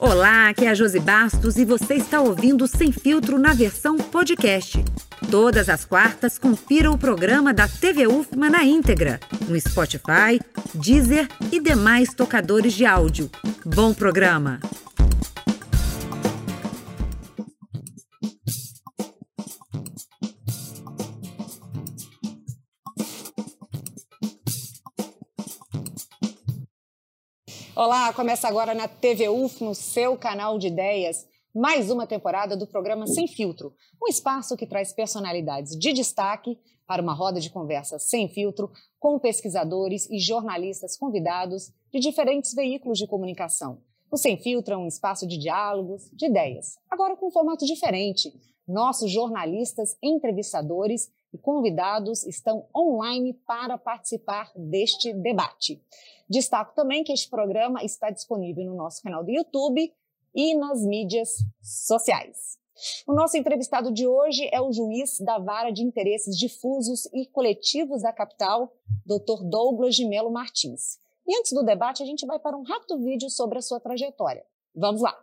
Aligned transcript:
Olá, 0.00 0.48
aqui 0.48 0.64
é 0.64 0.70
a 0.70 0.74
Josi 0.74 1.00
Bastos 1.00 1.56
e 1.56 1.64
você 1.64 1.94
está 1.94 2.20
ouvindo 2.20 2.68
Sem 2.68 2.92
Filtro 2.92 3.36
na 3.36 3.52
versão 3.52 3.96
podcast. 3.96 4.84
Todas 5.28 5.68
as 5.68 5.84
quartas, 5.84 6.38
confira 6.38 6.88
o 6.88 6.96
programa 6.96 7.52
da 7.52 7.66
TV 7.66 8.06
UFMA 8.06 8.48
na 8.48 8.64
íntegra, 8.64 9.18
no 9.48 9.60
Spotify, 9.60 10.40
Deezer 10.72 11.26
e 11.50 11.58
demais 11.58 12.14
tocadores 12.14 12.74
de 12.74 12.86
áudio. 12.86 13.28
Bom 13.66 13.92
programa! 13.92 14.60
Olá, 27.80 28.12
começa 28.12 28.48
agora 28.48 28.74
na 28.74 28.88
TV 28.88 29.28
UF, 29.28 29.62
no 29.62 29.72
seu 29.72 30.18
canal 30.18 30.58
de 30.58 30.66
ideias, 30.66 31.28
mais 31.54 31.92
uma 31.92 32.08
temporada 32.08 32.56
do 32.56 32.66
programa 32.66 33.06
Sem 33.06 33.28
Filtro, 33.28 33.72
um 34.02 34.08
espaço 34.08 34.56
que 34.56 34.66
traz 34.66 34.92
personalidades 34.92 35.78
de 35.78 35.92
destaque 35.92 36.58
para 36.88 37.00
uma 37.00 37.14
roda 37.14 37.38
de 37.38 37.50
conversa 37.50 37.96
sem 38.00 38.28
filtro 38.28 38.68
com 38.98 39.16
pesquisadores 39.20 40.10
e 40.10 40.18
jornalistas 40.18 40.96
convidados 40.96 41.72
de 41.92 42.00
diferentes 42.00 42.52
veículos 42.52 42.98
de 42.98 43.06
comunicação. 43.06 43.80
O 44.10 44.16
Sem 44.16 44.36
Filtro 44.36 44.74
é 44.74 44.76
um 44.76 44.88
espaço 44.88 45.24
de 45.24 45.38
diálogos, 45.38 46.10
de 46.12 46.26
ideias, 46.26 46.78
agora 46.90 47.16
com 47.16 47.28
um 47.28 47.30
formato 47.30 47.64
diferente. 47.64 48.32
Nossos 48.66 49.08
jornalistas, 49.08 49.96
entrevistadores 50.02 51.08
e 51.32 51.38
convidados 51.38 52.26
estão 52.26 52.66
online 52.76 53.34
para 53.46 53.78
participar 53.78 54.50
deste 54.56 55.12
debate. 55.12 55.80
Destaco 56.28 56.74
também 56.74 57.02
que 57.02 57.12
este 57.12 57.30
programa 57.30 57.82
está 57.82 58.10
disponível 58.10 58.66
no 58.66 58.76
nosso 58.76 59.02
canal 59.02 59.24
do 59.24 59.30
YouTube 59.30 59.92
e 60.34 60.54
nas 60.54 60.82
mídias 60.82 61.30
sociais. 61.62 62.58
O 63.06 63.12
nosso 63.12 63.36
entrevistado 63.36 63.92
de 63.92 64.06
hoje 64.06 64.48
é 64.52 64.60
o 64.60 64.72
juiz 64.72 65.18
da 65.20 65.38
Vara 65.38 65.72
de 65.72 65.82
Interesses 65.82 66.36
Difusos 66.36 67.06
e 67.12 67.26
Coletivos 67.26 68.02
da 68.02 68.12
capital, 68.12 68.72
Dr. 69.04 69.42
Douglas 69.42 69.96
de 69.96 70.06
Melo 70.06 70.30
Martins. 70.30 70.98
E 71.26 71.36
antes 71.38 71.52
do 71.52 71.64
debate, 71.64 72.02
a 72.02 72.06
gente 72.06 72.24
vai 72.24 72.38
para 72.38 72.56
um 72.56 72.62
rápido 72.62 73.02
vídeo 73.02 73.28
sobre 73.30 73.58
a 73.58 73.62
sua 73.62 73.80
trajetória. 73.80 74.44
Vamos 74.74 75.02
lá! 75.02 75.16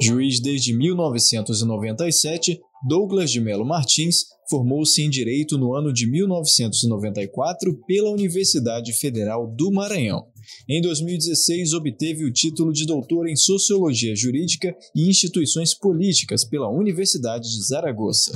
Juiz 0.00 0.40
desde 0.40 0.76
1997, 0.76 2.60
Douglas 2.86 3.30
de 3.30 3.40
Melo 3.40 3.64
Martins 3.64 4.26
formou-se 4.48 5.00
em 5.00 5.08
Direito 5.08 5.56
no 5.56 5.74
ano 5.74 5.90
de 5.90 6.06
1994 6.06 7.80
pela 7.86 8.10
Universidade 8.10 8.92
Federal 8.92 9.46
do 9.46 9.72
Maranhão. 9.72 10.26
Em 10.68 10.82
2016, 10.82 11.72
obteve 11.72 12.26
o 12.26 12.32
título 12.32 12.74
de 12.74 12.84
doutor 12.84 13.26
em 13.26 13.36
Sociologia 13.36 14.14
Jurídica 14.14 14.76
e 14.94 15.08
Instituições 15.08 15.72
Políticas 15.72 16.44
pela 16.44 16.68
Universidade 16.68 17.48
de 17.48 17.66
Zaragoza. 17.66 18.32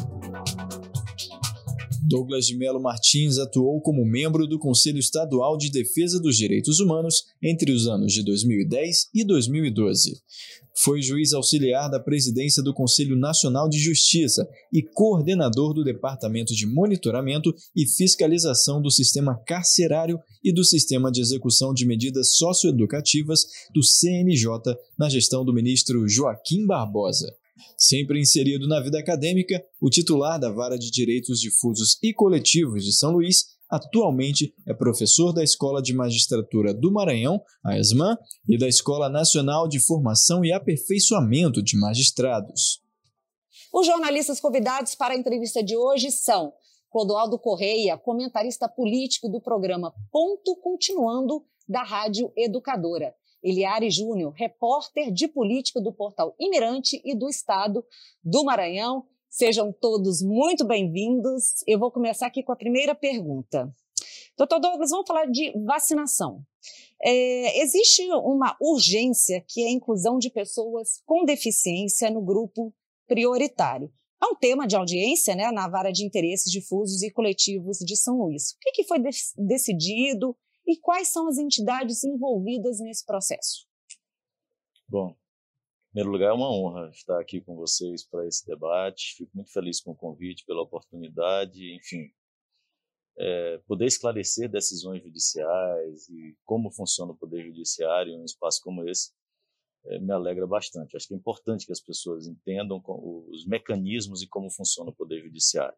Douglas 2.07 2.47
de 2.47 2.57
Melo 2.57 2.81
Martins 2.81 3.39
atuou 3.39 3.81
como 3.81 4.05
membro 4.05 4.47
do 4.47 4.59
Conselho 4.59 4.99
Estadual 4.99 5.57
de 5.57 5.71
Defesa 5.71 6.21
dos 6.21 6.37
Direitos 6.37 6.81
Humanos 6.81 7.25
entre 7.43 7.73
os 7.73 7.87
anos 7.87 8.13
de 8.13 8.23
2010 8.23 9.09
e 9.15 9.25
2012. 9.25 10.21
Foi 10.81 11.03
juiz 11.03 11.33
auxiliar 11.33 11.91
da 11.91 11.99
presidência 11.99 12.63
do 12.63 12.73
Conselho 12.73 13.17
Nacional 13.17 13.69
de 13.69 13.79
Justiça 13.79 14.49
e 14.73 14.81
coordenador 14.81 15.75
do 15.75 15.83
Departamento 15.83 16.55
de 16.55 16.67
Monitoramento 16.67 17.53
e 17.75 17.85
Fiscalização 17.85 18.81
do 18.81 18.91
Sistema 18.91 19.37
Carcerário 19.45 20.21
e 20.43 20.53
do 20.53 20.65
Sistema 20.65 21.11
de 21.11 21.21
Execução 21.21 21.75
de 21.75 21.85
Medidas 21.85 22.37
Socioeducativas 22.37 23.45
do 23.75 23.83
CNJ 23.83 24.49
na 24.97 25.09
gestão 25.09 25.45
do 25.45 25.53
ministro 25.53 26.09
Joaquim 26.09 26.65
Barbosa. 26.65 27.38
Sempre 27.77 28.20
inserido 28.20 28.67
na 28.67 28.81
vida 28.81 28.98
acadêmica, 28.98 29.62
o 29.81 29.91
titular 29.91 30.39
da 30.39 30.51
Vara 30.51 30.78
de 30.78 30.91
Direitos 30.91 31.41
Difusos 31.41 31.98
e 32.02 32.13
Coletivos 32.13 32.85
de 32.85 32.92
São 32.92 33.13
Luís 33.13 33.58
atualmente 33.69 34.55
é 34.67 34.73
professor 34.73 35.33
da 35.33 35.45
Escola 35.45 35.83
de 35.83 35.92
Magistratura 35.92 36.73
do 36.73 36.91
Maranhão, 36.91 37.41
a 37.63 37.79
ESMAN, 37.79 38.17
e 38.48 38.58
da 38.58 38.67
Escola 38.67 39.08
Nacional 39.08 39.69
de 39.69 39.79
Formação 39.79 40.45
e 40.45 40.52
Aperfeiçoamento 40.52 41.63
de 41.63 41.79
Magistrados. 41.79 42.83
Os 43.73 43.86
jornalistas 43.86 44.40
convidados 44.40 44.95
para 44.95 45.13
a 45.13 45.17
entrevista 45.17 45.63
de 45.63 45.77
hoje 45.77 46.11
são 46.11 46.52
Clodoaldo 46.90 47.39
Correia, 47.39 47.98
comentarista 47.98 48.67
político 48.67 49.29
do 49.29 49.40
programa 49.40 49.92
Ponto 50.11 50.57
Continuando 50.57 51.45
da 51.69 51.83
Rádio 51.83 52.33
Educadora, 52.35 53.14
Eliare 53.43 53.91
Júnior, 53.91 54.33
repórter 54.33 55.13
de 55.13 55.29
política 55.29 55.81
do 55.81 55.93
portal 55.93 56.35
Imirante 56.39 57.01
e 57.05 57.15
do 57.15 57.29
Estado 57.29 57.85
do 58.23 58.45
Maranhão. 58.45 59.05
Sejam 59.31 59.73
todos 59.73 60.23
muito 60.23 60.67
bem-vindos. 60.67 61.63
Eu 61.67 61.79
vou 61.79 61.91
começar 61.91 62.27
aqui 62.27 62.43
com 62.43 62.53
a 62.53 62.57
primeira 62.57 62.95
pergunta. 62.95 63.73
Doutor 64.37 64.61
Douglas, 64.61 64.91
vamos 64.91 65.07
falar 65.07 65.27
de 65.27 65.53
vacinação. 65.65 66.43
É, 67.03 67.61
existe 67.61 68.03
uma 68.13 68.57
urgência 68.61 69.45
que 69.49 69.63
é 69.63 69.67
a 69.67 69.73
inclusão 69.73 70.19
de 70.19 70.31
pessoas 70.31 71.01
com 71.05 71.25
deficiência 71.25 72.11
no 72.11 72.20
grupo 72.20 72.75
prioritário. 73.07 73.93
É 74.20 74.27
um 74.27 74.35
tema 74.35 74.67
de 74.67 74.75
audiência 74.75 75.35
né, 75.37 75.51
na 75.53 75.69
vara 75.69 75.93
de 75.93 76.05
interesses 76.05 76.51
difusos 76.51 77.03
e 77.03 77.11
coletivos 77.11 77.79
de 77.79 77.97
São 77.97 78.19
Luís. 78.19 78.51
O 78.53 78.57
que, 78.61 78.73
que 78.73 78.85
foi 78.85 78.99
de 78.99 79.11
decidido 79.37 80.37
e 80.68 80.77
quais 80.77 81.08
são 81.08 81.27
as 81.27 81.39
entidades 81.39 82.05
envolvidas 82.05 82.79
nesse 82.79 83.05
processo? 83.05 83.67
Bom, 84.86 85.11
em 85.11 85.92
primeiro 85.92 86.11
lugar, 86.11 86.29
é 86.29 86.33
uma 86.34 86.52
honra 86.52 86.90
estar 86.90 87.18
aqui 87.18 87.40
com 87.40 87.56
vocês 87.56 88.06
para 88.06 88.27
esse 88.27 88.46
debate. 88.46 89.14
Fico 89.17 89.30
muito 89.34 89.51
feliz 89.51 89.80
com 89.80 89.92
o 89.92 89.96
convite, 89.96 90.45
pela 90.45 90.62
oportunidade, 90.62 91.74
enfim, 91.74 92.12
é, 93.18 93.58
poder 93.67 93.86
esclarecer 93.86 94.51
decisões 94.51 95.02
judiciais 95.02 96.07
e 96.11 96.36
como 96.45 96.70
funciona 96.70 97.12
o 97.12 97.17
poder 97.17 97.46
judiciário 97.46 98.12
em 98.12 98.20
um 98.20 98.24
espaço 98.24 98.61
como 98.62 98.86
esse 98.86 99.12
é, 99.86 99.98
me 99.98 100.12
alegra 100.12 100.46
bastante. 100.46 100.95
Acho 100.95 101.08
que 101.08 101.14
é 101.14 101.17
importante 101.17 101.64
que 101.64 101.73
as 101.73 101.80
pessoas 101.80 102.27
entendam 102.27 102.83
os 102.86 103.46
mecanismos 103.46 104.23
e 104.23 104.28
como 104.28 104.51
funciona 104.51 104.90
o 104.90 104.95
poder 104.95 105.23
judiciário. 105.23 105.77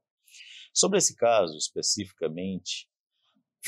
Sobre 0.75 0.99
esse 0.99 1.15
caso 1.15 1.57
especificamente, 1.57 2.90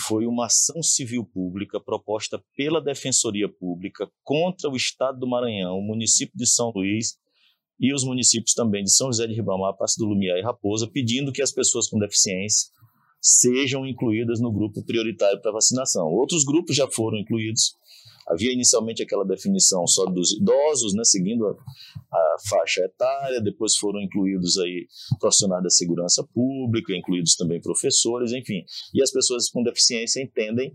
foi 0.00 0.26
uma 0.26 0.46
ação 0.46 0.82
civil 0.82 1.24
pública 1.24 1.80
proposta 1.80 2.42
pela 2.56 2.80
Defensoria 2.80 3.48
Pública 3.48 4.10
contra 4.22 4.70
o 4.70 4.76
Estado 4.76 5.18
do 5.18 5.28
Maranhão, 5.28 5.78
o 5.78 5.82
município 5.82 6.36
de 6.36 6.46
São 6.46 6.72
Luís 6.74 7.16
e 7.78 7.92
os 7.92 8.04
municípios 8.04 8.54
também 8.54 8.84
de 8.84 8.92
São 8.92 9.08
José 9.08 9.26
de 9.26 9.34
Ribamar, 9.34 9.76
Passo 9.76 9.98
do 9.98 10.06
Lumiar 10.06 10.38
e 10.38 10.42
Raposa, 10.42 10.88
pedindo 10.90 11.32
que 11.32 11.42
as 11.42 11.52
pessoas 11.52 11.88
com 11.88 11.98
deficiência 11.98 12.70
sejam 13.20 13.86
incluídas 13.86 14.40
no 14.40 14.52
grupo 14.52 14.84
prioritário 14.84 15.40
para 15.40 15.52
vacinação. 15.52 16.06
Outros 16.08 16.44
grupos 16.44 16.74
já 16.74 16.88
foram 16.90 17.18
incluídos, 17.18 17.74
Havia 18.28 18.52
inicialmente 18.52 19.02
aquela 19.02 19.24
definição 19.24 19.86
só 19.86 20.06
dos 20.06 20.32
idosos, 20.32 20.94
né, 20.94 21.04
seguindo 21.04 21.46
a, 21.46 21.52
a, 21.52 22.36
faixa 22.48 22.80
etária, 22.82 23.40
depois 23.40 23.76
foram 23.76 24.00
incluídos 24.00 24.58
aí 24.58 24.86
profissionais 25.18 25.62
da 25.62 25.70
segurança 25.70 26.26
pública, 26.32 26.94
incluídos 26.94 27.36
também 27.36 27.60
professores, 27.60 28.32
enfim. 28.32 28.64
E 28.94 29.02
as 29.02 29.10
pessoas 29.10 29.48
com 29.50 29.62
deficiência 29.62 30.22
entendem 30.22 30.74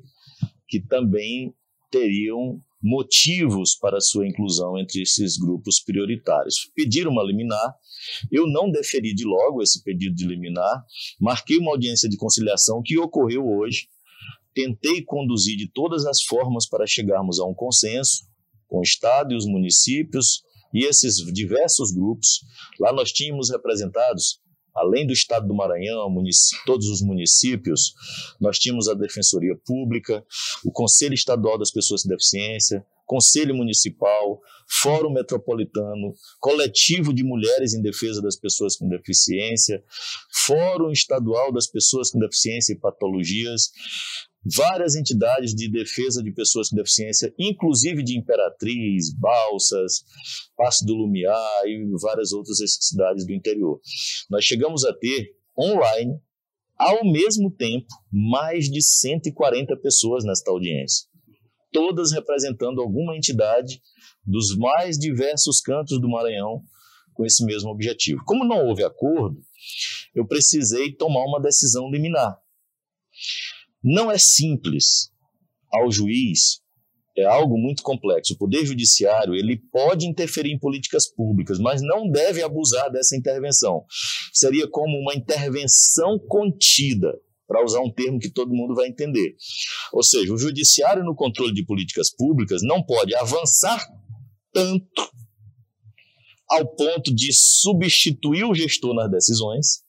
que 0.67 0.79
também 0.79 1.53
teriam 1.89 2.61
motivos 2.81 3.75
para 3.75 3.99
sua 3.99 4.27
inclusão 4.27 4.77
entre 4.77 5.01
esses 5.01 5.37
grupos 5.37 5.79
prioritários. 5.79 6.69
Pediram 6.75 7.11
uma 7.11 7.23
liminar, 7.23 7.73
eu 8.31 8.47
não 8.47 8.69
deferi 8.69 9.13
de 9.13 9.25
logo 9.25 9.61
esse 9.63 9.83
pedido 9.83 10.15
de 10.15 10.25
liminar, 10.27 10.83
marquei 11.19 11.57
uma 11.57 11.71
audiência 11.71 12.07
de 12.07 12.17
conciliação 12.17 12.81
que 12.83 12.97
ocorreu 12.97 13.45
hoje, 13.45 13.87
tentei 14.57 15.03
conduzir 15.03 15.55
de 15.55 15.69
todas 15.71 16.07
as 16.07 16.23
formas 16.23 16.67
para 16.67 16.87
chegarmos 16.87 17.39
a 17.39 17.45
um 17.45 17.53
consenso 17.53 18.23
com 18.67 18.79
o 18.79 18.81
Estado 18.81 19.31
e 19.31 19.37
os 19.37 19.45
municípios 19.45 20.41
e 20.73 20.83
esses 20.83 21.17
diversos 21.31 21.91
grupos. 21.91 22.41
Lá 22.79 22.91
nós 22.91 23.11
tínhamos 23.11 23.51
representados, 23.51 24.41
além 24.75 25.05
do 25.05 25.13
Estado 25.13 25.47
do 25.47 25.53
Maranhão, 25.53 26.11
todos 26.65 26.87
os 26.87 27.03
municípios, 27.03 27.93
nós 28.41 28.57
tínhamos 28.57 28.89
a 28.89 28.95
Defensoria 28.95 29.55
Pública, 29.63 30.25
o 30.65 30.71
Conselho 30.71 31.13
Estadual 31.13 31.59
das 31.59 31.69
Pessoas 31.69 32.01
com 32.01 32.09
Deficiência, 32.09 32.83
Conselho 33.05 33.55
Municipal, 33.55 34.41
Fórum 34.67 35.13
Metropolitano, 35.13 36.13
Coletivo 36.39 37.13
de 37.13 37.23
Mulheres 37.23 37.73
em 37.73 37.81
Defesa 37.81 38.21
das 38.21 38.35
Pessoas 38.35 38.75
com 38.75 38.89
Deficiência, 38.89 39.81
Fórum 40.45 40.91
Estadual 40.91 41.53
das 41.53 41.67
Pessoas 41.67 42.11
com 42.11 42.19
Deficiência 42.19 42.73
e 42.73 42.77
Patologias, 42.77 43.71
várias 44.55 44.95
entidades 44.95 45.53
de 45.53 45.69
defesa 45.69 46.23
de 46.23 46.31
pessoas 46.31 46.69
com 46.69 46.75
deficiência, 46.75 47.33
inclusive 47.37 48.03
de 48.03 48.17
Imperatriz, 48.17 49.13
Balsas, 49.13 50.03
Passo 50.55 50.85
do 50.85 50.93
Lumiar 50.93 51.61
e 51.65 51.85
várias 52.01 52.31
outras 52.31 52.57
cidades 52.79 53.25
do 53.25 53.33
interior. 53.33 53.79
Nós 54.29 54.45
chegamos 54.45 54.85
a 54.85 54.93
ter 54.93 55.35
online, 55.57 56.19
ao 56.77 57.03
mesmo 57.03 57.51
tempo, 57.51 57.87
mais 58.11 58.65
de 58.65 58.81
140 58.81 59.75
pessoas 59.77 60.23
nesta 60.23 60.51
audiência 60.51 61.07
todas 61.71 62.11
representando 62.11 62.81
alguma 62.81 63.15
entidade 63.15 63.81
dos 64.25 64.57
mais 64.57 64.97
diversos 64.97 65.61
cantos 65.61 65.99
do 66.01 66.09
Maranhão 66.09 66.63
com 67.13 67.25
esse 67.25 67.43
mesmo 67.45 67.69
objetivo. 67.69 68.23
Como 68.25 68.45
não 68.45 68.65
houve 68.67 68.83
acordo, 68.83 69.39
eu 70.13 70.25
precisei 70.25 70.93
tomar 70.93 71.23
uma 71.25 71.39
decisão 71.39 71.89
liminar. 71.89 72.37
Não 73.83 74.11
é 74.11 74.17
simples 74.17 75.11
ao 75.71 75.91
juiz 75.91 76.61
é 77.17 77.25
algo 77.25 77.57
muito 77.57 77.81
complexo. 77.81 78.33
O 78.33 78.37
poder 78.37 78.65
judiciário 78.65 79.33
ele 79.33 79.57
pode 79.71 80.05
interferir 80.07 80.51
em 80.51 80.59
políticas 80.59 81.11
públicas, 81.11 81.57
mas 81.57 81.81
não 81.81 82.09
deve 82.09 82.43
abusar 82.43 82.91
dessa 82.91 83.17
intervenção. 83.17 83.83
Seria 84.31 84.67
como 84.69 84.97
uma 84.99 85.15
intervenção 85.15 86.19
contida, 86.27 87.11
para 87.47 87.63
usar 87.63 87.79
um 87.79 87.91
termo 87.91 88.19
que 88.19 88.29
todo 88.29 88.53
mundo 88.53 88.75
vai 88.75 88.87
entender. 88.87 89.35
Ou 89.93 90.03
seja, 90.03 90.33
o 90.33 90.37
judiciário 90.37 91.03
no 91.03 91.15
controle 91.15 91.53
de 91.53 91.65
políticas 91.65 92.13
públicas 92.13 92.61
não 92.61 92.83
pode 92.83 93.15
avançar 93.15 93.83
tanto 94.53 95.09
ao 96.49 96.67
ponto 96.75 97.13
de 97.13 97.31
substituir 97.33 98.43
o 98.43 98.53
gestor 98.53 98.93
nas 98.93 99.09
decisões, 99.09 99.81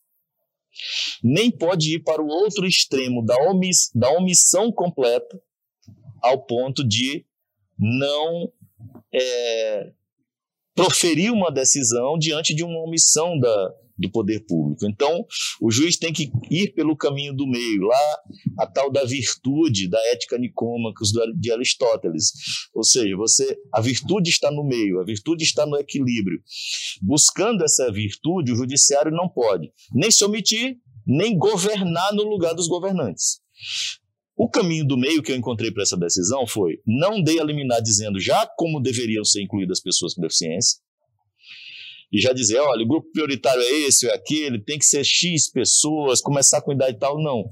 nem 1.23 1.51
pode 1.51 1.95
ir 1.95 2.01
para 2.01 2.23
o 2.23 2.29
outro 2.29 2.67
extremo 2.67 3.25
da, 3.25 3.37
omiss 3.51 3.91
da 3.95 4.11
omissão 4.11 4.73
completa, 4.73 5.41
ao 6.23 6.45
ponto 6.45 6.87
de 6.87 7.25
não 7.79 8.53
é, 9.13 9.93
proferir 10.75 11.33
uma 11.33 11.51
decisão 11.51 12.19
diante 12.19 12.55
de 12.55 12.65
uma 12.65 12.81
omissão 12.81 13.39
da, 13.39 13.75
do 13.99 14.11
poder 14.11 14.45
público. 14.47 14.87
Então, 14.87 15.27
o 15.61 15.71
juiz 15.71 15.97
tem 15.97 16.13
que 16.13 16.31
ir 16.51 16.73
pelo 16.75 16.97
caminho 16.97 17.35
do 17.35 17.47
meio, 17.47 17.83
lá 17.83 18.19
a 18.61 18.67
tal 18.67 18.91
da 18.91 19.05
virtude 19.05 19.89
da 19.89 19.99
ética 20.13 20.39
nicômacos 20.39 21.11
de 21.37 21.53
Aristóteles. 21.53 22.33
Ou 22.75 22.85
seja, 22.85 23.17
você 23.17 23.59
a 23.75 23.81
virtude 23.81 24.31
está 24.31 24.51
no 24.51 24.65
meio, 24.65 25.01
a 25.01 25.05
virtude 25.05 25.43
está 25.43 25.67
no 25.67 25.77
equilíbrio. 25.77 26.41
Buscando 27.03 27.65
essa 27.65 27.91
virtude, 27.91 28.53
o 28.53 28.57
judiciário 28.57 29.11
não 29.11 29.29
pode 29.29 29.73
nem 29.93 30.11
se 30.11 30.25
omitir, 30.25 30.77
nem 31.07 31.37
governar 31.37 32.13
no 32.15 32.23
lugar 32.23 32.55
dos 32.55 32.69
governantes. 32.69 33.41
O 34.37 34.49
caminho 34.49 34.87
do 34.87 34.97
meio 34.97 35.21
que 35.21 35.33
eu 35.33 35.37
encontrei 35.37 35.73
para 35.73 35.83
essa 35.83 35.97
decisão 35.97 36.47
foi 36.47 36.81
não 36.87 37.21
dei 37.21 37.41
a 37.41 37.45
liminar 37.45 37.83
dizendo 37.83 38.21
já 38.21 38.47
como 38.57 38.81
deveriam 38.81 39.25
ser 39.25 39.43
incluídas 39.43 39.81
pessoas 39.81 40.15
com 40.15 40.21
deficiência, 40.21 40.79
e 42.11 42.21
já 42.21 42.33
dizer, 42.33 42.59
olha, 42.59 42.85
o 42.85 42.89
grupo 42.89 43.11
prioritário 43.13 43.61
é 43.61 43.81
esse 43.81 44.07
ou 44.07 44.13
é 44.13 44.15
aquele, 44.15 44.63
tem 44.63 44.79
que 44.79 44.87
ser 44.87 45.05
X 45.05 45.51
pessoas, 45.51 46.23
começar 46.23 46.63
com 46.63 46.73
idade 46.73 46.99
tal. 46.99 47.23
Não. 47.23 47.45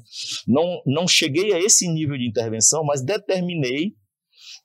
não. 0.46 0.82
Não 0.86 1.08
cheguei 1.08 1.52
a 1.52 1.58
esse 1.58 1.86
nível 1.88 2.16
de 2.16 2.26
intervenção, 2.26 2.82
mas 2.84 3.04
determinei 3.04 3.92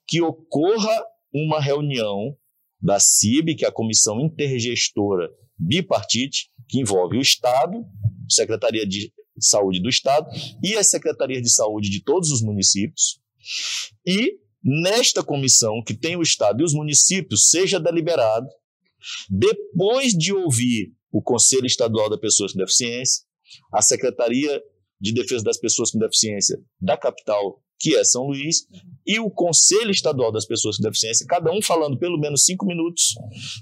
que 0.06 0.22
ocorra 0.22 1.04
uma 1.32 1.60
reunião 1.60 2.36
da 2.80 2.98
CIB, 2.98 3.54
que 3.54 3.64
é 3.64 3.68
a 3.68 3.72
Comissão 3.72 4.20
Intergestora 4.20 5.30
Bipartite, 5.58 6.50
que 6.68 6.80
envolve 6.80 7.18
o 7.18 7.20
Estado, 7.20 7.84
Secretaria 8.28 8.86
de 8.86 9.12
Saúde 9.38 9.80
do 9.80 9.88
Estado 9.88 10.26
e 10.62 10.74
as 10.76 10.88
secretarias 10.88 11.42
de 11.42 11.50
saúde 11.50 11.90
de 11.90 12.02
todos 12.02 12.30
os 12.30 12.42
municípios. 12.42 13.20
E 14.06 14.38
nesta 14.62 15.22
comissão, 15.22 15.82
que 15.84 15.94
tem 15.94 16.16
o 16.16 16.22
Estado 16.22 16.60
e 16.60 16.64
os 16.64 16.72
municípios, 16.72 17.48
seja 17.48 17.80
deliberado 17.80 18.46
depois 19.30 20.12
de 20.12 20.32
ouvir 20.32 20.92
o 21.10 21.22
Conselho 21.22 21.66
Estadual 21.66 22.08
das 22.08 22.20
Pessoas 22.20 22.52
com 22.52 22.58
Deficiência, 22.58 23.24
a 23.72 23.82
Secretaria 23.82 24.62
de 25.00 25.12
Defesa 25.12 25.44
das 25.44 25.58
Pessoas 25.58 25.90
com 25.90 25.98
Deficiência 25.98 26.58
da 26.80 26.96
capital, 26.96 27.62
que 27.78 27.96
é 27.96 28.04
São 28.04 28.26
Luís, 28.28 28.66
e 29.06 29.18
o 29.18 29.30
Conselho 29.30 29.90
Estadual 29.90 30.30
das 30.30 30.46
Pessoas 30.46 30.76
com 30.76 30.84
Deficiência, 30.84 31.26
cada 31.26 31.50
um 31.52 31.60
falando 31.60 31.98
pelo 31.98 32.18
menos 32.18 32.44
cinco 32.44 32.64
minutos, 32.64 33.14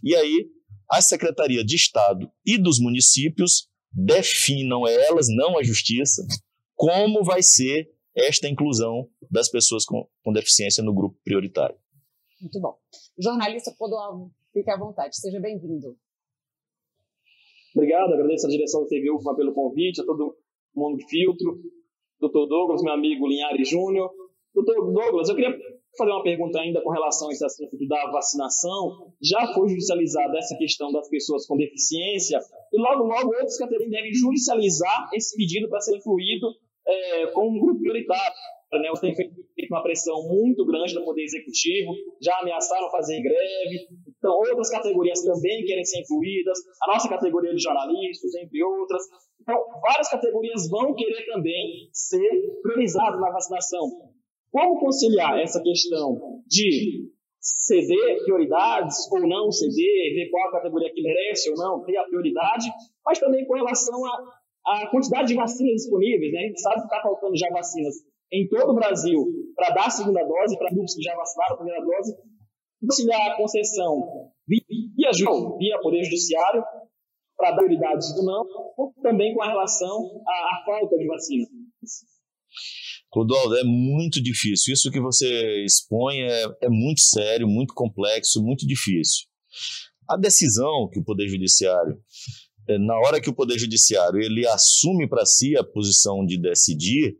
e 0.05 0.15
aí 0.15 0.47
a 0.91 1.01
Secretaria 1.01 1.65
de 1.65 1.77
Estado 1.77 2.31
e 2.45 2.59
dos 2.59 2.79
municípios 2.79 3.69
definam 3.93 4.87
elas, 4.87 5.27
não 5.29 5.59
a 5.59 5.63
Justiça, 5.63 6.27
como 6.75 7.25
vai 7.25 7.43
ser 7.43 7.89
esta 8.15 8.49
inclusão 8.49 9.09
das 9.31 9.49
pessoas 9.49 9.85
com, 9.85 10.07
com 10.23 10.33
deficiência 10.33 10.83
no 10.83 10.95
grupo 10.95 11.19
prioritário. 11.25 11.77
Muito 12.41 12.61
bom. 12.61 12.77
Jornalista 13.19 13.75
Podoalvo, 13.79 14.33
Fique 14.53 14.71
à 14.71 14.77
vontade, 14.77 15.17
seja 15.17 15.39
bem-vindo. 15.39 15.97
Obrigado, 17.75 18.13
agradeço 18.15 18.47
a 18.47 18.51
direção 18.51 18.83
da 18.83 18.89
TV 18.89 19.11
UFMA 19.11 19.37
pelo 19.37 19.53
convite, 19.53 20.01
a 20.01 20.05
todo 20.05 20.37
mundo 20.75 20.97
de 20.97 21.09
filtro, 21.09 21.61
doutor 22.19 22.47
Douglas, 22.47 22.83
meu 22.83 22.93
amigo 22.93 23.29
Linhares 23.29 23.69
Júnior. 23.69 24.11
Doutor 24.53 24.93
Douglas, 24.93 25.29
eu 25.29 25.37
queria 25.37 25.57
fazer 25.97 26.11
uma 26.11 26.25
pergunta 26.25 26.59
ainda 26.61 26.83
com 26.83 26.91
relação 26.91 27.29
a 27.29 27.33
esse 27.33 27.45
assunto 27.45 27.77
da 27.87 28.11
vacinação. 28.11 29.13
Já 29.23 29.55
foi 29.55 29.69
judicializada 29.69 30.37
essa 30.37 30.57
questão 30.57 30.91
das 30.91 31.09
pessoas 31.09 31.47
com 31.47 31.57
deficiência 31.57 32.41
e 32.73 32.81
logo, 32.81 33.05
logo 33.05 33.29
outros 33.29 33.57
categorias 33.57 33.91
devem 33.91 34.13
judicializar 34.13 35.11
esse 35.15 35.37
pedido 35.37 35.69
para 35.69 35.81
ser 35.81 35.97
incluído 35.97 36.49
é, 36.87 37.27
como 37.29 37.57
um 37.57 37.61
grupo 37.61 37.81
prioritário. 37.81 38.35
Né? 38.73 38.89
Tem 39.01 39.15
feito 39.15 39.35
uma 39.71 39.83
pressão 39.83 40.23
muito 40.29 40.65
grande 40.65 40.95
no 40.95 41.05
Poder 41.05 41.25
Executivo, 41.25 41.93
já 42.23 42.39
ameaçaram 42.39 42.91
fazer 42.91 43.21
greve, 43.21 43.89
então 44.17 44.33
outras 44.33 44.71
categorias 44.71 45.23
também 45.23 45.65
querem 45.65 45.85
ser 45.85 46.01
incluídas, 46.01 46.59
a 46.83 46.93
nossa 46.93 47.09
categoria 47.09 47.53
de 47.53 47.63
jornalistas, 47.63 48.35
entre 48.37 48.63
outras. 48.63 49.03
Então, 49.41 49.57
várias 49.83 50.09
categorias 50.09 50.69
vão 50.69 50.95
querer 50.95 51.27
também 51.27 51.89
ser 51.93 52.29
priorizadas 52.63 53.21
na 53.21 53.31
vacinação. 53.33 53.81
Como 54.53 54.81
conciliar 54.81 55.41
essa 55.41 55.63
questão 55.63 56.43
de 56.47 57.11
ceder 57.41 58.23
prioridades 58.25 59.11
ou 59.11 59.27
não 59.27 59.51
ceder, 59.51 60.15
ver 60.15 60.29
qual 60.31 60.49
a 60.49 60.53
categoria 60.53 60.93
que 60.93 61.03
merece 61.03 61.51
ou 61.51 61.57
não 61.57 61.83
ter 61.85 61.97
a 61.97 62.05
prioridade, 62.05 62.67
mas 63.05 63.19
também 63.19 63.47
com 63.47 63.55
relação 63.55 63.99
à 64.67 64.87
quantidade 64.91 65.29
de 65.29 65.35
vacinas 65.35 65.73
disponíveis. 65.75 66.33
Né? 66.33 66.39
A 66.39 66.47
gente 66.49 66.61
sabe 66.61 66.77
que 66.77 66.83
está 66.83 67.01
faltando 67.01 67.37
já 67.37 67.49
vacinas 67.51 67.95
em 68.33 68.49
todo 68.49 68.71
o 68.71 68.75
Brasil 68.75 69.27
para 69.55 69.75
dar 69.75 69.87
a 69.87 69.91
segunda 69.91 70.25
dose, 70.25 70.59
para 70.59 70.71
grupos 70.71 70.95
que 70.95 71.03
já 71.03 71.15
vacinaram 71.17 71.55
a 71.55 71.57
primeira 71.57 71.85
dose, 71.85 72.17
conciliar 72.81 73.31
a 73.31 73.37
concessão 73.37 74.31
via, 74.47 75.11
via 75.59 75.81
Poder 75.81 76.05
Judiciário 76.05 76.65
para 77.37 77.53
dar 77.53 77.57
prioridades 77.57 78.11
ou 78.17 78.25
não, 78.25 78.93
também 79.03 79.35
com 79.35 79.43
relação 79.43 80.23
à, 80.27 80.57
à 80.57 80.65
falta 80.65 80.97
de 80.97 81.07
vacina. 81.07 81.47
Clodoaldo, 83.11 83.57
é 83.57 83.65
muito 83.65 84.23
difícil. 84.23 84.73
Isso 84.73 84.91
que 84.91 85.01
você 85.01 85.65
expõe 85.65 86.21
é, 86.21 86.45
é 86.63 86.69
muito 86.69 87.01
sério, 87.01 87.49
muito 87.49 87.75
complexo, 87.75 88.43
muito 88.43 88.67
difícil. 88.67 89.27
A 90.09 90.17
decisão 90.17 90.89
que 90.93 91.01
o 91.01 91.05
Poder 91.05 91.29
Judiciário, 91.29 91.99
é, 92.69 92.79
na 92.79 92.97
hora 92.99 93.21
que 93.21 93.31
o 93.31 93.35
Poder 93.35 93.59
Judiciário 93.59 94.21
ele 94.21 94.47
assume 94.47 95.09
para 95.09 95.27
si 95.27 95.57
a 95.57 95.65
posição 95.65 96.25
de 96.25 96.39
decidir, 96.39 97.17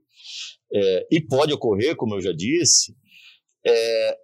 é, 0.73 1.07
e 1.11 1.21
pode 1.21 1.53
ocorrer, 1.53 1.97
como 1.97 2.15
eu 2.15 2.21
já 2.21 2.33
disse, 2.33 2.95
é, 3.65 4.19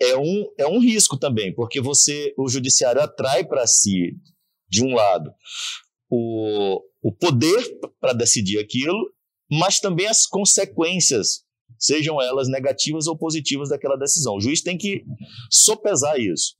é, 0.00 0.16
um, 0.16 0.44
é 0.58 0.66
um 0.66 0.78
risco 0.78 1.16
também, 1.18 1.54
porque 1.54 1.80
você, 1.80 2.34
o 2.38 2.48
judiciário 2.48 3.00
atrai 3.00 3.44
para 3.44 3.66
si, 3.66 4.16
de 4.68 4.82
um 4.84 4.94
lado, 4.94 5.30
o, 6.10 6.80
o 7.02 7.12
poder 7.12 7.62
para 8.00 8.12
decidir 8.12 8.58
aquilo, 8.58 9.12
mas 9.50 9.78
também 9.78 10.06
as 10.06 10.26
consequências, 10.26 11.44
sejam 11.78 12.20
elas 12.20 12.48
negativas 12.48 13.06
ou 13.06 13.16
positivas 13.16 13.68
daquela 13.68 13.96
decisão. 13.96 14.36
O 14.36 14.40
juiz 14.40 14.62
tem 14.62 14.76
que 14.76 15.04
sopesar 15.50 16.18
isso. 16.18 16.56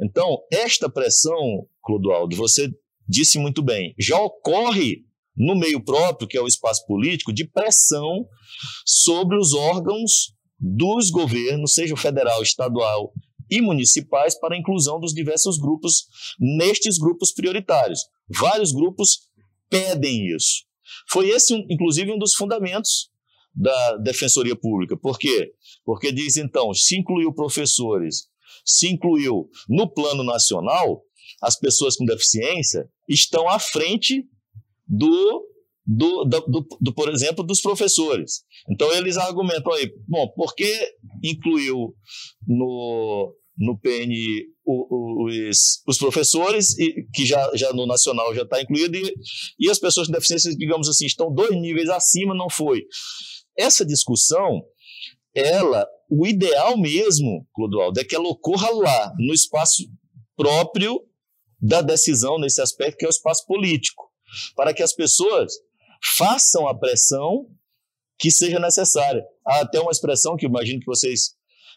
Então, 0.00 0.38
esta 0.52 0.88
pressão, 0.88 1.66
Clodoaldo, 1.82 2.36
você 2.36 2.70
disse 3.06 3.38
muito 3.38 3.62
bem, 3.62 3.94
já 3.98 4.18
ocorre 4.18 5.04
no 5.40 5.56
meio 5.56 5.82
próprio, 5.82 6.28
que 6.28 6.36
é 6.36 6.40
o 6.40 6.46
espaço 6.46 6.84
político, 6.86 7.32
de 7.32 7.46
pressão 7.46 8.28
sobre 8.84 9.38
os 9.38 9.54
órgãos 9.54 10.34
dos 10.58 11.10
governos, 11.10 11.72
seja 11.72 11.96
federal, 11.96 12.42
estadual 12.42 13.10
e 13.50 13.62
municipais, 13.62 14.38
para 14.38 14.54
a 14.54 14.58
inclusão 14.58 15.00
dos 15.00 15.14
diversos 15.14 15.58
grupos 15.58 16.04
nestes 16.38 16.98
grupos 16.98 17.32
prioritários. 17.32 18.00
Vários 18.28 18.70
grupos 18.70 19.30
pedem 19.70 20.26
isso. 20.36 20.64
Foi 21.08 21.30
esse, 21.30 21.54
inclusive, 21.70 22.12
um 22.12 22.18
dos 22.18 22.34
fundamentos 22.34 23.08
da 23.54 23.96
Defensoria 23.96 24.54
Pública. 24.54 24.94
Por 24.96 25.18
quê? 25.18 25.52
Porque 25.84 26.12
diz, 26.12 26.36
então, 26.36 26.74
se 26.74 26.98
incluiu 26.98 27.32
professores, 27.32 28.28
se 28.64 28.88
incluiu 28.88 29.48
no 29.68 29.90
plano 29.90 30.22
nacional, 30.22 31.02
as 31.42 31.58
pessoas 31.58 31.96
com 31.96 32.04
deficiência 32.04 32.86
estão 33.08 33.48
à 33.48 33.58
frente 33.58 34.28
do, 34.90 35.46
do, 35.86 36.24
do, 36.24 36.40
do, 36.40 36.66
do, 36.80 36.94
por 36.94 37.08
exemplo, 37.08 37.44
dos 37.44 37.60
professores. 37.60 38.42
Então 38.68 38.92
eles 38.92 39.16
argumentam 39.16 39.72
aí, 39.72 39.90
bom, 40.08 40.28
por 40.34 40.54
que 40.54 40.70
incluiu 41.22 41.94
no, 42.46 43.34
no 43.56 43.78
PN 43.78 44.12
os, 44.66 45.82
os 45.86 45.98
professores, 45.98 46.78
e, 46.78 47.06
que 47.14 47.24
já, 47.24 47.50
já 47.54 47.72
no 47.72 47.86
nacional 47.86 48.34
já 48.34 48.42
está 48.42 48.60
incluído, 48.60 48.96
e, 48.96 49.14
e 49.58 49.70
as 49.70 49.78
pessoas 49.78 50.06
com 50.06 50.12
deficiência, 50.12 50.54
digamos 50.56 50.88
assim, 50.88 51.06
estão 51.06 51.32
dois 51.32 51.50
níveis 51.52 51.88
acima, 51.88 52.34
não 52.34 52.48
foi. 52.50 52.82
Essa 53.56 53.84
discussão, 53.84 54.62
ela 55.34 55.86
o 56.10 56.26
ideal 56.26 56.76
mesmo, 56.76 57.46
Clodoaldo, 57.54 58.00
é 58.00 58.04
que 58.04 58.16
ela 58.16 58.28
ocorra 58.28 58.68
lá, 58.70 59.12
no 59.18 59.32
espaço 59.32 59.84
próprio 60.36 61.00
da 61.60 61.82
decisão, 61.82 62.38
nesse 62.38 62.60
aspecto 62.60 62.96
que 62.96 63.04
é 63.04 63.08
o 63.08 63.10
espaço 63.10 63.46
político, 63.46 64.09
para 64.54 64.74
que 64.74 64.82
as 64.82 64.92
pessoas 64.92 65.52
façam 66.16 66.66
a 66.68 66.78
pressão 66.78 67.46
que 68.18 68.30
seja 68.30 68.58
necessária. 68.58 69.24
Há 69.46 69.60
até 69.60 69.80
uma 69.80 69.90
expressão 69.90 70.36
que 70.36 70.46
imagino 70.46 70.80
que 70.80 70.86
vocês 70.86 71.34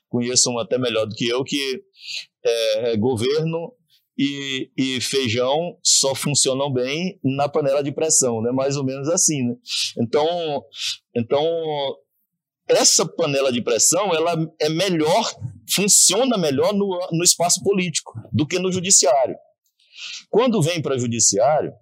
conheçam 0.09 0.59
até 0.59 0.77
melhor 0.77 1.05
do 1.05 1.15
que 1.15 1.27
eu, 1.27 1.43
que 1.43 1.81
é, 2.45 2.91
é 2.91 2.97
governo 2.97 3.73
e, 4.17 4.69
e, 4.77 5.01
feijão 5.01 5.77
só 5.83 6.13
funcionam 6.13 6.71
bem 6.71 7.19
na 7.23 7.49
panela 7.49 7.81
de 7.81 7.91
pressão, 7.91 8.41
né? 8.41 8.51
Mais 8.51 8.77
ou 8.77 8.83
menos 8.83 9.09
assim, 9.09 9.41
né? 9.41 9.55
Então, 9.97 10.63
então 11.15 11.43
essa 12.67 13.05
panela 13.05 13.51
de 13.51 13.61
pressão 13.61 14.13
ela 14.13 14.35
é 14.59 14.69
melhor, 14.69 15.33
funciona 15.73 16.37
melhor 16.37 16.73
no, 16.73 16.99
no 17.11 17.23
espaço 17.23 17.63
político 17.63 18.13
do 18.31 18.45
que 18.45 18.59
no 18.59 18.71
judiciário. 18.71 19.35
Quando 20.29 20.61
vem 20.61 20.81
para 20.81 20.95
o 20.95 20.99
judiciário, 20.99 21.73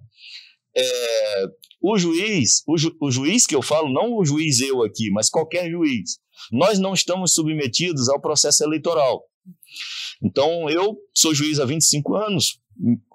é, 0.76 1.46
o 1.82 1.98
juiz, 1.98 2.64
o, 2.68 2.78
ju, 2.78 2.96
o 3.02 3.12
juiz 3.12 3.46
que 3.46 3.56
eu 3.56 3.62
falo, 3.62 3.92
não 3.92 4.18
o 4.18 4.26
juiz 4.26 4.62
eu 4.62 4.84
aqui, 4.84 5.10
mas 5.12 5.30
qualquer 5.30 5.70
juiz, 5.70 6.18
nós 6.52 6.80
não 6.80 6.94
estamos 6.94 7.34
submetidos 7.34 8.10
ao 8.10 8.22
processo 8.22 8.64
eleitoral. 8.64 9.24
Então, 10.24 10.70
eu 10.70 10.98
sou 11.16 11.34
juiz 11.34 11.60
há 11.60 11.66
25 11.66 12.16
anos, 12.16 12.60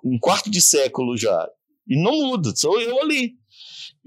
um 0.05 0.19
quarto 0.19 0.51
de 0.51 0.61
século 0.61 1.17
já, 1.17 1.49
e 1.89 2.01
não 2.01 2.13
muda, 2.13 2.55
sou 2.55 2.81
eu 2.81 3.01
ali 3.01 3.35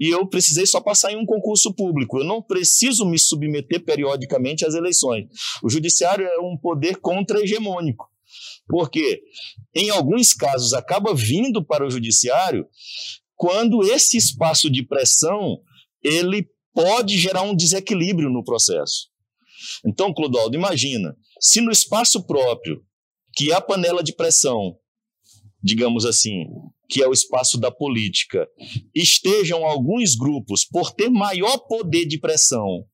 e 0.00 0.08
eu 0.08 0.26
precisei 0.26 0.64
só 0.64 0.80
passar 0.80 1.12
em 1.12 1.16
um 1.16 1.26
concurso 1.26 1.74
público. 1.74 2.18
Eu 2.18 2.24
não 2.24 2.42
preciso 2.42 3.04
me 3.04 3.18
submeter 3.18 3.84
periodicamente 3.84 4.64
às 4.64 4.74
eleições. 4.74 5.26
O 5.62 5.68
judiciário 5.68 6.26
é 6.26 6.40
um 6.40 6.56
poder 6.56 6.96
contra-hegemônico. 6.96 8.08
Porque, 8.66 9.20
em 9.74 9.90
alguns 9.90 10.32
casos, 10.32 10.72
acaba 10.72 11.14
vindo 11.14 11.62
para 11.62 11.86
o 11.86 11.90
judiciário 11.90 12.66
quando 13.40 13.82
esse 13.82 14.18
espaço 14.18 14.68
de 14.68 14.82
pressão 14.82 15.62
ele 16.04 16.46
pode 16.74 17.16
gerar 17.16 17.40
um 17.40 17.56
desequilíbrio 17.56 18.28
no 18.28 18.44
processo. 18.44 19.08
Então, 19.82 20.12
Clodoaldo, 20.12 20.54
imagina, 20.54 21.16
se 21.40 21.62
no 21.62 21.70
espaço 21.70 22.26
próprio, 22.26 22.82
que 23.34 23.50
é 23.50 23.54
a 23.54 23.60
panela 23.62 24.02
de 24.02 24.14
pressão, 24.14 24.76
digamos 25.62 26.04
assim, 26.04 26.44
que 26.86 27.02
é 27.02 27.08
o 27.08 27.14
espaço 27.14 27.58
da 27.58 27.70
política, 27.70 28.46
estejam 28.94 29.64
alguns 29.64 30.14
grupos, 30.14 30.66
por 30.66 30.92
ter 30.92 31.08
maior 31.08 31.56
poder 31.60 32.04
de 32.04 32.20
pressão, 32.20 32.84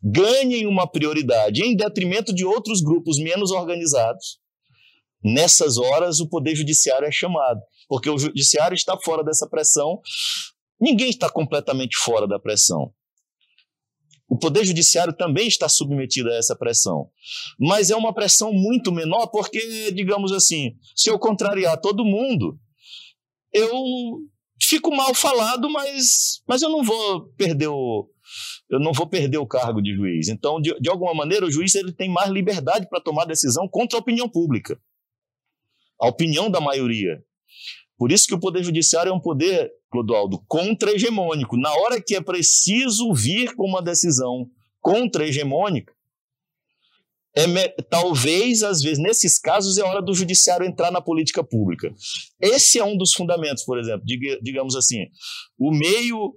ganhem 0.00 0.64
uma 0.64 0.86
prioridade 0.86 1.60
em 1.60 1.74
detrimento 1.74 2.32
de 2.32 2.44
outros 2.44 2.80
grupos 2.80 3.18
menos 3.18 3.50
organizados, 3.50 4.38
nessas 5.24 5.76
horas 5.76 6.20
o 6.20 6.28
poder 6.28 6.54
judiciário 6.54 7.08
é 7.08 7.10
chamado, 7.10 7.60
porque 7.88 8.10
o 8.10 8.18
judiciário 8.18 8.74
está 8.74 8.96
fora 9.02 9.22
dessa 9.22 9.48
pressão. 9.48 10.00
Ninguém 10.80 11.10
está 11.10 11.30
completamente 11.30 11.96
fora 11.96 12.26
da 12.26 12.38
pressão. 12.38 12.92
O 14.28 14.38
Poder 14.38 14.64
Judiciário 14.64 15.12
também 15.12 15.46
está 15.46 15.68
submetido 15.68 16.30
a 16.30 16.34
essa 16.34 16.56
pressão. 16.56 17.10
Mas 17.58 17.90
é 17.90 17.96
uma 17.96 18.12
pressão 18.12 18.52
muito 18.52 18.90
menor, 18.90 19.26
porque, 19.28 19.92
digamos 19.92 20.32
assim, 20.32 20.76
se 20.96 21.10
eu 21.10 21.18
contrariar 21.18 21.80
todo 21.80 22.04
mundo, 22.04 22.58
eu 23.52 23.70
fico 24.60 24.94
mal 24.94 25.14
falado, 25.14 25.70
mas, 25.70 26.42
mas 26.48 26.62
eu 26.62 26.70
não 26.70 26.82
vou 26.82 27.28
perder 27.36 27.68
o, 27.68 28.08
eu 28.70 28.80
não 28.80 28.92
vou 28.92 29.06
perder 29.06 29.38
o 29.38 29.46
cargo 29.46 29.80
de 29.80 29.94
juiz. 29.94 30.28
Então, 30.28 30.60
de, 30.60 30.74
de 30.80 30.88
alguma 30.88 31.14
maneira, 31.14 31.46
o 31.46 31.50
juiz 31.50 31.74
ele 31.74 31.92
tem 31.92 32.08
mais 32.08 32.30
liberdade 32.30 32.88
para 32.88 33.00
tomar 33.00 33.26
decisão 33.26 33.68
contra 33.68 33.98
a 33.98 34.00
opinião 34.00 34.28
pública, 34.28 34.80
a 36.00 36.08
opinião 36.08 36.50
da 36.50 36.60
maioria. 36.60 37.22
Por 37.96 38.10
isso 38.10 38.26
que 38.26 38.34
o 38.34 38.40
Poder 38.40 38.62
Judiciário 38.62 39.10
é 39.10 39.14
um 39.14 39.20
poder, 39.20 39.70
Clodoaldo, 39.90 40.42
contra-hegemônico. 40.48 41.56
Na 41.56 41.72
hora 41.72 42.02
que 42.02 42.16
é 42.16 42.20
preciso 42.20 43.12
vir 43.14 43.54
com 43.54 43.66
uma 43.66 43.82
decisão 43.82 44.48
contra-hegemônica, 44.80 45.92
é, 47.36 47.68
talvez, 47.90 48.62
às 48.62 48.80
vezes, 48.80 48.98
nesses 48.98 49.38
casos, 49.38 49.76
é 49.76 49.82
hora 49.82 50.00
do 50.00 50.14
judiciário 50.14 50.66
entrar 50.66 50.90
na 50.92 51.00
política 51.00 51.42
pública. 51.42 51.92
Esse 52.40 52.78
é 52.78 52.84
um 52.84 52.96
dos 52.96 53.12
fundamentos, 53.12 53.64
por 53.64 53.78
exemplo, 53.78 54.04
digamos 54.40 54.76
assim, 54.76 55.06
o 55.58 55.70
meio. 55.70 56.34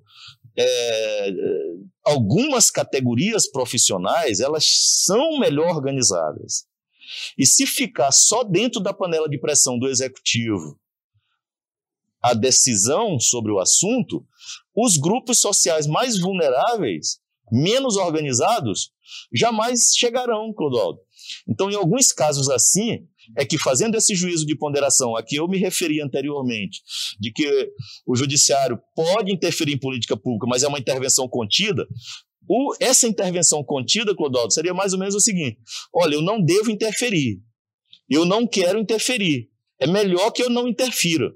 É, 0.59 1.33
algumas 2.03 2.71
categorias 2.71 3.47
profissionais 3.47 4.39
elas 4.39 4.65
são 5.05 5.37
melhor 5.37 5.75
organizadas. 5.75 6.65
E 7.37 7.45
se 7.45 7.67
ficar 7.67 8.11
só 8.11 8.43
dentro 8.43 8.81
da 8.81 8.91
panela 8.91 9.29
de 9.29 9.39
pressão 9.39 9.77
do 9.77 9.87
executivo 9.87 10.79
a 12.27 12.33
decisão 12.33 13.19
sobre 13.19 13.51
o 13.51 13.59
assunto, 13.59 14.25
os 14.75 14.97
grupos 14.97 15.39
sociais 15.39 15.87
mais 15.87 16.19
vulneráveis, 16.19 17.19
menos 17.51 17.95
organizados, 17.95 18.91
jamais 19.33 19.91
chegarão, 19.95 20.53
Clodoaldo. 20.53 20.99
Então, 21.47 21.71
em 21.71 21.75
alguns 21.75 22.11
casos 22.11 22.49
assim, 22.49 23.07
é 23.37 23.45
que 23.45 23.57
fazendo 23.57 23.95
esse 23.95 24.13
juízo 24.13 24.45
de 24.45 24.57
ponderação 24.57 25.15
a 25.15 25.23
que 25.23 25.37
eu 25.37 25.47
me 25.47 25.57
referi 25.57 26.01
anteriormente, 26.01 26.81
de 27.19 27.31
que 27.31 27.71
o 28.05 28.15
judiciário 28.15 28.79
pode 28.95 29.33
interferir 29.33 29.73
em 29.73 29.79
política 29.79 30.17
pública, 30.17 30.47
mas 30.47 30.63
é 30.63 30.67
uma 30.67 30.79
intervenção 30.79 31.27
contida, 31.27 31.87
o, 32.49 32.73
essa 32.79 33.07
intervenção 33.07 33.63
contida, 33.63 34.15
Clodoaldo, 34.15 34.53
seria 34.53 34.73
mais 34.73 34.93
ou 34.93 34.99
menos 34.99 35.15
o 35.15 35.19
seguinte: 35.19 35.59
olha, 35.93 36.15
eu 36.15 36.21
não 36.21 36.41
devo 36.41 36.71
interferir, 36.71 37.41
eu 38.09 38.25
não 38.25 38.47
quero 38.47 38.79
interferir, 38.79 39.49
é 39.79 39.87
melhor 39.87 40.31
que 40.31 40.43
eu 40.43 40.49
não 40.49 40.67
interfira. 40.67 41.31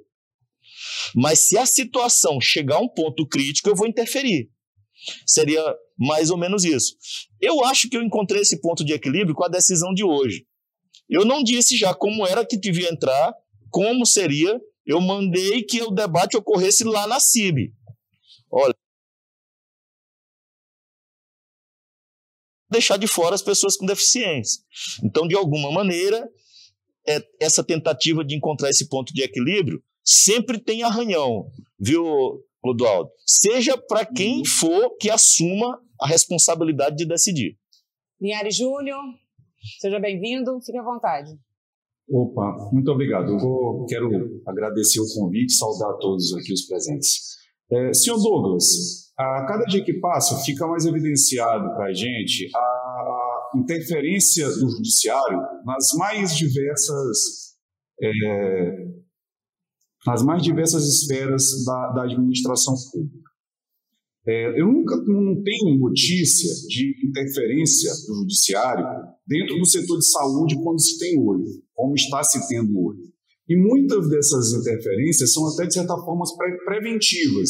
Mas 1.16 1.48
se 1.48 1.58
a 1.58 1.66
situação 1.66 2.40
chegar 2.42 2.78
a 2.78 2.82
um 2.82 2.90
ponto 2.90 3.28
crítico, 3.28 3.70
eu 3.70 3.76
vou 3.76 3.88
interferir. 3.88 4.50
Seria 5.26 5.64
mais 5.98 6.30
ou 6.30 6.38
menos 6.38 6.64
isso. 6.64 6.96
Eu 7.40 7.64
acho 7.66 7.90
que 7.90 7.98
eu 7.98 8.04
encontrei 8.04 8.42
esse 8.42 8.62
ponto 8.62 8.84
de 8.84 8.94
equilíbrio 8.94 9.36
com 9.36 9.44
a 9.44 9.50
decisão 9.50 9.94
de 9.94 10.04
hoje. 10.04 10.46
Eu 11.10 11.26
não 11.26 11.44
disse 11.44 11.76
já 11.78 11.94
como 11.94 12.26
era 12.26 12.46
que 12.46 12.58
devia 12.58 12.90
entrar, 12.90 13.34
como 13.70 14.06
seria. 14.06 14.60
Eu 14.86 15.00
mandei 15.02 15.64
que 15.64 15.82
o 15.82 15.92
debate 15.92 16.38
ocorresse 16.38 16.84
lá 16.84 17.06
na 17.08 17.20
CIB. 17.20 17.74
Olha. 18.52 18.76
Deixar 22.70 22.98
de 22.98 23.08
fora 23.08 23.36
as 23.36 23.42
pessoas 23.42 23.76
com 23.76 23.86
deficiência. 23.86 24.64
Então, 25.04 25.28
de 25.28 25.36
alguma 25.36 25.72
maneira, 25.72 26.28
é, 27.08 27.22
essa 27.40 27.64
tentativa 27.64 28.24
de 28.24 28.36
encontrar 28.36 28.70
esse 28.70 28.88
ponto 28.88 29.14
de 29.14 29.22
equilíbrio 29.22 29.84
sempre 30.04 30.60
tem 30.60 30.84
arranhão, 30.84 31.48
viu, 31.80 32.04
Clodoaldo? 32.62 33.10
Seja 33.26 33.78
para 33.78 34.06
quem 34.06 34.40
uhum. 34.40 34.46
for 34.46 34.98
que 34.98 35.10
assuma 35.10 35.80
a 36.00 36.08
responsabilidade 36.08 36.96
de 36.98 37.06
decidir. 37.06 37.58
Linhares 38.20 38.56
Júnior, 38.56 39.00
seja 39.80 40.00
bem-vindo, 40.00 40.60
fique 40.62 40.78
à 40.78 40.84
vontade. 40.84 41.32
Opa, 42.10 42.70
muito 42.72 42.92
obrigado. 42.92 43.32
Eu 43.32 43.40
vou, 43.40 43.86
quero 43.86 44.10
agradecer 44.46 45.00
o 45.00 45.14
convite, 45.14 45.54
saudar 45.54 45.98
todos 45.98 46.34
aqui 46.36 46.52
os 46.52 46.68
presentes. 46.68 47.38
É, 47.72 47.94
senhor 47.94 48.18
Douglas, 48.18 49.12
a 49.18 49.46
cada 49.48 49.64
dia 49.66 49.84
que 49.84 49.94
passa 49.94 50.44
fica 50.44 50.68
mais 50.68 50.86
evidenciado 50.86 51.74
para 51.74 51.86
a 51.86 51.94
gente 51.94 52.50
a 52.54 53.52
interferência 53.56 54.46
do 54.48 54.70
judiciário 54.70 55.40
nas 55.66 55.94
mais 55.98 56.36
diversas 56.36 57.56
é, 58.02 59.01
nas 60.06 60.24
mais 60.24 60.42
diversas 60.42 60.84
esferas 60.84 61.64
da, 61.66 61.94
da 61.94 62.04
administração 62.04 62.74
pública. 62.92 63.32
É, 64.28 64.60
eu 64.60 64.68
nunca 64.68 64.96
não 64.98 65.42
tenho 65.42 65.80
notícia 65.80 66.54
de 66.68 66.94
interferência 67.08 67.92
do 68.08 68.20
judiciário 68.20 68.86
dentro 69.28 69.58
do 69.58 69.66
setor 69.66 69.98
de 69.98 70.06
saúde 70.12 70.62
quando 70.64 70.80
se 70.80 71.00
tem 71.00 71.20
hoje, 71.20 71.64
como 71.74 71.96
está 71.96 72.24
se 72.24 72.48
tendo 72.48 72.80
hoje. 72.80 73.12
E 73.50 73.56
muitas 73.58 74.10
dessas 74.10 74.54
interferências 74.54 75.34
são 75.34 75.48
até, 75.48 75.66
de 75.66 75.74
certa 75.74 75.98
forma, 75.98 76.24
pre 76.38 76.56
preventivas. 76.66 77.50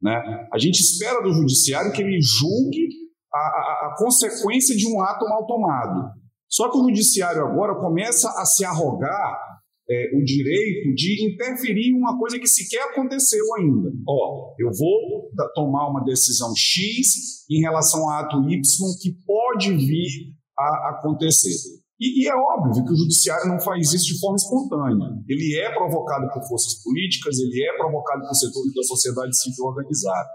Né? 0.00 0.12
A 0.52 0.58
gente 0.58 0.80
espera 0.80 1.20
do 1.20 1.32
judiciário 1.32 1.92
que 1.92 2.02
ele 2.02 2.18
julgue 2.20 2.88
a, 3.34 3.38
a, 3.38 3.88
a 3.88 3.96
consequência 3.98 4.76
de 4.76 4.86
um 4.86 5.02
ato 5.02 5.24
mal 5.28 5.44
tomado. 5.46 6.12
Só 6.48 6.70
que 6.70 6.78
o 6.78 6.84
judiciário 6.84 7.44
agora 7.44 7.74
começa 7.74 8.30
a 8.30 8.44
se 8.44 8.64
arrogar 8.64 9.55
é, 9.88 10.10
o 10.16 10.24
direito 10.24 10.94
de 10.94 11.32
interferir 11.32 11.90
em 11.90 11.94
uma 11.94 12.18
coisa 12.18 12.38
que 12.38 12.46
sequer 12.46 12.82
aconteceu 12.90 13.44
ainda. 13.56 13.92
Ó, 14.08 14.54
eu 14.58 14.70
vou 14.76 15.30
tomar 15.54 15.88
uma 15.88 16.04
decisão 16.04 16.52
X 16.56 17.44
em 17.50 17.60
relação 17.60 18.08
a 18.08 18.20
ato 18.20 18.38
Y 18.48 18.60
que 19.00 19.12
pode 19.24 19.72
vir 19.76 20.34
a 20.58 20.90
acontecer. 20.90 21.54
E, 22.00 22.24
e, 22.24 22.28
é 22.28 22.34
óbvio 22.34 22.84
que 22.84 22.92
o 22.92 22.96
judiciário 22.96 23.48
não 23.48 23.58
faz 23.60 23.92
isso 23.92 24.12
de 24.12 24.20
forma 24.20 24.36
espontânea. 24.36 25.16
Ele 25.26 25.56
é 25.56 25.72
provocado 25.72 26.28
por 26.32 26.46
forças 26.46 26.82
políticas, 26.82 27.38
ele 27.38 27.64
é 27.64 27.76
provocado 27.78 28.20
por 28.26 28.34
setores 28.34 28.74
da 28.74 28.82
sociedade 28.82 29.36
civil 29.38 29.64
organizada. 29.64 30.28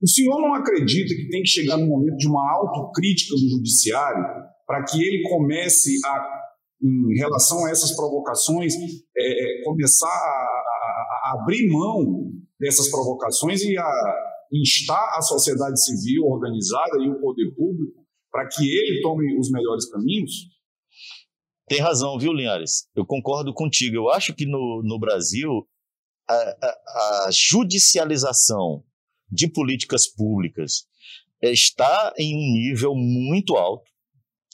O 0.00 0.08
senhor 0.08 0.40
não 0.40 0.54
acredita 0.54 1.14
que 1.14 1.28
tem 1.28 1.42
que 1.42 1.48
chegar 1.48 1.76
no 1.76 1.86
momento 1.86 2.16
de 2.16 2.26
uma 2.26 2.50
autocrítica 2.50 3.34
do 3.34 3.50
judiciário 3.50 4.24
para 4.66 4.84
que 4.84 5.02
ele 5.02 5.28
comece 5.28 5.98
a, 6.04 6.41
em 6.82 7.18
relação 7.18 7.64
a 7.64 7.70
essas 7.70 7.94
provocações, 7.94 8.74
é, 9.16 9.60
é 9.60 9.64
começar 9.64 10.06
a, 10.06 10.10
a, 10.10 11.38
abrir 11.40 11.70
mão 11.70 12.32
dessas 12.58 12.90
provocações 12.90 13.62
e 13.62 13.78
a 13.78 13.90
instar 14.52 15.16
a 15.16 15.22
sociedade 15.22 15.82
civil 15.82 16.24
organizada 16.24 16.98
e 17.00 17.08
o 17.08 17.20
poder 17.20 17.54
público 17.54 18.02
para 18.30 18.48
que 18.48 18.64
ele 18.64 19.00
tome 19.00 19.38
os 19.38 19.50
melhores 19.50 19.88
caminhos? 19.90 20.30
Tem 21.68 21.80
razão, 21.80 22.18
viu, 22.18 22.32
Linhares? 22.32 22.88
Eu 22.94 23.06
concordo 23.06 23.54
contigo. 23.54 23.96
Eu 23.96 24.10
acho 24.10 24.34
que 24.34 24.44
no, 24.46 24.82
no 24.84 24.98
Brasil 24.98 25.66
a, 26.28 26.34
a, 26.34 27.26
a 27.26 27.30
judicialização 27.30 28.82
de 29.30 29.48
políticas 29.48 30.06
públicas 30.06 30.86
está 31.40 32.12
em 32.18 32.34
um 32.36 32.52
nível 32.52 32.94
muito 32.94 33.56
alto, 33.56 33.90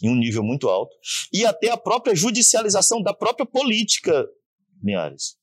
em 0.03 0.09
um 0.11 0.17
nível 0.17 0.43
muito 0.43 0.69
alto, 0.69 0.95
e 1.33 1.45
até 1.45 1.71
a 1.71 1.77
própria 1.77 2.15
judicialização 2.15 3.03
da 3.03 3.15
própria 3.15 3.47
política, 3.47 4.27
Linhares. 4.83 5.37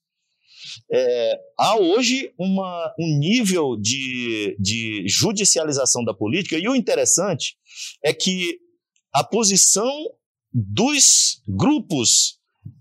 É, 0.91 1.39
há 1.59 1.77
hoje 1.77 2.33
uma, 2.39 2.93
um 2.99 3.19
nível 3.19 3.77
de, 3.79 4.57
de 4.59 5.05
judicialização 5.07 6.03
da 6.03 6.13
política, 6.13 6.57
e 6.57 6.67
o 6.67 6.75
interessante 6.75 7.55
é 8.03 8.13
que 8.13 8.57
a 9.13 9.23
posição 9.23 9.91
dos 10.53 11.41
grupos, 11.47 12.39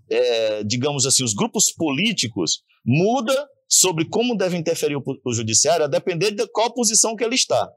é, 0.09 0.63
digamos 0.63 1.05
assim, 1.05 1.23
os 1.23 1.33
grupos 1.33 1.71
políticos, 1.71 2.63
muda 2.85 3.47
sobre 3.67 4.05
como 4.05 4.35
deve 4.35 4.57
interferir 4.57 4.95
o, 4.95 5.03
o 5.25 5.33
judiciário 5.33 5.85
a 5.85 5.89
depender 5.89 6.31
de 6.31 6.47
qual 6.47 6.73
posição 6.73 7.15
que 7.15 7.23
ele 7.23 7.35
está. 7.35 7.69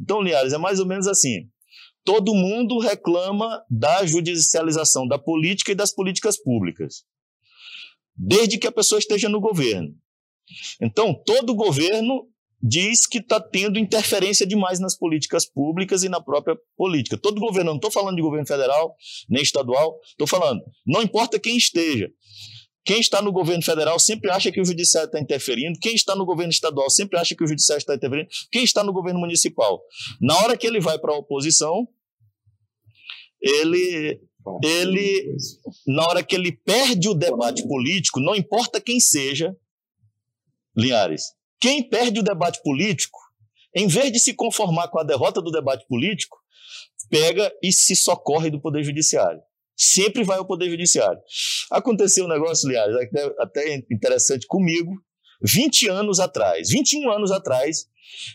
Então, 0.00 0.22
Liares, 0.22 0.52
é 0.52 0.58
mais 0.58 0.78
ou 0.80 0.86
menos 0.86 1.06
assim. 1.06 1.48
Todo 2.06 2.34
mundo 2.34 2.78
reclama 2.78 3.62
da 3.68 4.06
judicialização 4.06 5.08
da 5.08 5.18
política 5.18 5.72
e 5.72 5.74
das 5.74 5.92
políticas 5.92 6.40
públicas, 6.40 7.02
desde 8.16 8.58
que 8.58 8.66
a 8.68 8.72
pessoa 8.72 9.00
esteja 9.00 9.28
no 9.28 9.40
governo. 9.40 9.92
Então, 10.80 11.12
todo 11.26 11.52
governo 11.52 12.28
diz 12.62 13.06
que 13.06 13.18
está 13.18 13.40
tendo 13.40 13.76
interferência 13.76 14.46
demais 14.46 14.78
nas 14.78 14.96
políticas 14.96 15.44
públicas 15.44 16.04
e 16.04 16.08
na 16.08 16.20
própria 16.20 16.56
política. 16.76 17.18
Todo 17.18 17.40
governo, 17.40 17.70
não 17.70 17.76
estou 17.76 17.90
falando 17.90 18.16
de 18.16 18.22
governo 18.22 18.46
federal, 18.46 18.94
nem 19.28 19.42
estadual, 19.42 19.98
estou 20.06 20.28
falando, 20.28 20.62
não 20.86 21.02
importa 21.02 21.40
quem 21.40 21.56
esteja. 21.56 22.08
Quem 22.86 23.00
está 23.00 23.20
no 23.20 23.32
governo 23.32 23.64
federal 23.64 23.98
sempre 23.98 24.30
acha 24.30 24.52
que 24.52 24.60
o 24.60 24.64
judiciário 24.64 25.08
está 25.08 25.18
interferindo, 25.18 25.76
quem 25.80 25.96
está 25.96 26.14
no 26.14 26.24
governo 26.24 26.52
estadual 26.52 26.88
sempre 26.88 27.18
acha 27.18 27.34
que 27.34 27.42
o 27.42 27.46
judiciário 27.46 27.80
está 27.80 27.96
interferindo, 27.96 28.28
quem 28.52 28.62
está 28.62 28.84
no 28.84 28.92
governo 28.92 29.18
municipal. 29.18 29.82
Na 30.20 30.36
hora 30.36 30.56
que 30.56 30.64
ele 30.64 30.78
vai 30.78 30.96
para 30.96 31.12
a 31.12 31.18
oposição, 31.18 31.88
ele 33.42 34.20
ele 34.62 35.36
na 35.84 36.04
hora 36.04 36.22
que 36.22 36.36
ele 36.36 36.52
perde 36.52 37.08
o 37.08 37.14
debate 37.14 37.66
político, 37.66 38.20
não 38.20 38.36
importa 38.36 38.80
quem 38.80 39.00
seja, 39.00 39.56
Linhares, 40.76 41.34
quem 41.60 41.88
perde 41.88 42.20
o 42.20 42.22
debate 42.22 42.62
político, 42.62 43.18
em 43.74 43.88
vez 43.88 44.12
de 44.12 44.20
se 44.20 44.32
conformar 44.32 44.86
com 44.88 45.00
a 45.00 45.04
derrota 45.04 45.42
do 45.42 45.50
debate 45.50 45.84
político, 45.88 46.38
pega 47.10 47.52
e 47.60 47.72
se 47.72 47.96
socorre 47.96 48.48
do 48.48 48.60
poder 48.60 48.84
judiciário 48.84 49.42
sempre 49.76 50.24
vai 50.24 50.38
ao 50.38 50.46
Poder 50.46 50.70
Judiciário. 50.70 51.20
Aconteceu 51.70 52.24
um 52.24 52.28
negócio, 52.28 52.68
aliás, 52.68 52.94
até, 52.94 53.34
até 53.38 53.84
interessante 53.90 54.46
comigo, 54.46 54.92
20 55.42 55.88
anos 55.88 56.18
atrás, 56.18 56.70
21 56.70 57.10
anos 57.10 57.30
atrás, 57.30 57.86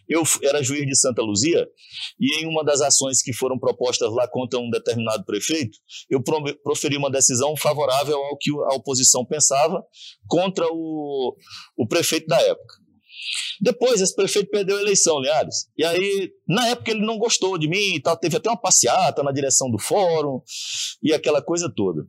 eu 0.07 0.23
era 0.43 0.61
juiz 0.61 0.85
de 0.85 0.95
Santa 0.95 1.21
Luzia 1.21 1.67
e 2.19 2.41
em 2.41 2.45
uma 2.45 2.63
das 2.63 2.81
ações 2.81 3.21
que 3.21 3.33
foram 3.33 3.57
propostas 3.57 4.11
lá 4.13 4.27
contra 4.27 4.59
um 4.59 4.69
determinado 4.69 5.25
prefeito, 5.25 5.77
eu 6.09 6.21
proferi 6.63 6.97
uma 6.97 7.09
decisão 7.09 7.55
favorável 7.55 8.17
ao 8.17 8.37
que 8.37 8.51
a 8.51 8.75
oposição 8.75 9.25
pensava 9.25 9.83
contra 10.27 10.67
o, 10.69 11.35
o 11.77 11.87
prefeito 11.87 12.27
da 12.27 12.39
época. 12.39 12.75
Depois, 13.61 14.01
esse 14.01 14.15
prefeito 14.15 14.49
perdeu 14.49 14.77
a 14.77 14.81
eleição, 14.81 15.19
Linhares. 15.19 15.67
E 15.77 15.85
aí, 15.85 16.31
na 16.47 16.67
época, 16.69 16.91
ele 16.91 17.05
não 17.05 17.17
gostou 17.17 17.57
de 17.57 17.67
mim 17.67 17.95
e 17.95 18.01
tal. 18.01 18.17
Teve 18.17 18.37
até 18.37 18.49
uma 18.49 18.59
passeata 18.59 19.21
na 19.21 19.31
direção 19.31 19.69
do 19.69 19.79
fórum 19.79 20.41
e 21.03 21.13
aquela 21.13 21.41
coisa 21.41 21.71
toda. 21.75 22.01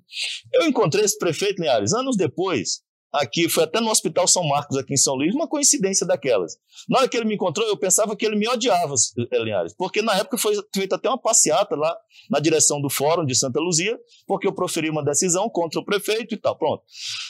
Eu 0.55 0.67
encontrei 0.67 1.05
esse 1.05 1.19
prefeito, 1.19 1.61
Linhares, 1.61 1.93
anos 1.93 2.17
depois, 2.17 2.83
aqui, 3.13 3.49
foi 3.49 3.65
até 3.65 3.81
no 3.81 3.91
Hospital 3.91 4.27
São 4.27 4.47
Marcos, 4.49 4.77
aqui 4.77 4.95
em 4.95 4.97
São 4.97 5.15
Luís, 5.15 5.35
uma 5.35 5.49
coincidência 5.49 6.07
daquelas. 6.07 6.57
Na 6.89 7.01
hora 7.01 7.09
que 7.09 7.17
ele 7.17 7.27
me 7.27 7.35
encontrou, 7.35 7.67
eu 7.67 7.77
pensava 7.77 8.17
que 8.17 8.25
ele 8.25 8.37
me 8.37 8.49
odiava, 8.49 8.95
Linhares, 9.33 9.75
porque 9.77 10.01
na 10.01 10.17
época 10.17 10.39
foi 10.39 10.55
feita 10.75 10.97
até 10.97 11.09
uma 11.09 11.21
passeata 11.21 11.77
lá 11.77 11.95
na 12.31 12.41
direção 12.41 12.81
do 12.81 12.89
Fórum 12.89 13.25
de 13.25 13.35
Santa 13.35 13.61
Luzia, 13.61 13.99
porque 14.27 14.47
eu 14.47 14.53
proferi 14.53 14.89
uma 14.89 15.05
decisão 15.05 15.49
contra 15.51 15.81
o 15.81 15.85
prefeito 15.85 16.35
e 16.35 16.39
tal. 16.39 16.57
Pronto. 16.57 16.83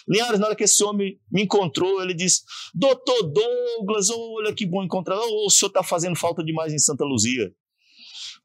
Linhares, 0.09 0.39
na 0.39 0.47
hora 0.47 0.57
que 0.57 0.65
esse 0.65 0.83
homem 0.85 1.19
me 1.31 1.43
encontrou, 1.43 2.03
ele 2.03 2.15
disse: 2.15 2.43
Doutor 2.75 3.23
Douglas, 3.33 4.11
olha 4.11 4.55
que 4.55 4.67
bom 4.67 4.83
encontrar. 4.83 5.19
O 5.19 5.51
senhor 5.51 5.69
está 5.69 5.83
fazendo 5.83 6.17
falta 6.17 6.45
demais 6.45 6.73
em 6.73 6.79
Santa 6.79 7.05
Luzia. 7.05 7.53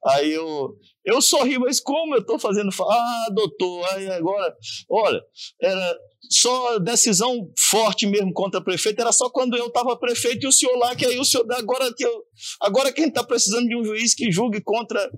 Aí 0.05 0.31
eu, 0.31 0.75
eu 1.05 1.21
sorri, 1.21 1.57
mas 1.57 1.79
como 1.79 2.15
eu 2.15 2.21
estou 2.21 2.37
fazendo? 2.37 2.69
Ah, 2.81 3.27
doutor, 3.33 3.85
aí 3.93 4.07
agora, 4.09 4.55
olha, 4.89 5.21
era 5.61 5.97
só 6.29 6.77
decisão 6.79 7.51
forte 7.69 8.05
mesmo 8.05 8.31
contra 8.33 8.63
prefeito, 8.63 8.99
era 9.01 9.11
só 9.11 9.29
quando 9.29 9.57
eu 9.57 9.67
estava 9.67 9.97
prefeito 9.97 10.45
e 10.45 10.47
o 10.47 10.51
senhor 10.51 10.77
lá, 10.77 10.95
que 10.95 11.05
aí 11.05 11.17
o 11.17 11.25
senhor, 11.25 11.45
agora 11.51 11.91
que 11.95 12.05
eu, 12.05 12.23
agora 12.61 12.91
quem 12.91 13.07
está 13.07 13.23
precisando 13.23 13.67
de 13.67 13.75
um 13.75 13.83
juiz 13.83 14.13
que 14.13 14.31
julgue 14.31 14.61
contra. 14.61 15.09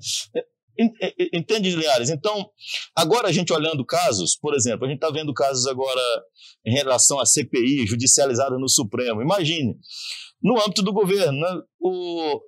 Entende, 1.33 1.75
Liares? 1.75 2.09
Então, 2.09 2.49
agora 2.95 3.27
a 3.27 3.31
gente 3.33 3.51
olhando 3.51 3.85
casos, 3.85 4.37
por 4.37 4.55
exemplo, 4.55 4.85
a 4.85 4.87
gente 4.87 4.97
está 4.97 5.09
vendo 5.09 5.33
casos 5.33 5.67
agora 5.67 6.01
em 6.65 6.71
relação 6.71 7.19
à 7.19 7.25
CPI 7.25 7.85
judicializada 7.85 8.57
no 8.57 8.69
Supremo. 8.69 9.21
Imagine, 9.21 9.75
no 10.41 10.57
âmbito 10.57 10.81
do 10.81 10.93
governo, 10.93 11.37
né, 11.37 11.61
o, 11.81 12.39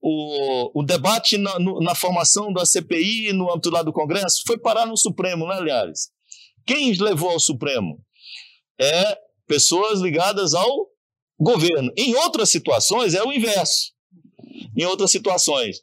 o, 0.00 0.80
o 0.80 0.82
debate 0.82 1.36
na, 1.36 1.58
no, 1.58 1.80
na 1.80 1.94
formação 1.94 2.52
da 2.52 2.64
CPI 2.64 3.32
no 3.32 3.50
âmbito 3.50 3.70
lá 3.70 3.82
do 3.82 3.92
Congresso 3.92 4.42
foi 4.46 4.58
parar 4.58 4.86
no 4.86 4.96
Supremo, 4.96 5.46
né, 5.46 5.56
aliás? 5.56 6.10
Quem 6.66 6.92
levou 6.92 7.30
ao 7.30 7.40
Supremo? 7.40 8.00
É 8.80 9.18
pessoas 9.46 10.00
ligadas 10.00 10.54
ao 10.54 10.88
governo. 11.38 11.92
Em 11.96 12.14
outras 12.14 12.50
situações 12.50 13.14
é 13.14 13.22
o 13.22 13.32
inverso 13.32 13.92
em 14.76 14.84
outras 14.84 15.10
situações. 15.10 15.78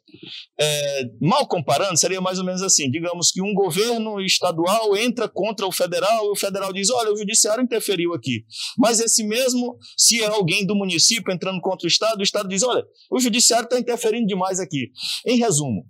É, 0.58 1.04
mal 1.20 1.46
comparando, 1.46 1.98
seria 1.98 2.20
mais 2.20 2.38
ou 2.38 2.44
menos 2.44 2.62
assim: 2.62 2.90
digamos 2.90 3.30
que 3.30 3.42
um 3.42 3.54
governo 3.54 4.20
estadual 4.20 4.96
entra 4.96 5.28
contra 5.28 5.66
o 5.66 5.72
federal 5.72 6.26
e 6.26 6.30
o 6.30 6.36
federal 6.36 6.72
diz: 6.72 6.90
olha, 6.90 7.12
o 7.12 7.16
judiciário 7.16 7.62
interferiu 7.62 8.14
aqui. 8.14 8.44
Mas 8.76 9.00
esse 9.00 9.24
mesmo, 9.24 9.76
se 9.96 10.22
é 10.22 10.26
alguém 10.26 10.66
do 10.66 10.74
município 10.74 11.32
entrando 11.32 11.60
contra 11.60 11.86
o 11.86 11.88
Estado, 11.88 12.20
o 12.20 12.22
Estado 12.22 12.48
diz: 12.48 12.62
olha, 12.62 12.84
o 13.10 13.20
judiciário 13.20 13.64
está 13.64 13.78
interferindo 13.78 14.26
demais 14.26 14.60
aqui. 14.60 14.90
Em 15.26 15.38
resumo, 15.38 15.84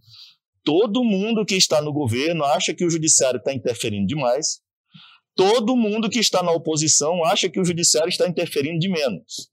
todo 0.64 1.04
mundo 1.04 1.44
que 1.44 1.54
está 1.54 1.80
no 1.80 1.92
governo 1.92 2.44
acha 2.44 2.74
que 2.74 2.84
o 2.84 2.90
judiciário 2.90 3.38
está 3.38 3.52
interferindo 3.52 4.06
demais. 4.06 4.60
Todo 5.34 5.76
mundo 5.76 6.10
que 6.10 6.18
está 6.18 6.42
na 6.42 6.50
oposição 6.50 7.24
acha 7.24 7.48
que 7.48 7.60
o 7.60 7.64
judiciário 7.64 8.08
está 8.08 8.28
interferindo 8.28 8.78
de 8.80 8.88
menos. 8.88 9.50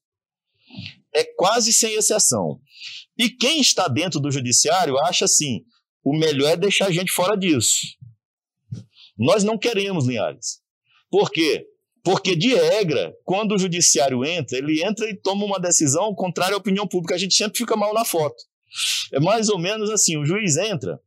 É 1.13 1.23
quase 1.37 1.71
sem 1.71 1.93
exceção. 1.93 2.59
E 3.17 3.29
quem 3.29 3.61
está 3.61 3.87
dentro 3.87 4.19
do 4.19 4.31
judiciário 4.31 4.97
acha 4.99 5.25
assim: 5.25 5.61
o 6.03 6.15
melhor 6.15 6.51
é 6.51 6.57
deixar 6.57 6.87
a 6.87 6.91
gente 6.91 7.11
fora 7.11 7.37
disso. 7.37 7.79
Nós 9.17 9.43
não 9.43 9.57
queremos, 9.57 10.07
Linhares. 10.07 10.59
Por 11.09 11.31
quê? 11.31 11.65
Porque, 12.03 12.35
de 12.35 12.53
regra, 12.53 13.15
quando 13.23 13.55
o 13.55 13.57
judiciário 13.57 14.23
entra, 14.23 14.57
ele 14.57 14.83
entra 14.83 15.09
e 15.09 15.15
toma 15.15 15.45
uma 15.45 15.59
decisão 15.59 16.13
contrária 16.13 16.53
à 16.53 16.57
opinião 16.57 16.87
pública. 16.87 17.15
A 17.15 17.17
gente 17.17 17.33
sempre 17.33 17.57
fica 17.57 17.75
mal 17.75 17.93
na 17.93 18.05
foto. 18.05 18.35
É 19.13 19.19
mais 19.19 19.49
ou 19.49 19.57
menos 19.57 19.89
assim: 19.89 20.17
o 20.17 20.25
juiz 20.25 20.57
entra 20.57 20.99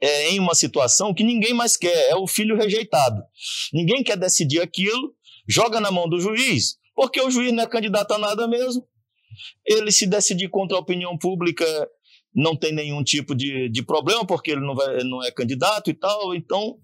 é, 0.00 0.30
em 0.30 0.38
uma 0.38 0.54
situação 0.54 1.12
que 1.12 1.24
ninguém 1.24 1.52
mais 1.52 1.76
quer, 1.76 2.10
é 2.10 2.16
o 2.16 2.26
filho 2.26 2.56
rejeitado. 2.56 3.22
Ninguém 3.72 4.02
quer 4.02 4.16
decidir 4.16 4.60
aquilo, 4.60 5.14
joga 5.48 5.80
na 5.80 5.90
mão 5.90 6.08
do 6.08 6.20
juiz, 6.20 6.76
porque 6.94 7.20
o 7.20 7.30
juiz 7.30 7.52
não 7.52 7.64
é 7.64 7.66
candidato 7.66 8.12
a 8.12 8.18
nada 8.18 8.46
mesmo, 8.46 8.86
ele 9.66 9.90
se 9.92 10.06
decidir 10.06 10.48
contra 10.48 10.76
a 10.76 10.80
opinião 10.80 11.16
pública 11.16 11.64
não 12.34 12.54
tem 12.54 12.72
nenhum 12.72 13.02
tipo 13.02 13.34
de, 13.34 13.68
de 13.70 13.82
problema, 13.82 14.26
porque 14.26 14.50
ele 14.50 14.60
não, 14.60 14.74
vai, 14.74 15.02
não 15.04 15.24
é 15.24 15.30
candidato 15.30 15.90
e 15.90 15.94
tal. 15.94 16.34
Então, 16.34 16.76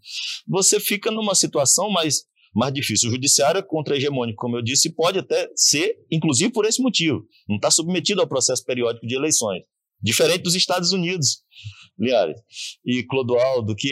você 0.49 0.81
fica 0.81 1.11
numa 1.11 1.35
situação 1.35 1.91
mais, 1.91 2.25
mais 2.55 2.73
difícil. 2.73 3.11
O 3.11 3.12
judiciário 3.12 3.59
é 3.59 3.62
contra-hegemônico, 3.62 4.38
como 4.38 4.57
eu 4.57 4.62
disse, 4.62 4.95
pode 4.95 5.19
até 5.19 5.49
ser, 5.55 5.97
inclusive 6.11 6.51
por 6.53 6.65
esse 6.65 6.81
motivo. 6.81 7.27
Não 7.47 7.57
está 7.57 7.71
submetido 7.71 8.23
ao 8.23 8.29
processo 8.29 8.65
periódico 8.65 9.07
de 9.07 9.15
eleições. 9.15 9.62
Diferente 10.03 10.43
dos 10.43 10.55
Estados 10.55 10.93
Unidos, 10.93 11.43
Liares 11.99 12.41
e 12.85 13.05
Clodoaldo, 13.05 13.77
que 13.77 13.88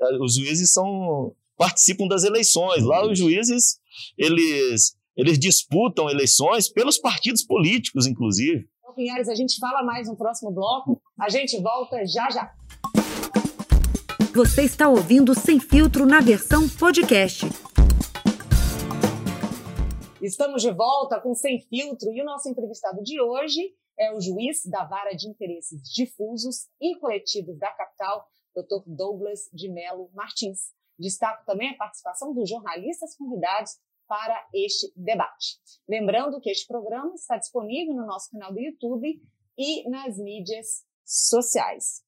eh, 0.00 0.18
os 0.20 0.36
juízes 0.36 0.72
são 0.72 1.34
participam 1.60 2.08
das 2.08 2.24
eleições. 2.24 2.82
Lá 2.82 3.06
os 3.06 3.18
juízes, 3.18 3.78
eles 4.16 4.96
eles 5.16 5.38
disputam 5.38 6.08
eleições 6.08 6.68
pelos 6.68 6.98
partidos 6.98 7.44
políticos, 7.44 8.06
inclusive. 8.06 8.68
Linhares, 8.96 9.28
a 9.28 9.34
gente 9.34 9.58
fala 9.58 9.82
mais 9.82 10.08
no 10.08 10.16
próximo 10.16 10.50
bloco. 10.52 11.00
A 11.18 11.28
gente 11.28 11.60
volta 11.60 12.04
já 12.06 12.28
já. 12.30 12.52
Você 14.34 14.62
está 14.62 14.88
ouvindo 14.88 15.34
Sem 15.34 15.58
Filtro 15.58 16.06
na 16.06 16.20
versão 16.20 16.68
podcast. 16.68 17.46
Estamos 20.20 20.62
de 20.62 20.70
volta 20.70 21.20
com 21.20 21.34
Sem 21.34 21.60
Filtro 21.62 22.12
e 22.12 22.20
o 22.20 22.24
nosso 22.24 22.48
entrevistado 22.48 23.02
de 23.02 23.20
hoje 23.20 23.74
é 23.98 24.14
o 24.14 24.20
juiz 24.20 24.64
da 24.66 24.84
Vara 24.84 25.12
de 25.12 25.28
Interesses 25.28 25.82
Difusos 25.92 26.68
e 26.80 26.96
Coletivos 26.98 27.58
da 27.58 27.70
Capital, 27.72 28.26
Dr. 28.54 28.82
Douglas 28.86 29.48
de 29.52 29.68
Melo 29.68 30.10
Martins. 30.14 30.72
Destaco 30.98 31.44
também 31.46 31.70
a 31.70 31.76
participação 31.76 32.34
dos 32.34 32.48
jornalistas 32.48 33.16
convidados 33.16 33.72
para 34.10 34.44
este 34.52 34.92
debate. 34.96 35.60
Lembrando 35.88 36.40
que 36.40 36.50
este 36.50 36.66
programa 36.66 37.14
está 37.14 37.36
disponível 37.36 37.94
no 37.94 38.04
nosso 38.04 38.28
canal 38.32 38.52
do 38.52 38.58
YouTube 38.58 39.22
e 39.56 39.88
nas 39.88 40.18
mídias 40.18 40.84
sociais. 41.04 42.02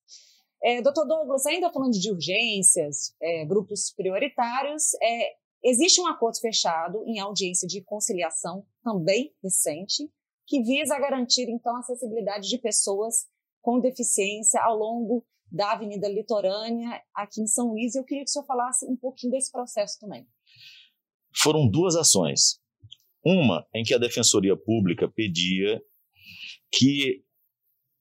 É, 0.60 0.82
Doutor 0.82 1.06
Douglas, 1.06 1.46
ainda 1.46 1.72
falando 1.72 1.92
de 1.92 2.10
urgências, 2.10 3.14
é, 3.22 3.44
grupos 3.44 3.92
prioritários, 3.96 4.94
é, 5.00 5.34
existe 5.62 6.00
um 6.00 6.08
acordo 6.08 6.40
fechado 6.40 7.04
em 7.06 7.20
audiência 7.20 7.68
de 7.68 7.80
conciliação, 7.84 8.66
também 8.82 9.32
recente, 9.40 10.10
que 10.44 10.60
visa 10.60 10.98
garantir, 10.98 11.48
então, 11.48 11.76
a 11.76 11.78
acessibilidade 11.78 12.48
de 12.48 12.58
pessoas 12.58 13.28
com 13.60 13.78
deficiência 13.78 14.60
ao 14.60 14.76
longo 14.76 15.24
da 15.48 15.72
Avenida 15.72 16.08
Litorânea, 16.08 17.00
aqui 17.14 17.42
em 17.42 17.46
São 17.46 17.68
Luís. 17.68 17.94
Eu 17.94 18.04
queria 18.04 18.24
que 18.24 18.30
o 18.30 18.32
senhor 18.32 18.44
falasse 18.44 18.86
um 18.86 18.96
pouquinho 18.96 19.30
desse 19.30 19.52
processo 19.52 20.00
também. 20.00 20.26
Foram 21.36 21.68
duas 21.68 21.96
ações. 21.96 22.60
Uma 23.24 23.64
em 23.74 23.82
que 23.82 23.94
a 23.94 23.98
Defensoria 23.98 24.56
Pública 24.56 25.08
pedia 25.08 25.80
que 26.72 27.22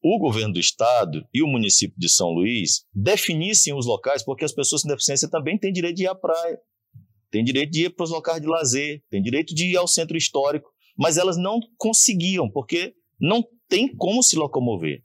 o 0.03 0.17
governo 0.17 0.53
do 0.53 0.59
estado 0.59 1.23
e 1.33 1.43
o 1.43 1.47
município 1.47 1.95
de 1.97 2.09
São 2.09 2.29
Luís 2.29 2.85
definissem 2.93 3.73
os 3.73 3.85
locais, 3.85 4.23
porque 4.23 4.43
as 4.43 4.53
pessoas 4.53 4.81
com 4.81 4.89
deficiência 4.89 5.29
também 5.29 5.59
têm 5.59 5.71
direito 5.71 5.97
de 5.97 6.03
ir 6.03 6.07
à 6.07 6.15
praia, 6.15 6.59
têm 7.29 7.43
direito 7.43 7.71
de 7.71 7.85
ir 7.85 7.89
para 7.91 8.03
os 8.03 8.09
locais 8.09 8.41
de 8.41 8.47
lazer, 8.47 9.03
têm 9.09 9.21
direito 9.21 9.53
de 9.53 9.71
ir 9.71 9.77
ao 9.77 9.87
centro 9.87 10.17
histórico, 10.17 10.71
mas 10.97 11.17
elas 11.17 11.37
não 11.37 11.59
conseguiam, 11.77 12.49
porque 12.49 12.95
não 13.19 13.43
tem 13.69 13.95
como 13.95 14.23
se 14.23 14.35
locomover. 14.35 15.03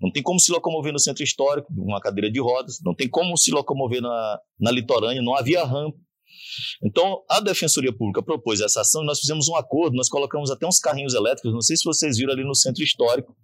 Não 0.00 0.12
tem 0.12 0.22
como 0.22 0.38
se 0.38 0.52
locomover 0.52 0.92
no 0.92 1.00
centro 1.00 1.24
histórico, 1.24 1.72
uma 1.76 2.00
cadeira 2.00 2.30
de 2.30 2.40
rodas, 2.40 2.78
não 2.84 2.94
tem 2.94 3.08
como 3.08 3.36
se 3.36 3.50
locomover 3.50 4.00
na, 4.00 4.40
na 4.60 4.70
litorânea, 4.70 5.20
não 5.20 5.34
havia 5.34 5.64
rampa. 5.64 5.98
Então, 6.84 7.24
a 7.28 7.40
Defensoria 7.40 7.92
Pública 7.92 8.22
propôs 8.22 8.60
essa 8.60 8.80
ação 8.80 9.02
e 9.02 9.06
nós 9.06 9.20
fizemos 9.20 9.48
um 9.48 9.56
acordo, 9.56 9.96
nós 9.96 10.08
colocamos 10.08 10.50
até 10.50 10.66
uns 10.66 10.78
carrinhos 10.78 11.14
elétricos, 11.14 11.52
não 11.52 11.60
sei 11.60 11.76
se 11.76 11.84
vocês 11.84 12.16
viram 12.16 12.32
ali 12.32 12.44
no 12.44 12.54
centro 12.54 12.82
histórico, 12.82 13.36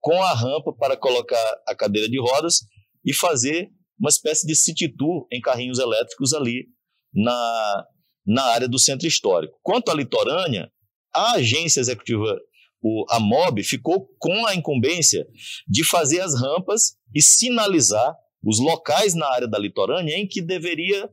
com 0.00 0.22
a 0.22 0.32
rampa 0.32 0.72
para 0.72 0.96
colocar 0.96 1.60
a 1.66 1.74
cadeira 1.74 2.08
de 2.08 2.20
rodas 2.20 2.60
e 3.04 3.12
fazer 3.12 3.68
uma 3.98 4.08
espécie 4.08 4.46
de 4.46 4.54
city 4.54 4.88
tour 4.88 5.26
em 5.32 5.40
carrinhos 5.40 5.78
elétricos 5.78 6.32
ali 6.32 6.66
na, 7.12 7.86
na 8.26 8.42
área 8.44 8.68
do 8.68 8.78
centro 8.78 9.06
histórico. 9.06 9.58
Quanto 9.62 9.90
à 9.90 9.94
litorânea, 9.94 10.70
a 11.12 11.32
agência 11.32 11.80
executiva, 11.80 12.38
o, 12.80 13.04
a 13.10 13.18
MOB, 13.18 13.62
ficou 13.64 14.08
com 14.18 14.46
a 14.46 14.54
incumbência 14.54 15.26
de 15.66 15.84
fazer 15.84 16.20
as 16.20 16.38
rampas 16.40 16.96
e 17.14 17.20
sinalizar 17.20 18.14
os 18.44 18.60
locais 18.60 19.14
na 19.14 19.26
área 19.26 19.48
da 19.48 19.58
litorânea 19.58 20.16
em 20.16 20.26
que 20.26 20.40
deveria 20.40 21.10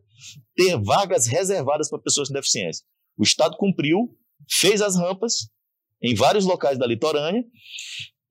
ter 0.56 0.78
vagas 0.82 1.28
reservadas 1.28 1.90
para 1.90 2.00
pessoas 2.00 2.30
com 2.30 2.34
deficiência. 2.34 2.86
O 3.18 3.24
Estado 3.24 3.58
cumpriu, 3.58 4.16
fez 4.50 4.82
as 4.82 4.96
rampas 4.96 5.50
em 6.02 6.14
vários 6.14 6.46
locais 6.46 6.78
da 6.78 6.86
litorânea 6.86 7.44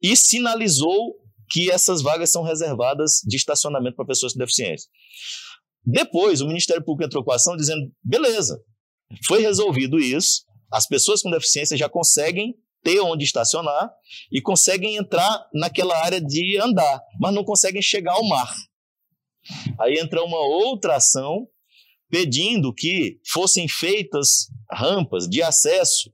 e 0.03 0.17
sinalizou 0.17 1.17
que 1.51 1.71
essas 1.71 2.03
vagas 2.03 2.31
são 2.31 2.43
reservadas 2.43 3.21
de 3.25 3.37
estacionamento 3.37 3.97
para 3.97 4.07
pessoas 4.07 4.33
com 4.33 4.39
deficiência. 4.39 4.89
Depois, 5.85 6.41
o 6.41 6.47
Ministério 6.47 6.85
Público 6.85 7.07
entrou 7.07 7.23
com 7.23 7.33
a 7.33 7.37
ação 7.37 7.57
dizendo: 7.57 7.93
beleza, 8.03 8.59
foi 9.27 9.41
resolvido 9.41 9.99
isso, 9.99 10.45
as 10.73 10.87
pessoas 10.87 11.23
com 11.23 11.31
deficiência 11.31 11.77
já 11.77 11.89
conseguem 11.89 12.55
ter 12.83 13.01
onde 13.01 13.25
estacionar 13.25 13.91
e 14.31 14.41
conseguem 14.43 14.97
entrar 14.97 15.49
naquela 15.53 15.97
área 16.05 16.21
de 16.21 16.59
andar, 16.59 17.01
mas 17.19 17.35
não 17.35 17.45
conseguem 17.45 17.81
chegar 17.81 18.13
ao 18.13 18.29
mar. 18.29 18.53
Aí 19.81 19.99
entra 19.99 20.23
uma 20.23 20.39
outra 20.39 20.97
ação 20.97 21.47
pedindo 22.15 22.73
que 22.73 23.19
fossem 23.27 23.67
feitas 23.67 24.47
rampas 24.71 25.27
de 25.27 25.43
acesso, 25.43 26.13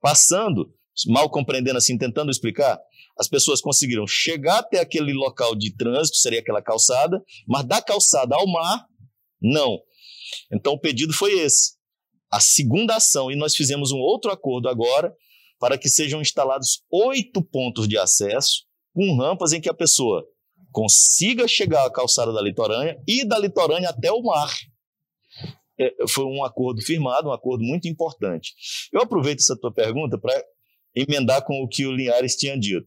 passando, 0.00 0.72
mal 1.08 1.28
compreendendo 1.28 1.78
assim, 1.78 1.98
tentando 1.98 2.30
explicar, 2.30 2.78
as 3.18 3.26
pessoas 3.26 3.60
conseguiram 3.60 4.06
chegar 4.06 4.60
até 4.60 4.78
aquele 4.78 5.12
local 5.12 5.56
de 5.56 5.74
trânsito, 5.74 6.18
seria 6.18 6.38
aquela 6.38 6.62
calçada, 6.62 7.20
mas 7.44 7.66
da 7.66 7.82
calçada 7.82 8.36
ao 8.36 8.46
mar, 8.46 8.86
não. 9.40 9.80
Então 10.52 10.74
o 10.74 10.80
pedido 10.80 11.12
foi 11.12 11.32
esse. 11.40 11.72
A 12.30 12.38
segunda 12.38 12.94
ação, 12.94 13.28
e 13.28 13.34
nós 13.34 13.56
fizemos 13.56 13.90
um 13.90 13.98
outro 13.98 14.30
acordo 14.30 14.68
agora, 14.68 15.12
para 15.58 15.76
que 15.76 15.88
sejam 15.88 16.20
instalados 16.20 16.84
oito 16.88 17.42
pontos 17.42 17.88
de 17.88 17.98
acesso 17.98 18.62
com 18.94 19.16
rampas 19.16 19.52
em 19.52 19.60
que 19.60 19.68
a 19.68 19.74
pessoa 19.74 20.24
consiga 20.70 21.48
chegar 21.48 21.84
à 21.84 21.90
calçada 21.90 22.32
da 22.32 22.40
litorânea 22.40 22.96
e 23.08 23.26
da 23.26 23.40
litorânea 23.40 23.88
até 23.88 24.12
o 24.12 24.22
mar. 24.22 24.48
É, 25.78 25.90
foi 26.08 26.24
um 26.24 26.44
acordo 26.44 26.82
firmado, 26.82 27.28
um 27.28 27.32
acordo 27.32 27.64
muito 27.64 27.88
importante. 27.88 28.52
Eu 28.92 29.00
aproveito 29.00 29.40
essa 29.40 29.56
tua 29.58 29.72
pergunta 29.72 30.18
para 30.18 30.42
emendar 30.94 31.44
com 31.44 31.62
o 31.62 31.68
que 31.68 31.86
o 31.86 31.92
Linhares 31.92 32.36
tinha 32.36 32.58
dito. 32.58 32.86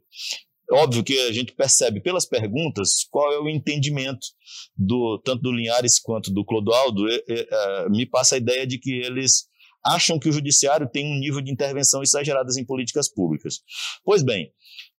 Óbvio 0.71 1.03
que 1.03 1.17
a 1.19 1.31
gente 1.31 1.53
percebe 1.53 2.01
pelas 2.01 2.25
perguntas 2.25 3.05
qual 3.11 3.31
é 3.31 3.39
o 3.39 3.49
entendimento 3.49 4.27
do 4.75 5.21
tanto 5.23 5.43
do 5.43 5.51
Linhares 5.51 5.99
quanto 5.99 6.31
do 6.31 6.43
Clodoaldo. 6.43 7.07
É, 7.09 7.89
me 7.89 8.05
passa 8.05 8.35
a 8.35 8.37
ideia 8.37 8.65
de 8.65 8.79
que 8.79 8.91
eles 8.91 9.47
acham 9.85 10.17
que 10.17 10.27
o 10.27 10.31
judiciário 10.31 10.89
tem 10.89 11.05
um 11.05 11.19
nível 11.19 11.41
de 11.41 11.51
intervenção 11.51 12.01
exagerada 12.01 12.49
em 12.59 12.65
políticas 12.65 13.07
públicas. 13.07 13.59
Pois 14.03 14.23
bem, 14.23 14.51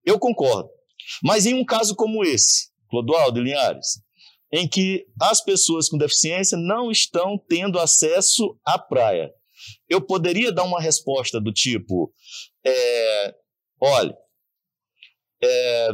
eu 0.05 0.19
concordo. 0.19 0.69
Mas 1.23 1.47
em 1.47 1.55
um 1.55 1.65
caso 1.65 1.95
como 1.95 2.23
esse, 2.23 2.69
Clodoaldo 2.89 3.39
e 3.39 3.43
Linhares, 3.43 3.99
em 4.55 4.69
que 4.69 5.05
as 5.21 5.43
pessoas 5.43 5.89
com 5.89 5.97
deficiência 5.97 6.57
não 6.57 6.89
estão 6.89 7.37
tendo 7.37 7.77
acesso 7.77 8.57
à 8.65 8.79
praia, 8.79 9.29
eu 9.89 9.99
poderia 9.99 10.49
dar 10.49 10.63
uma 10.63 10.79
resposta 10.79 11.41
do 11.41 11.51
tipo: 11.51 12.13
é, 12.65 13.35
olha, 13.81 14.15
é, 15.43 15.89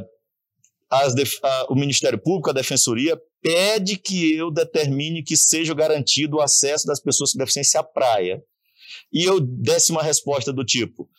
a, 0.92 1.72
o 1.72 1.76
Ministério 1.76 2.22
Público, 2.22 2.52
a 2.52 2.54
Defensoria, 2.54 3.20
pede 3.42 3.98
que 3.98 4.36
eu 4.36 4.52
determine 4.52 5.24
que 5.24 5.36
seja 5.36 5.74
garantido 5.74 6.38
o 6.38 6.42
acesso 6.42 6.86
das 6.86 7.02
pessoas 7.02 7.32
com 7.32 7.40
deficiência 7.40 7.80
à 7.80 7.84
praia. 7.84 8.44
E 9.12 9.24
eu 9.24 9.40
desse 9.40 9.92
uma 9.92 10.04
resposta 10.04 10.54
do 10.54 10.64
tipo: 10.64 11.10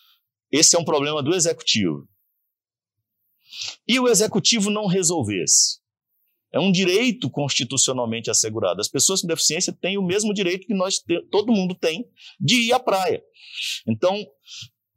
esse 0.52 0.76
é 0.76 0.78
um 0.78 0.84
problema 0.84 1.20
do 1.20 1.34
Executivo. 1.34 2.08
E 3.86 3.98
o 3.98 4.06
Executivo 4.06 4.70
não 4.70 4.86
resolvesse. 4.86 5.81
É 6.52 6.60
um 6.60 6.70
direito 6.70 7.30
constitucionalmente 7.30 8.30
assegurado. 8.30 8.80
As 8.80 8.88
pessoas 8.88 9.22
com 9.22 9.26
deficiência 9.26 9.72
têm 9.72 9.96
o 9.96 10.02
mesmo 10.02 10.34
direito 10.34 10.66
que 10.66 10.74
nós, 10.74 10.96
todo 11.30 11.52
mundo 11.52 11.74
tem, 11.74 12.04
de 12.38 12.68
ir 12.68 12.72
à 12.72 12.78
praia. 12.78 13.22
Então, 13.88 14.24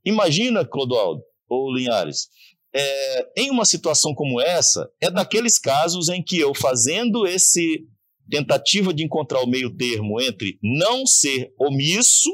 imagina, 0.04 0.66
Clodoaldo 0.66 1.22
ou 1.48 1.74
Linhares, 1.74 2.28
é, 2.74 3.32
em 3.38 3.50
uma 3.50 3.64
situação 3.64 4.14
como 4.14 4.42
essa, 4.42 4.90
é 5.00 5.10
daqueles 5.10 5.58
casos 5.58 6.10
em 6.10 6.22
que 6.22 6.38
eu, 6.38 6.54
fazendo 6.54 7.26
esse 7.26 7.88
tentativa 8.30 8.94
de 8.94 9.04
encontrar 9.04 9.42
o 9.42 9.48
meio 9.48 9.76
termo 9.76 10.20
entre 10.20 10.58
não 10.62 11.06
ser 11.06 11.54
omisso, 11.60 12.30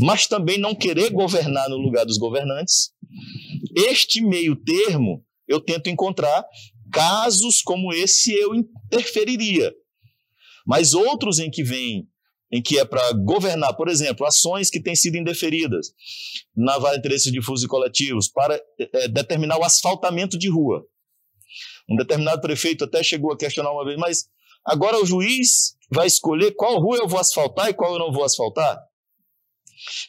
mas 0.00 0.26
também 0.26 0.58
não 0.58 0.74
querer 0.74 1.10
governar 1.10 1.68
no 1.68 1.76
lugar 1.76 2.06
dos 2.06 2.18
governantes, 2.18 2.92
este 3.74 4.20
meio 4.22 4.56
termo 4.56 5.24
eu 5.48 5.60
tento 5.60 5.88
encontrar 5.88 6.44
casos 6.96 7.62
como 7.62 7.92
esse 7.92 8.32
eu 8.32 8.54
interferiria. 8.54 9.72
Mas 10.66 10.94
outros 10.94 11.38
em 11.38 11.50
que 11.50 11.62
vem, 11.62 12.08
em 12.50 12.62
que 12.62 12.78
é 12.78 12.84
para 12.84 13.12
governar, 13.12 13.74
por 13.76 13.88
exemplo, 13.88 14.26
ações 14.26 14.70
que 14.70 14.82
têm 14.82 14.96
sido 14.96 15.16
indeferidas 15.16 15.88
na 16.56 16.78
Vale 16.78 16.94
de 16.94 17.00
Interesses 17.00 17.32
Difusos 17.32 17.64
e 17.64 17.68
Coletivos 17.68 18.28
para 18.28 18.60
é, 18.78 19.08
determinar 19.08 19.58
o 19.58 19.64
asfaltamento 19.64 20.38
de 20.38 20.48
rua. 20.48 20.84
Um 21.88 21.96
determinado 21.96 22.40
prefeito 22.40 22.84
até 22.84 23.02
chegou 23.02 23.32
a 23.32 23.38
questionar 23.38 23.70
uma 23.72 23.84
vez, 23.84 23.96
mas 23.98 24.24
agora 24.64 25.00
o 25.00 25.06
juiz 25.06 25.76
vai 25.90 26.06
escolher 26.06 26.52
qual 26.52 26.80
rua 26.80 26.98
eu 26.98 27.08
vou 27.08 27.20
asfaltar 27.20 27.68
e 27.68 27.74
qual 27.74 27.92
eu 27.92 27.98
não 27.98 28.12
vou 28.12 28.24
asfaltar? 28.24 28.78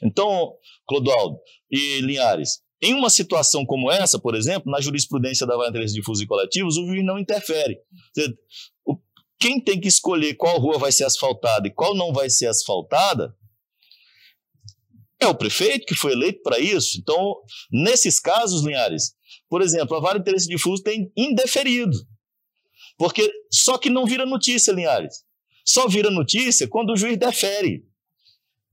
Então, 0.01 0.53
Clodoaldo 0.87 1.37
e 1.69 2.01
Linhares, 2.01 2.61
em 2.81 2.93
uma 2.93 3.09
situação 3.09 3.65
como 3.65 3.91
essa, 3.91 4.19
por 4.19 4.35
exemplo, 4.35 4.71
na 4.71 4.79
jurisprudência 4.79 5.47
da 5.47 5.55
vara 5.55 5.69
de 5.69 5.77
interesses 5.77 5.95
difusos 5.95 6.23
e 6.23 6.27
coletivos, 6.27 6.77
o 6.77 6.85
juiz 6.85 7.03
não 7.03 7.17
interfere. 7.17 7.79
Quem 9.39 9.59
tem 9.59 9.79
que 9.79 9.87
escolher 9.87 10.35
qual 10.35 10.59
rua 10.59 10.77
vai 10.77 10.91
ser 10.91 11.03
asfaltada 11.03 11.67
e 11.67 11.73
qual 11.73 11.95
não 11.95 12.11
vai 12.13 12.29
ser 12.29 12.47
asfaltada 12.47 13.35
é 15.19 15.27
o 15.27 15.35
prefeito 15.35 15.85
que 15.85 15.95
foi 15.95 16.11
eleito 16.11 16.41
para 16.43 16.59
isso. 16.59 16.99
Então, 16.99 17.35
nesses 17.71 18.19
casos, 18.19 18.63
Linhares, 18.63 19.15
por 19.49 19.61
exemplo, 19.61 19.95
a 19.95 19.99
vara 19.99 20.19
de 20.19 20.21
interesse 20.21 20.47
difuso 20.47 20.83
tem 20.83 21.11
indeferido. 21.17 21.97
Porque 22.97 23.31
só 23.51 23.77
que 23.77 23.89
não 23.89 24.05
vira 24.05 24.25
notícia, 24.25 24.71
Linhares. 24.71 25.23
Só 25.65 25.87
vira 25.87 26.09
notícia 26.09 26.67
quando 26.67 26.91
o 26.91 26.95
juiz 26.95 27.17
defere. 27.17 27.83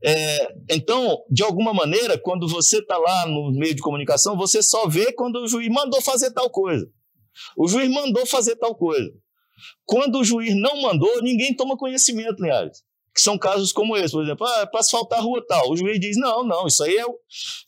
É, 0.07 0.55
então, 0.71 1.25
de 1.31 1.43
alguma 1.43 1.73
maneira, 1.73 2.19
quando 2.19 2.47
você 2.47 2.79
está 2.79 2.99
lá 2.99 3.27
no 3.27 3.51
meio 3.53 3.75
de 3.75 3.81
comunicação, 3.81 4.37
você 4.37 4.63
só 4.63 4.87
vê 4.87 5.11
quando 5.15 5.37
o 5.37 5.49
juiz 5.49 5.67
mandou 5.71 6.03
fazer 6.03 6.31
tal 6.33 6.51
coisa. 6.51 6.87
O 7.57 7.67
juiz 7.67 7.91
mandou 7.91 8.27
fazer 8.27 8.57
tal 8.57 8.75
coisa. 8.75 9.11
Quando 9.87 10.19
o 10.19 10.25
juiz 10.25 10.55
não 10.55 10.83
mandou, 10.83 11.23
ninguém 11.23 11.57
toma 11.57 11.75
conhecimento, 11.75 12.43
Linhares. 12.43 12.83
Que 13.15 13.23
são 13.23 13.39
casos 13.39 13.73
como 13.73 13.97
esse, 13.97 14.13
por 14.13 14.25
exemplo, 14.25 14.47
ah, 14.47 14.61
é 14.61 14.67
para 14.67 14.81
asfaltar 14.81 15.21
a 15.21 15.23
rua 15.23 15.43
tal. 15.47 15.71
O 15.71 15.77
juiz 15.77 15.99
diz: 15.99 16.19
não, 16.19 16.45
não, 16.45 16.67
isso 16.67 16.83
aí 16.83 16.97
é. 16.97 17.05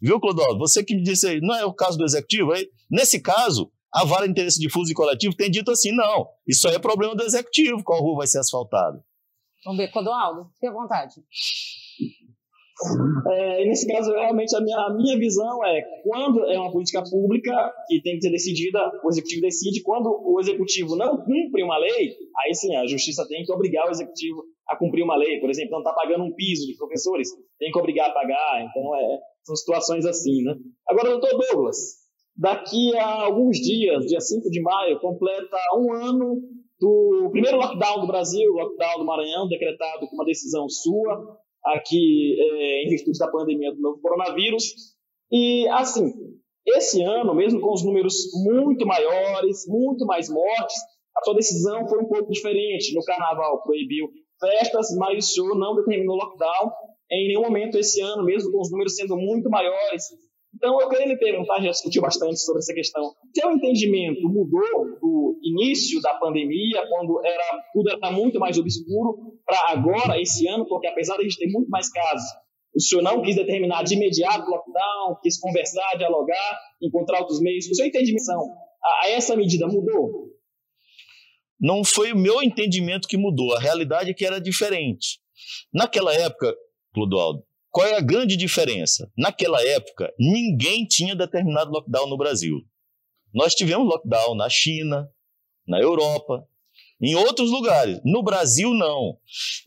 Viu, 0.02 0.20
Clodovil? 0.20 0.58
Você 0.58 0.84
que 0.84 0.94
me 0.94 1.02
disse 1.02 1.26
aí, 1.26 1.40
não 1.40 1.54
é 1.54 1.64
o 1.64 1.72
caso 1.72 1.96
do 1.96 2.04
executivo? 2.04 2.52
Aí, 2.52 2.68
nesse 2.90 3.22
caso, 3.22 3.70
a 3.94 4.04
vara 4.04 4.26
de 4.26 4.32
interesse 4.32 4.60
difuso 4.60 4.90
e 4.90 4.94
coletivo 4.94 5.34
tem 5.36 5.50
dito 5.50 5.70
assim: 5.70 5.92
não, 5.92 6.26
isso 6.46 6.68
aí 6.68 6.74
é 6.74 6.78
problema 6.78 7.14
do 7.14 7.22
executivo, 7.22 7.82
qual 7.84 8.02
rua 8.02 8.18
vai 8.18 8.26
ser 8.26 8.40
asfaltada. 8.40 9.02
Vamos 9.64 9.78
ver, 9.78 9.90
Clodoaldo, 9.90 10.50
fique 10.54 10.66
à 10.66 10.72
vontade. 10.72 11.14
É, 13.28 13.64
nesse 13.64 13.86
caso, 13.86 14.12
realmente, 14.12 14.54
a 14.54 14.60
minha, 14.60 14.76
a 14.76 14.94
minha 14.94 15.18
visão 15.18 15.64
é 15.64 15.82
quando 16.02 16.44
é 16.44 16.58
uma 16.58 16.70
política 16.70 17.02
pública 17.02 17.72
que 17.88 18.02
tem 18.02 18.16
que 18.16 18.20
ser 18.20 18.30
decidida, 18.30 18.78
o 19.02 19.08
executivo 19.08 19.40
decide. 19.40 19.82
Quando 19.82 20.08
o 20.08 20.38
executivo 20.38 20.94
não 20.94 21.16
cumpre 21.16 21.62
uma 21.62 21.78
lei, 21.78 22.14
aí 22.44 22.54
sim, 22.54 22.76
a 22.76 22.86
justiça 22.86 23.26
tem 23.28 23.44
que 23.44 23.52
obrigar 23.52 23.88
o 23.88 23.90
executivo 23.90 24.44
a 24.68 24.76
cumprir 24.76 25.02
uma 25.02 25.16
lei. 25.16 25.40
Por 25.40 25.48
exemplo, 25.48 25.72
não 25.72 25.78
está 25.78 25.92
pagando 25.94 26.24
um 26.24 26.34
piso 26.34 26.66
de 26.66 26.76
professores, 26.76 27.28
tem 27.58 27.70
que 27.70 27.78
obrigar 27.78 28.10
a 28.10 28.12
pagar. 28.12 28.66
Então, 28.68 28.94
é, 28.94 29.18
são 29.42 29.56
situações 29.56 30.04
assim, 30.04 30.42
né? 30.42 30.54
Agora, 30.86 31.10
doutor 31.10 31.30
Douglas, 31.30 31.76
daqui 32.36 32.94
a 32.96 33.22
alguns 33.22 33.56
dias, 33.56 34.04
dia 34.04 34.20
5 34.20 34.50
de 34.50 34.60
maio, 34.60 35.00
completa 35.00 35.56
um 35.78 35.92
ano 35.94 36.42
do 36.78 37.30
primeiro 37.32 37.56
lockdown 37.56 38.02
do 38.02 38.06
Brasil, 38.06 38.52
lockdown 38.52 38.98
do 38.98 39.06
Maranhão, 39.06 39.48
decretado 39.48 40.06
com 40.06 40.14
uma 40.14 40.26
decisão 40.26 40.68
sua 40.68 41.38
aqui 41.66 42.36
é, 42.38 42.84
em 42.84 42.88
virtude 42.88 43.18
da 43.18 43.28
pandemia 43.28 43.72
do 43.72 43.80
novo 43.80 44.00
coronavírus. 44.00 44.64
E, 45.30 45.68
assim, 45.68 46.12
esse 46.66 47.02
ano, 47.02 47.34
mesmo 47.34 47.60
com 47.60 47.72
os 47.72 47.84
números 47.84 48.14
muito 48.44 48.86
maiores, 48.86 49.66
muito 49.68 50.04
mais 50.06 50.28
mortes, 50.28 50.76
a 51.16 51.24
sua 51.24 51.34
decisão 51.34 51.88
foi 51.88 51.98
um 51.98 52.08
pouco 52.08 52.30
diferente. 52.30 52.94
No 52.94 53.04
carnaval 53.04 53.62
proibiu 53.62 54.08
festas, 54.40 54.94
mas 54.96 55.24
o 55.24 55.28
senhor 55.28 55.58
não 55.58 55.76
determinou 55.76 56.16
lockdown 56.16 56.72
em 57.10 57.28
nenhum 57.28 57.42
momento 57.42 57.78
esse 57.78 58.00
ano, 58.00 58.24
mesmo 58.24 58.50
com 58.50 58.60
os 58.60 58.70
números 58.70 58.96
sendo 58.96 59.16
muito 59.16 59.48
maiores, 59.48 60.04
então, 60.56 60.80
eu 60.80 60.88
queria 60.88 61.06
lhe 61.06 61.18
perguntar, 61.18 61.60
já 61.60 61.70
discutiu 61.70 62.00
bastante 62.00 62.40
sobre 62.40 62.60
essa 62.60 62.72
questão. 62.72 63.12
Seu 63.34 63.52
entendimento 63.52 64.22
mudou 64.22 64.98
do 64.98 65.38
início 65.42 66.00
da 66.00 66.14
pandemia, 66.14 66.82
quando 66.88 67.20
era, 67.24 67.62
tudo 67.74 67.90
era 67.90 68.10
muito 68.10 68.40
mais 68.40 68.58
obscuro, 68.58 69.34
para 69.44 69.72
agora, 69.72 70.18
esse 70.20 70.48
ano, 70.48 70.66
porque 70.66 70.86
apesar 70.86 71.16
de 71.16 71.20
a 71.20 71.24
gente 71.24 71.36
ter 71.36 71.50
muito 71.50 71.68
mais 71.68 71.90
casos, 71.90 72.26
o 72.74 72.80
senhor 72.80 73.02
não 73.02 73.20
quis 73.20 73.36
determinar 73.36 73.82
de 73.82 73.94
imediato 73.94 74.46
o 74.46 74.50
lockdown, 74.50 75.18
quis 75.22 75.38
conversar, 75.38 75.96
dialogar, 75.98 76.58
encontrar 76.82 77.20
outros 77.20 77.40
meios. 77.40 77.66
O 77.66 77.74
seu 77.74 77.86
entendimento 77.86 78.22
a, 78.30 79.06
a 79.06 79.10
essa 79.10 79.36
medida 79.36 79.66
mudou? 79.66 80.30
Não 81.60 81.84
foi 81.84 82.12
o 82.12 82.18
meu 82.18 82.42
entendimento 82.42 83.08
que 83.08 83.16
mudou, 83.18 83.54
a 83.54 83.60
realidade 83.60 84.10
é 84.10 84.14
que 84.14 84.24
era 84.24 84.40
diferente. 84.40 85.18
Naquela 85.72 86.14
época, 86.14 86.54
Clodoaldo, 86.94 87.45
qual 87.76 87.86
é 87.86 87.94
a 87.94 88.00
grande 88.00 88.38
diferença? 88.38 89.12
Naquela 89.14 89.62
época, 89.62 90.10
ninguém 90.18 90.86
tinha 90.86 91.14
determinado 91.14 91.70
lockdown 91.70 92.08
no 92.08 92.16
Brasil. 92.16 92.62
Nós 93.34 93.54
tivemos 93.54 93.86
lockdown 93.86 94.34
na 94.34 94.48
China, 94.48 95.06
na 95.68 95.78
Europa, 95.78 96.48
em 96.98 97.14
outros 97.16 97.50
lugares. 97.50 98.00
No 98.02 98.22
Brasil, 98.22 98.72
não. 98.72 99.18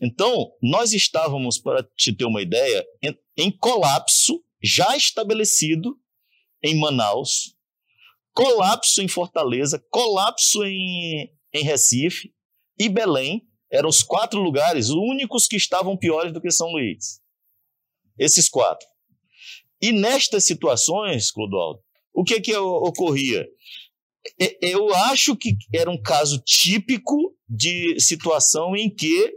Então, 0.02 0.50
nós 0.60 0.92
estávamos, 0.92 1.56
para 1.56 1.88
te 1.96 2.12
ter 2.12 2.24
uma 2.24 2.42
ideia, 2.42 2.84
em, 3.00 3.16
em 3.36 3.48
colapso 3.48 4.42
já 4.60 4.96
estabelecido 4.96 5.96
em 6.64 6.80
Manaus, 6.80 7.54
colapso 8.34 9.00
em 9.00 9.06
Fortaleza, 9.06 9.80
colapso 9.88 10.64
em, 10.64 11.30
em 11.54 11.62
Recife 11.62 12.34
e 12.76 12.88
Belém. 12.88 13.46
Eram 13.70 13.88
os 13.88 14.02
quatro 14.02 14.40
lugares, 14.40 14.88
os 14.88 14.96
únicos 14.96 15.46
que 15.46 15.54
estavam 15.54 15.96
piores 15.96 16.32
do 16.32 16.40
que 16.40 16.50
São 16.50 16.72
Luís. 16.72 17.19
Esses 18.20 18.48
quatro. 18.48 18.86
E 19.80 19.92
nestas 19.92 20.44
situações, 20.44 21.30
Clodoaldo, 21.30 21.80
o 22.12 22.22
que 22.22 22.40
que 22.40 22.54
ocorria? 22.54 23.46
Eu 24.60 24.94
acho 24.94 25.34
que 25.34 25.56
era 25.74 25.90
um 25.90 26.00
caso 26.00 26.38
típico 26.44 27.34
de 27.48 27.98
situação 27.98 28.76
em 28.76 28.94
que 28.94 29.32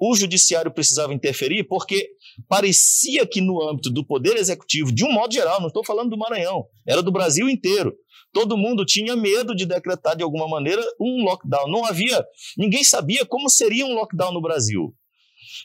o 0.00 0.14
judiciário 0.14 0.72
precisava 0.72 1.12
interferir, 1.12 1.64
porque 1.64 2.08
parecia 2.48 3.26
que 3.26 3.40
no 3.40 3.60
âmbito 3.60 3.90
do 3.90 4.06
poder 4.06 4.36
executivo, 4.36 4.92
de 4.92 5.04
um 5.04 5.12
modo 5.12 5.34
geral, 5.34 5.60
não 5.60 5.66
estou 5.66 5.84
falando 5.84 6.10
do 6.10 6.16
Maranhão, 6.16 6.64
era 6.86 7.02
do 7.02 7.10
Brasil 7.10 7.48
inteiro. 7.48 7.92
Todo 8.32 8.56
mundo 8.56 8.84
tinha 8.84 9.16
medo 9.16 9.56
de 9.56 9.66
decretar 9.66 10.14
de 10.14 10.22
alguma 10.22 10.46
maneira 10.46 10.82
um 11.00 11.24
lockdown. 11.24 11.68
Não 11.68 11.84
havia, 11.84 12.24
ninguém 12.56 12.84
sabia 12.84 13.26
como 13.26 13.50
seria 13.50 13.84
um 13.84 13.94
lockdown 13.94 14.32
no 14.32 14.40
Brasil. 14.40 14.94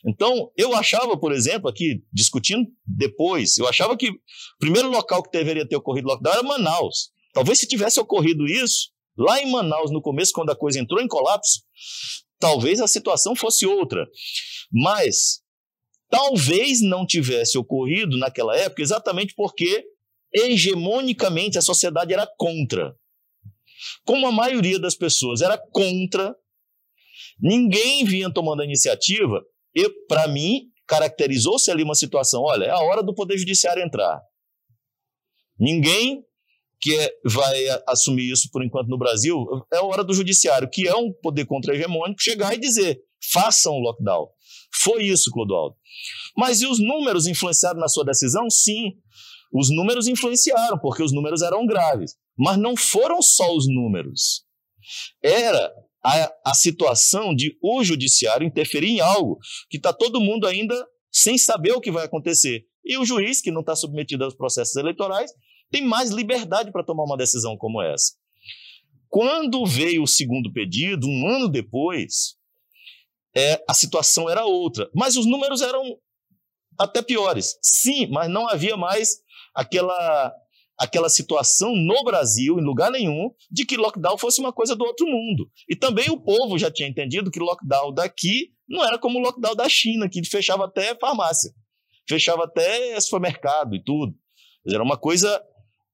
Então, 0.06 0.52
eu 0.58 0.74
achava, 0.76 1.18
por 1.18 1.32
exemplo, 1.32 1.70
aqui, 1.70 2.04
discutindo 2.12 2.68
depois, 2.86 3.58
eu 3.58 3.68
achava 3.68 3.96
que 3.98 4.10
o 4.10 4.16
primeiro 4.60 4.90
local 4.90 5.24
que 5.24 5.32
deveria 5.32 5.68
ter 5.68 5.76
ocorrido 5.76 6.08
lockdown 6.08 6.34
era 6.34 6.44
Manaus. 6.44 7.12
Talvez 7.34 7.60
se 7.60 7.68
tivesse 7.68 8.00
ocorrido 8.00 8.46
isso, 8.46 8.92
lá 9.18 9.42
em 9.42 9.52
Manaus, 9.52 9.92
no 9.92 10.02
começo, 10.02 10.32
quando 10.34 10.52
a 10.52 10.56
coisa 10.56 10.80
entrou 10.80 11.02
em 11.02 11.08
colapso, 11.08 11.62
talvez 12.40 12.80
a 12.80 12.88
situação 12.88 13.36
fosse 13.36 13.66
outra. 13.66 14.08
Mas 14.72 15.42
talvez 16.10 16.82
não 16.82 17.06
tivesse 17.06 17.58
ocorrido 17.58 18.18
naquela 18.18 18.56
época 18.56 18.82
exatamente 18.82 19.34
porque 19.36 19.84
hegemonicamente 20.34 21.58
a 21.58 21.62
sociedade 21.62 22.14
era 22.14 22.28
contra. 22.38 22.96
Como 24.06 24.28
a 24.28 24.32
maioria 24.32 24.80
das 24.80 24.96
pessoas 24.96 25.42
era 25.42 25.58
contra, 25.72 26.36
ninguém 27.40 28.06
vinha 28.06 28.32
tomando 28.32 28.62
a 28.62 28.66
iniciativa 28.66 29.44
para 30.08 30.28
mim, 30.28 30.70
caracterizou-se 30.88 31.70
ali 31.72 31.84
uma 31.84 31.96
situação: 31.96 32.42
olha, 32.42 32.66
é 32.66 32.70
a 32.70 32.80
hora 32.80 33.04
do 33.04 33.14
Poder 33.14 33.38
Judiciário 33.38 33.84
entrar. 33.84 34.22
Ninguém 35.60 36.24
que 36.82 36.98
vai 37.24 37.56
assumir 37.88 38.30
isso 38.30 38.50
por 38.52 38.64
enquanto 38.64 38.90
no 38.90 38.98
Brasil, 38.98 39.46
é 39.72 39.78
a 39.78 39.84
hora 39.84 40.04
do 40.04 40.14
Judiciário, 40.14 40.70
que 40.70 40.86
é 40.86 40.94
um 40.94 41.14
poder 41.14 41.46
contra-hegemônico, 41.46 42.22
chegar 42.22 42.54
e 42.54 42.60
dizer: 42.60 43.00
façam 43.32 43.74
o 43.74 43.80
lockdown. 43.80 44.28
Foi 44.82 45.04
isso, 45.04 45.32
Clodoaldo. 45.32 45.76
Mas 46.36 46.62
e 46.62 46.68
os 46.68 46.80
números 46.80 47.26
influenciaram 47.26 47.80
na 47.80 47.88
sua 47.88 48.04
decisão? 48.04 48.50
Sim. 48.50 48.94
Os 49.54 49.70
números 49.70 50.08
influenciaram, 50.08 50.78
porque 50.80 51.04
os 51.04 51.14
números 51.14 51.42
eram 51.42 51.66
graves. 51.66 52.16
Mas 52.38 52.58
não 52.58 52.76
foram 52.76 53.22
só 53.22 53.56
os 53.56 53.68
números. 53.68 54.44
Era 55.22 55.72
a, 56.04 56.32
a 56.48 56.54
situação 56.54 57.34
de 57.34 57.58
o 57.62 57.84
judiciário 57.84 58.46
interferir 58.46 58.90
em 58.90 59.00
algo 59.00 59.38
que 59.70 59.78
está 59.78 59.94
todo 59.94 60.20
mundo 60.20 60.46
ainda 60.46 60.76
sem 61.12 61.38
saber 61.38 61.72
o 61.72 61.82
que 61.82 61.92
vai 61.92 62.06
acontecer. 62.06 62.66
E 62.84 62.98
o 62.98 63.06
juiz, 63.06 63.42
que 63.42 63.52
não 63.52 63.62
está 63.62 63.76
submetido 63.76 64.26
aos 64.26 64.36
processos 64.36 64.76
eleitorais, 64.76 65.32
tem 65.72 65.82
mais 65.82 66.10
liberdade 66.10 66.72
para 66.72 66.84
tomar 66.84 67.04
uma 67.04 67.18
decisão 67.18 67.56
como 67.58 67.82
essa. 67.82 68.14
Quando 69.08 69.66
veio 69.66 70.04
o 70.04 70.08
segundo 70.08 70.52
pedido, 70.52 71.08
um 71.08 71.28
ano 71.28 71.48
depois, 71.48 72.36
é, 73.36 73.64
a 73.70 73.74
situação 73.74 74.30
era 74.30 74.46
outra. 74.46 74.90
Mas 74.94 75.16
os 75.16 75.26
números 75.26 75.62
eram 75.62 75.84
até 76.80 77.02
piores. 77.02 77.58
Sim, 77.62 78.08
mas 78.08 78.30
não 78.30 78.50
havia 78.50 78.76
mais 78.76 79.18
aquela 79.56 80.34
aquela 80.78 81.10
situação 81.10 81.76
no 81.76 82.04
Brasil, 82.04 82.60
em 82.60 82.64
lugar 82.64 82.92
nenhum, 82.92 83.30
de 83.52 83.66
que 83.66 83.78
lockdown 83.78 84.18
fosse 84.18 84.40
uma 84.40 84.52
coisa 84.52 84.76
do 84.76 84.84
outro 84.84 85.06
mundo. 85.06 85.50
E 85.70 85.76
também 85.76 86.10
o 86.10 86.20
povo 86.20 86.58
já 86.58 86.72
tinha 86.72 86.90
entendido 86.90 87.32
que 87.32 87.40
lockdown 87.40 87.94
daqui 87.94 88.52
não 88.68 88.84
era 88.84 88.98
como 88.98 89.20
o 89.20 89.22
lockdown 89.22 89.56
da 89.56 89.70
China, 89.70 90.10
que 90.10 90.24
fechava 90.26 90.66
até 90.66 90.96
farmácia, 90.96 91.52
fechava 92.08 92.46
até 92.46 93.00
supermercado 93.00 93.76
e 93.76 93.84
tudo. 93.84 94.14
Era 94.68 94.84
uma 94.84 94.98
coisa, 94.98 95.42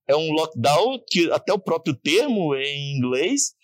é 0.08 0.16
um 0.16 0.32
lockdown 0.32 0.98
que 1.08 1.30
até 1.30 1.52
o 1.52 1.58
próprio 1.58 1.94
termo 1.94 2.54
em 2.54 2.96
inglês 2.96 3.54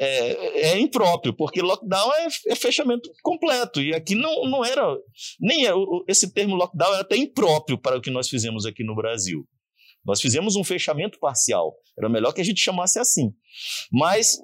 é, 0.00 0.72
é 0.72 0.80
impróprio, 0.80 1.34
porque 1.34 1.60
lockdown 1.60 2.12
é, 2.14 2.28
é, 2.48 2.54
fechamento 2.56 3.10
completo. 3.22 3.80
E 3.80 3.94
aqui 3.94 4.14
não, 4.14 4.48
não 4.48 4.64
era, 4.64 4.96
nem 5.40 5.66
é, 5.66 5.72
esse 6.08 6.32
termo 6.32 6.56
lockdown 6.56 6.92
era 6.92 7.02
até 7.02 7.16
impróprio 7.16 7.78
para 7.78 7.98
o 7.98 8.00
que 8.00 8.10
nós 8.10 8.28
fizemos 8.28 8.66
aqui 8.66 8.82
no 8.82 8.96
Brasil. 8.96 9.46
Nós 10.04 10.20
fizemos 10.20 10.56
um 10.56 10.64
fechamento 10.64 11.18
parcial. 11.18 11.74
Era 11.98 12.08
melhor 12.08 12.32
que 12.32 12.40
a 12.40 12.44
gente 12.44 12.60
chamasse 12.60 12.98
assim. 12.98 13.32
Mas 13.90 14.38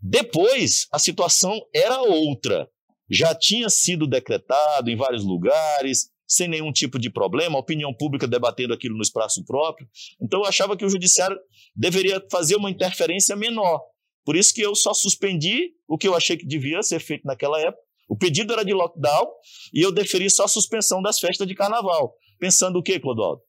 depois 0.00 0.86
a 0.92 0.98
situação 0.98 1.60
era 1.74 2.00
outra. 2.02 2.68
Já 3.10 3.34
tinha 3.34 3.68
sido 3.68 4.06
decretado 4.06 4.90
em 4.90 4.96
vários 4.96 5.24
lugares, 5.24 6.10
sem 6.26 6.48
nenhum 6.48 6.72
tipo 6.72 6.98
de 6.98 7.10
problema, 7.10 7.56
a 7.56 7.60
opinião 7.60 7.94
pública 7.94 8.26
debatendo 8.26 8.74
aquilo 8.74 8.96
no 8.96 9.02
espaço 9.02 9.44
próprio. 9.44 9.88
Então 10.20 10.40
eu 10.40 10.46
achava 10.46 10.76
que 10.76 10.84
o 10.84 10.88
judiciário 10.88 11.38
deveria 11.76 12.22
fazer 12.30 12.56
uma 12.56 12.70
interferência 12.70 13.36
menor. 13.36 13.80
Por 14.24 14.36
isso 14.36 14.54
que 14.54 14.62
eu 14.62 14.74
só 14.74 14.94
suspendi 14.94 15.72
o 15.86 15.98
que 15.98 16.08
eu 16.08 16.14
achei 16.14 16.36
que 16.36 16.46
devia 16.46 16.82
ser 16.82 16.98
feito 16.98 17.26
naquela 17.26 17.60
época. 17.60 17.82
O 18.08 18.16
pedido 18.16 18.52
era 18.52 18.64
de 18.64 18.72
lockdown 18.72 19.26
e 19.72 19.82
eu 19.82 19.92
deferi 19.92 20.28
só 20.30 20.44
a 20.44 20.48
suspensão 20.48 21.02
das 21.02 21.18
festas 21.18 21.46
de 21.46 21.54
carnaval. 21.54 22.14
Pensando 22.38 22.78
o 22.78 22.82
quê, 22.82 22.98
Clodoaldo? 22.98 23.42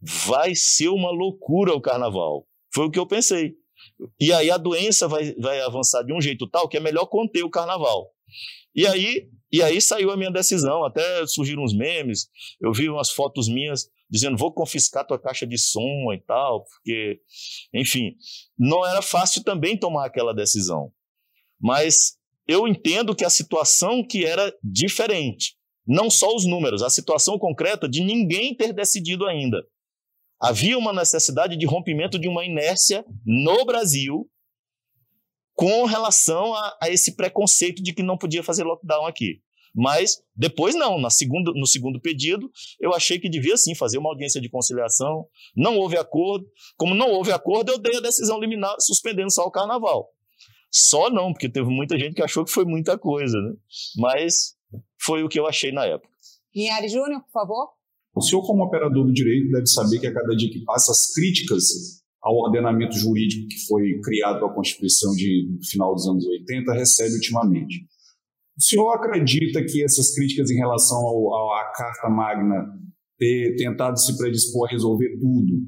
Vai 0.00 0.54
ser 0.54 0.88
uma 0.88 1.10
loucura 1.10 1.74
o 1.74 1.80
carnaval. 1.80 2.46
Foi 2.72 2.86
o 2.86 2.90
que 2.90 2.98
eu 2.98 3.06
pensei. 3.06 3.54
E 4.20 4.32
aí 4.32 4.50
a 4.50 4.56
doença 4.56 5.08
vai, 5.08 5.34
vai 5.34 5.60
avançar 5.60 6.02
de 6.02 6.12
um 6.12 6.20
jeito 6.20 6.48
tal 6.48 6.68
que 6.68 6.76
é 6.76 6.80
melhor 6.80 7.06
conter 7.06 7.42
o 7.42 7.50
carnaval. 7.50 8.10
E 8.74 8.86
aí, 8.86 9.28
e 9.50 9.62
aí 9.62 9.80
saiu 9.80 10.10
a 10.10 10.16
minha 10.16 10.30
decisão, 10.30 10.84
até 10.84 11.26
surgiram 11.26 11.64
uns 11.64 11.74
memes, 11.74 12.28
eu 12.60 12.72
vi 12.72 12.88
umas 12.88 13.10
fotos 13.10 13.48
minhas 13.48 13.88
dizendo 14.10 14.38
vou 14.38 14.52
confiscar 14.52 15.06
tua 15.06 15.18
caixa 15.18 15.46
de 15.46 15.58
som 15.58 16.12
e 16.14 16.20
tal, 16.26 16.64
porque, 16.64 17.20
enfim, 17.74 18.14
não 18.58 18.86
era 18.86 19.02
fácil 19.02 19.42
também 19.42 19.78
tomar 19.78 20.06
aquela 20.06 20.34
decisão. 20.34 20.92
Mas 21.60 22.16
eu 22.46 22.66
entendo 22.66 23.14
que 23.14 23.24
a 23.24 23.30
situação 23.30 24.06
que 24.06 24.24
era 24.24 24.54
diferente, 24.62 25.56
não 25.86 26.08
só 26.08 26.34
os 26.34 26.46
números, 26.46 26.82
a 26.82 26.90
situação 26.90 27.38
concreta 27.38 27.88
de 27.88 28.02
ninguém 28.02 28.54
ter 28.54 28.72
decidido 28.72 29.26
ainda. 29.26 29.62
Havia 30.40 30.78
uma 30.78 30.92
necessidade 30.92 31.56
de 31.56 31.66
rompimento 31.66 32.18
de 32.18 32.28
uma 32.28 32.44
inércia 32.44 33.04
no 33.24 33.64
Brasil 33.64 34.30
com 35.54 35.84
relação 35.84 36.54
a, 36.54 36.78
a, 36.82 36.88
esse 36.88 37.16
preconceito 37.16 37.82
de 37.82 37.92
que 37.92 38.02
não 38.02 38.16
podia 38.16 38.44
fazer 38.44 38.62
lockdown 38.62 39.06
aqui. 39.06 39.42
Mas 39.74 40.22
depois 40.34 40.74
não, 40.74 41.00
na 41.00 41.10
segundo, 41.10 41.52
no 41.52 41.66
segundo 41.66 42.00
pedido, 42.00 42.50
eu 42.80 42.94
achei 42.94 43.18
que 43.18 43.28
devia 43.28 43.56
sim 43.56 43.74
fazer 43.74 43.98
uma 43.98 44.08
audiência 44.08 44.40
de 44.40 44.48
conciliação. 44.48 45.26
Não 45.56 45.76
houve 45.76 45.96
acordo. 45.96 46.46
Como 46.76 46.94
não 46.94 47.10
houve 47.10 47.32
acordo, 47.32 47.72
eu 47.72 47.78
dei 47.78 47.96
a 47.96 48.00
decisão 48.00 48.40
liminar 48.40 48.76
suspendendo 48.80 49.32
só 49.32 49.44
o 49.44 49.50
carnaval. 49.50 50.08
Só 50.70 51.10
não, 51.10 51.32
porque 51.32 51.48
teve 51.48 51.68
muita 51.68 51.98
gente 51.98 52.14
que 52.14 52.22
achou 52.22 52.44
que 52.44 52.52
foi 52.52 52.64
muita 52.64 52.98
coisa, 52.98 53.36
né? 53.40 53.54
Mas 53.96 54.54
foi 55.00 55.22
o 55.22 55.28
que 55.28 55.38
eu 55.40 55.46
achei 55.46 55.72
na 55.72 55.84
época. 55.86 56.12
Linhares 56.54 56.92
Júnior, 56.92 57.22
por 57.22 57.32
favor. 57.32 57.77
O 58.18 58.20
senhor, 58.20 58.42
como 58.42 58.64
operador 58.64 59.06
do 59.06 59.12
direito, 59.12 59.50
deve 59.50 59.66
saber 59.66 60.00
que 60.00 60.06
a 60.08 60.12
cada 60.12 60.34
dia 60.34 60.50
que 60.50 60.64
passa, 60.64 60.90
as 60.90 61.12
críticas 61.14 61.64
ao 62.20 62.34
ordenamento 62.34 62.96
jurídico 62.96 63.46
que 63.48 63.66
foi 63.66 64.00
criado 64.02 64.40
pela 64.40 64.52
Constituição 64.52 65.14
de 65.14 65.46
final 65.70 65.94
dos 65.94 66.06
anos 66.08 66.26
80 66.26 66.72
recebe 66.72 67.14
ultimamente. 67.14 67.86
O 68.58 68.62
senhor 68.62 68.90
acredita 68.90 69.64
que 69.64 69.84
essas 69.84 70.14
críticas 70.14 70.50
em 70.50 70.56
relação 70.56 70.98
ao, 70.98 71.52
à 71.54 71.72
Carta 71.72 72.08
Magna 72.08 72.66
ter 73.16 73.54
tentado 73.56 73.98
se 74.00 74.16
predispor 74.18 74.68
a 74.68 74.72
resolver 74.72 75.16
tudo 75.20 75.62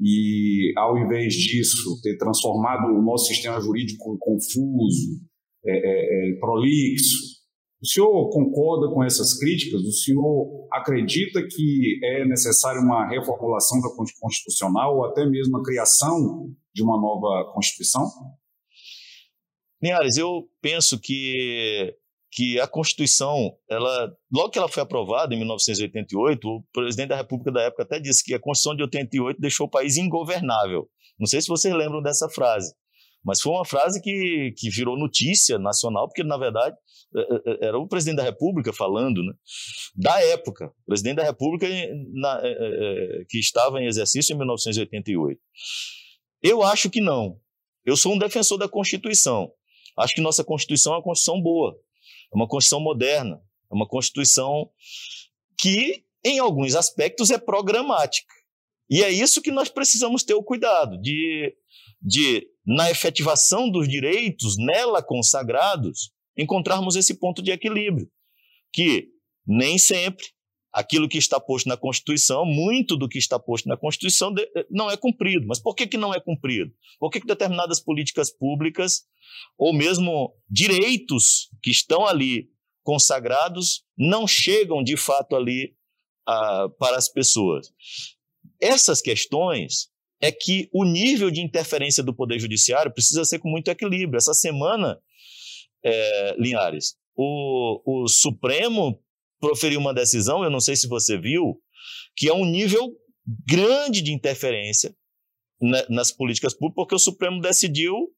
e, 0.00 0.72
ao 0.76 0.96
invés 0.98 1.34
disso, 1.34 2.00
ter 2.00 2.16
transformado 2.16 2.92
o 2.92 3.02
nosso 3.02 3.26
sistema 3.26 3.60
jurídico 3.60 4.16
confuso, 4.18 5.20
é, 5.64 5.72
é, 5.72 6.30
é 6.30 6.38
prolixo, 6.38 7.31
o 7.82 7.86
senhor 7.86 8.30
concorda 8.30 8.94
com 8.94 9.02
essas 9.02 9.36
críticas? 9.36 9.80
O 9.82 9.92
senhor 9.92 10.68
acredita 10.70 11.42
que 11.42 11.98
é 12.04 12.24
necessária 12.24 12.80
uma 12.80 13.08
reformulação 13.08 13.80
da 13.80 13.88
Constitucional 14.20 14.98
ou 14.98 15.04
até 15.06 15.26
mesmo 15.26 15.56
a 15.56 15.64
criação 15.64 16.48
de 16.72 16.80
uma 16.80 16.96
nova 16.96 17.52
Constituição? 17.52 18.08
Linhares, 19.82 20.16
eu 20.16 20.48
penso 20.60 20.96
que, 21.00 21.92
que 22.30 22.60
a 22.60 22.68
Constituição, 22.68 23.52
ela, 23.68 24.16
logo 24.32 24.50
que 24.50 24.58
ela 24.60 24.68
foi 24.68 24.84
aprovada 24.84 25.34
em 25.34 25.38
1988, 25.38 26.48
o 26.48 26.62
presidente 26.72 27.08
da 27.08 27.16
República 27.16 27.50
da 27.50 27.62
época 27.62 27.82
até 27.82 27.98
disse 27.98 28.22
que 28.22 28.32
a 28.32 28.38
Constituição 28.38 28.76
de 28.76 28.84
88 28.84 29.40
deixou 29.40 29.66
o 29.66 29.70
país 29.70 29.96
ingovernável. 29.96 30.88
Não 31.18 31.26
sei 31.26 31.40
se 31.40 31.48
vocês 31.48 31.74
lembram 31.74 32.00
dessa 32.00 32.28
frase. 32.28 32.72
Mas 33.24 33.40
foi 33.40 33.52
uma 33.52 33.64
frase 33.64 34.00
que, 34.00 34.52
que 34.56 34.68
virou 34.68 34.98
notícia 34.98 35.58
nacional, 35.58 36.08
porque, 36.08 36.24
na 36.24 36.36
verdade, 36.36 36.76
é, 37.14 37.20
é, 37.20 37.24
é, 37.46 37.66
era 37.68 37.78
o 37.78 37.86
presidente 37.86 38.16
da 38.16 38.22
República 38.24 38.72
falando, 38.72 39.22
né? 39.22 39.32
da 39.94 40.20
época, 40.22 40.72
o 40.82 40.86
presidente 40.86 41.16
da 41.16 41.24
República 41.24 41.66
na, 42.14 42.40
que 43.28 43.38
estava 43.38 43.80
em 43.80 43.86
exercício 43.86 44.34
em 44.34 44.38
1988. 44.38 45.40
Eu 46.42 46.62
acho 46.62 46.90
que 46.90 47.00
não. 47.00 47.38
Eu 47.84 47.96
sou 47.96 48.14
um 48.14 48.18
defensor 48.18 48.58
da 48.58 48.68
Constituição. 48.68 49.52
Acho 49.96 50.14
que 50.14 50.20
nossa 50.20 50.42
Constituição 50.42 50.94
é 50.94 50.96
uma 50.96 51.02
Constituição 51.02 51.40
boa, 51.40 51.76
é 52.32 52.36
uma 52.36 52.48
Constituição 52.48 52.80
moderna, 52.80 53.40
é 53.70 53.74
uma 53.74 53.86
Constituição 53.86 54.70
que, 55.58 56.04
em 56.24 56.38
alguns 56.38 56.74
aspectos, 56.74 57.30
é 57.30 57.38
programática. 57.38 58.32
E 58.88 59.02
é 59.02 59.10
isso 59.10 59.42
que 59.42 59.50
nós 59.50 59.68
precisamos 59.68 60.24
ter 60.24 60.34
o 60.34 60.42
cuidado 60.42 61.00
de, 61.00 61.54
de 62.02 62.46
na 62.66 62.90
efetivação 62.90 63.70
dos 63.70 63.88
direitos 63.88 64.56
nela 64.56 65.02
consagrados, 65.02 66.12
encontrarmos 66.36 66.96
esse 66.96 67.18
ponto 67.18 67.42
de 67.42 67.50
equilíbrio, 67.50 68.08
que 68.72 69.08
nem 69.46 69.78
sempre 69.78 70.24
aquilo 70.72 71.08
que 71.08 71.18
está 71.18 71.38
posto 71.38 71.68
na 71.68 71.76
Constituição, 71.76 72.46
muito 72.46 72.96
do 72.96 73.08
que 73.08 73.18
está 73.18 73.38
posto 73.38 73.68
na 73.68 73.76
Constituição 73.76 74.34
eh, 74.38 74.66
não 74.70 74.90
é 74.90 74.96
cumprido. 74.96 75.46
Mas 75.46 75.60
por 75.60 75.74
que, 75.74 75.86
que 75.86 75.98
não 75.98 76.14
é 76.14 76.20
cumprido? 76.20 76.72
Por 76.98 77.10
que, 77.10 77.20
que 77.20 77.26
determinadas 77.26 77.78
políticas 77.78 78.30
públicas, 78.34 79.02
ou 79.58 79.74
mesmo 79.74 80.34
direitos 80.48 81.50
que 81.62 81.70
estão 81.70 82.06
ali 82.06 82.48
consagrados, 82.82 83.84
não 83.96 84.26
chegam 84.26 84.82
de 84.82 84.96
fato 84.96 85.36
ali 85.36 85.76
ah, 86.26 86.68
para 86.78 86.96
as 86.96 87.08
pessoas? 87.08 87.70
Essas 88.58 89.02
questões 89.02 89.91
é 90.22 90.30
que 90.30 90.68
o 90.72 90.84
nível 90.84 91.32
de 91.32 91.42
interferência 91.42 92.02
do 92.02 92.14
Poder 92.14 92.38
Judiciário 92.38 92.94
precisa 92.94 93.24
ser 93.24 93.40
com 93.40 93.50
muito 93.50 93.68
equilíbrio. 93.68 94.16
Essa 94.16 94.32
semana, 94.32 94.96
é, 95.84 96.36
Linhares, 96.38 96.94
o, 97.16 97.82
o 97.84 98.08
Supremo 98.08 99.02
proferiu 99.40 99.80
uma 99.80 99.92
decisão, 99.92 100.44
eu 100.44 100.50
não 100.50 100.60
sei 100.60 100.76
se 100.76 100.86
você 100.86 101.18
viu, 101.18 101.60
que 102.16 102.28
é 102.28 102.32
um 102.32 102.44
nível 102.44 102.96
grande 103.44 104.00
de 104.00 104.12
interferência 104.12 104.94
nas 105.88 106.12
políticas 106.12 106.54
públicas, 106.54 106.74
porque 106.76 106.94
o 106.94 106.98
Supremo 106.98 107.40
decidiu 107.40 108.08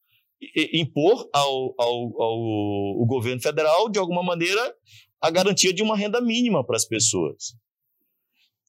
impor 0.72 1.28
ao, 1.32 1.74
ao, 1.78 2.22
ao 2.22 3.06
governo 3.06 3.40
federal, 3.40 3.88
de 3.88 3.98
alguma 3.98 4.22
maneira, 4.22 4.74
a 5.20 5.30
garantia 5.30 5.72
de 5.72 5.82
uma 5.82 5.96
renda 5.96 6.20
mínima 6.20 6.64
para 6.64 6.76
as 6.76 6.84
pessoas. 6.84 7.54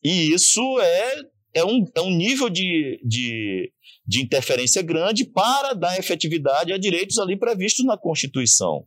E 0.01 0.33
isso 0.33 0.61
é 0.79 1.34
é 1.55 1.63
um, 1.63 1.85
é 1.95 2.01
um 2.01 2.11
nível 2.11 2.49
de, 2.49 2.99
de, 3.03 3.71
de 4.05 4.21
interferência 4.21 4.81
grande 4.81 5.23
para 5.25 5.73
dar 5.73 5.97
efetividade 5.97 6.73
a 6.73 6.77
direitos 6.77 7.17
ali 7.17 7.37
previstos 7.37 7.85
na 7.85 7.97
Constituição. 7.97 8.85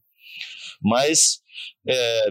Mas, 0.81 1.41
é, 1.89 2.31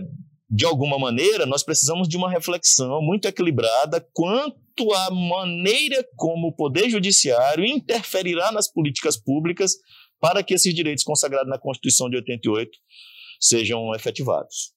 de 0.49 0.63
alguma 0.63 0.99
maneira, 0.99 1.45
nós 1.47 1.63
precisamos 1.63 2.07
de 2.07 2.15
uma 2.15 2.29
reflexão 2.29 3.01
muito 3.01 3.27
equilibrada 3.27 4.07
quanto 4.13 4.93
à 4.93 5.09
maneira 5.11 6.07
como 6.15 6.49
o 6.49 6.55
Poder 6.55 6.87
Judiciário 6.87 7.65
interferirá 7.65 8.51
nas 8.51 8.71
políticas 8.71 9.17
públicas 9.17 9.71
para 10.19 10.43
que 10.43 10.53
esses 10.53 10.73
direitos 10.73 11.03
consagrados 11.03 11.49
na 11.49 11.57
Constituição 11.57 12.09
de 12.09 12.17
88 12.17 12.71
sejam 13.39 13.93
efetivados. 13.95 14.73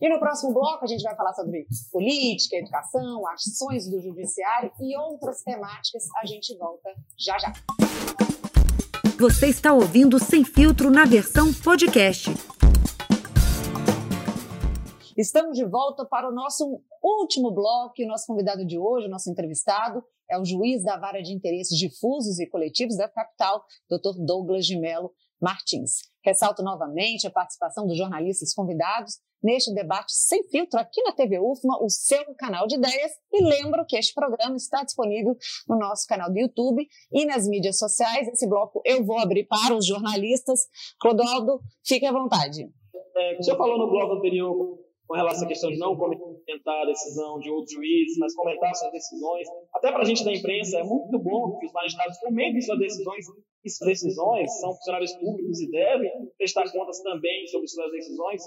E 0.00 0.08
no 0.08 0.18
próximo 0.18 0.54
bloco 0.54 0.84
a 0.84 0.86
gente 0.86 1.02
vai 1.02 1.14
falar 1.14 1.34
sobre 1.34 1.66
política, 1.90 2.56
educação, 2.56 3.26
ações 3.28 3.90
do 3.90 4.00
judiciário 4.00 4.72
e 4.80 4.96
outras 4.96 5.42
temáticas. 5.42 6.04
A 6.22 6.26
gente 6.26 6.56
volta 6.56 6.90
já 7.18 7.38
já. 7.38 7.52
Você 9.18 9.48
está 9.48 9.72
ouvindo 9.72 10.18
Sem 10.18 10.44
Filtro 10.44 10.90
na 10.90 11.04
versão 11.04 11.52
podcast. 11.52 12.30
Estamos 15.16 15.56
de 15.56 15.64
volta 15.64 16.06
para 16.06 16.28
o 16.28 16.34
nosso 16.34 16.80
último 17.02 17.52
bloco 17.52 17.94
e 17.98 18.04
o 18.04 18.08
nosso 18.08 18.26
convidado 18.26 18.64
de 18.64 18.78
hoje, 18.78 19.06
o 19.06 19.10
nosso 19.10 19.30
entrevistado, 19.30 20.02
é 20.28 20.38
o 20.38 20.44
juiz 20.44 20.82
da 20.82 20.96
Vara 20.96 21.22
de 21.22 21.32
Interesses 21.32 21.76
Difusos 21.76 22.40
e 22.40 22.46
Coletivos 22.46 22.96
da 22.96 23.08
capital, 23.08 23.62
Dr. 23.90 24.18
Douglas 24.24 24.64
de 24.64 24.78
Mello 24.78 25.12
Martins. 25.42 26.02
Ressalto 26.24 26.62
novamente 26.62 27.26
a 27.26 27.30
participação 27.30 27.86
dos 27.86 27.98
jornalistas 27.98 28.54
convidados 28.54 29.18
neste 29.42 29.74
debate 29.74 30.12
sem 30.12 30.44
filtro 30.44 30.78
aqui 30.78 31.02
na 31.02 31.12
TV 31.12 31.40
UFMA, 31.40 31.82
o 31.82 31.90
seu 31.90 32.24
canal 32.36 32.66
de 32.66 32.76
ideias. 32.76 33.12
E 33.32 33.42
lembro 33.42 33.84
que 33.84 33.96
este 33.96 34.14
programa 34.14 34.56
está 34.56 34.84
disponível 34.84 35.36
no 35.68 35.76
nosso 35.76 36.06
canal 36.06 36.30
do 36.30 36.38
YouTube 36.38 36.86
e 37.12 37.26
nas 37.26 37.48
mídias 37.48 37.78
sociais. 37.78 38.28
Esse 38.28 38.48
bloco 38.48 38.80
eu 38.84 39.04
vou 39.04 39.18
abrir 39.18 39.44
para 39.44 39.74
os 39.74 39.84
jornalistas. 39.84 40.60
Clodoaldo, 41.00 41.60
fique 41.84 42.06
à 42.06 42.12
vontade. 42.12 42.70
É, 43.16 43.42
senhor 43.42 43.58
falou 43.58 43.78
no 43.78 43.90
bloco 43.90 44.14
anterior 44.14 44.81
com 45.06 45.14
relação 45.16 45.44
à 45.44 45.48
questão 45.48 45.70
de 45.70 45.78
não 45.78 45.96
comentar 45.96 46.82
a 46.82 46.86
decisão 46.86 47.38
de 47.38 47.50
outros 47.50 47.72
juízes, 47.74 48.16
mas 48.18 48.34
comentar 48.34 48.74
suas 48.74 48.92
decisões. 48.92 49.46
Até 49.74 49.90
para 49.90 50.02
a 50.02 50.04
gente 50.04 50.24
da 50.24 50.32
imprensa 50.32 50.78
é 50.78 50.84
muito 50.84 51.18
bom 51.18 51.58
que 51.58 51.66
os 51.66 51.72
magistrados 51.72 52.18
comentem 52.18 52.60
suas 52.60 52.78
decisões 52.78 53.26
e 53.64 53.70
suas 53.70 53.88
decisões 53.88 54.60
são 54.60 54.72
funcionários 54.74 55.12
públicos 55.16 55.60
e 55.60 55.70
devem 55.70 56.10
prestar 56.38 56.70
contas 56.70 57.00
também 57.02 57.46
sobre 57.46 57.68
suas 57.68 57.90
decisões 57.92 58.42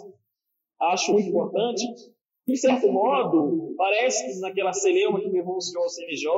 acho 0.81 1.13
muito 1.13 1.29
importante. 1.29 1.83
de 2.47 2.57
certo 2.57 2.91
modo, 2.91 3.73
parece 3.77 4.25
que 4.25 4.39
naquela 4.39 4.71
celeuma 4.71 5.19
que 5.19 5.29
levou 5.29 5.57
o 5.57 5.61
CNJ, 5.61 6.29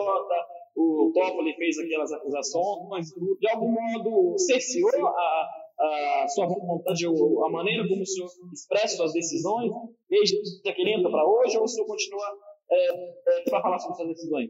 o 0.75 1.11
Toffoli 1.13 1.53
fez 1.55 1.77
aquelas 1.79 2.11
acusações, 2.11 3.07
de 3.39 3.49
algum 3.49 3.71
modo 3.71 4.37
cerceou 4.37 5.07
a, 5.07 5.49
a 5.79 6.27
sua 6.27 6.47
vontade, 6.47 7.05
a 7.05 7.49
maneira 7.51 7.87
como 7.87 8.01
o 8.01 8.05
senhor 8.05 8.29
expressa 8.51 8.97
suas 8.97 9.13
decisões, 9.13 9.71
desde 10.09 10.35
que 10.63 10.81
ele 10.81 10.93
entra 10.93 11.09
para 11.09 11.25
hoje, 11.25 11.57
ou 11.57 11.63
o 11.63 11.67
senhor 11.67 11.85
continua 11.85 12.25
é, 12.69 13.39
é, 13.39 13.49
para 13.49 13.61
falar 13.61 13.79
sobre 13.79 13.95
suas 13.95 14.09
decisões? 14.09 14.49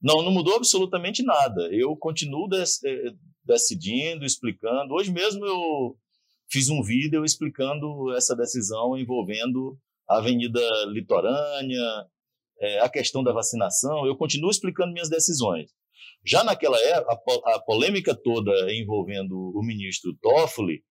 Não, 0.00 0.22
não 0.22 0.30
mudou 0.30 0.54
absolutamente 0.54 1.22
nada. 1.22 1.68
Eu 1.72 1.96
continuo 1.96 2.48
é, 2.54 3.12
decidindo, 3.44 4.24
explicando. 4.24 4.94
Hoje 4.94 5.12
mesmo 5.12 5.44
eu 5.44 5.96
fiz 6.48 6.68
um 6.70 6.82
vídeo 6.82 7.24
explicando 7.24 8.12
essa 8.14 8.34
decisão 8.34 8.96
envolvendo 8.96 9.78
a 10.08 10.18
Avenida 10.18 10.60
Litorânea, 10.86 12.06
é, 12.60 12.80
a 12.80 12.88
questão 12.88 13.22
da 13.22 13.32
vacinação. 13.32 14.06
Eu 14.06 14.16
continuo 14.16 14.50
explicando 14.50 14.92
minhas 14.92 15.10
decisões. 15.10 15.70
Já 16.24 16.44
naquela 16.44 16.78
época, 16.80 17.18
a, 17.46 17.60
polêmica 17.60 18.14
toda 18.14 18.52
envolvendo 18.72 19.34
o 19.34 19.62
ministro 19.62 20.16
Toffoli 20.20 20.82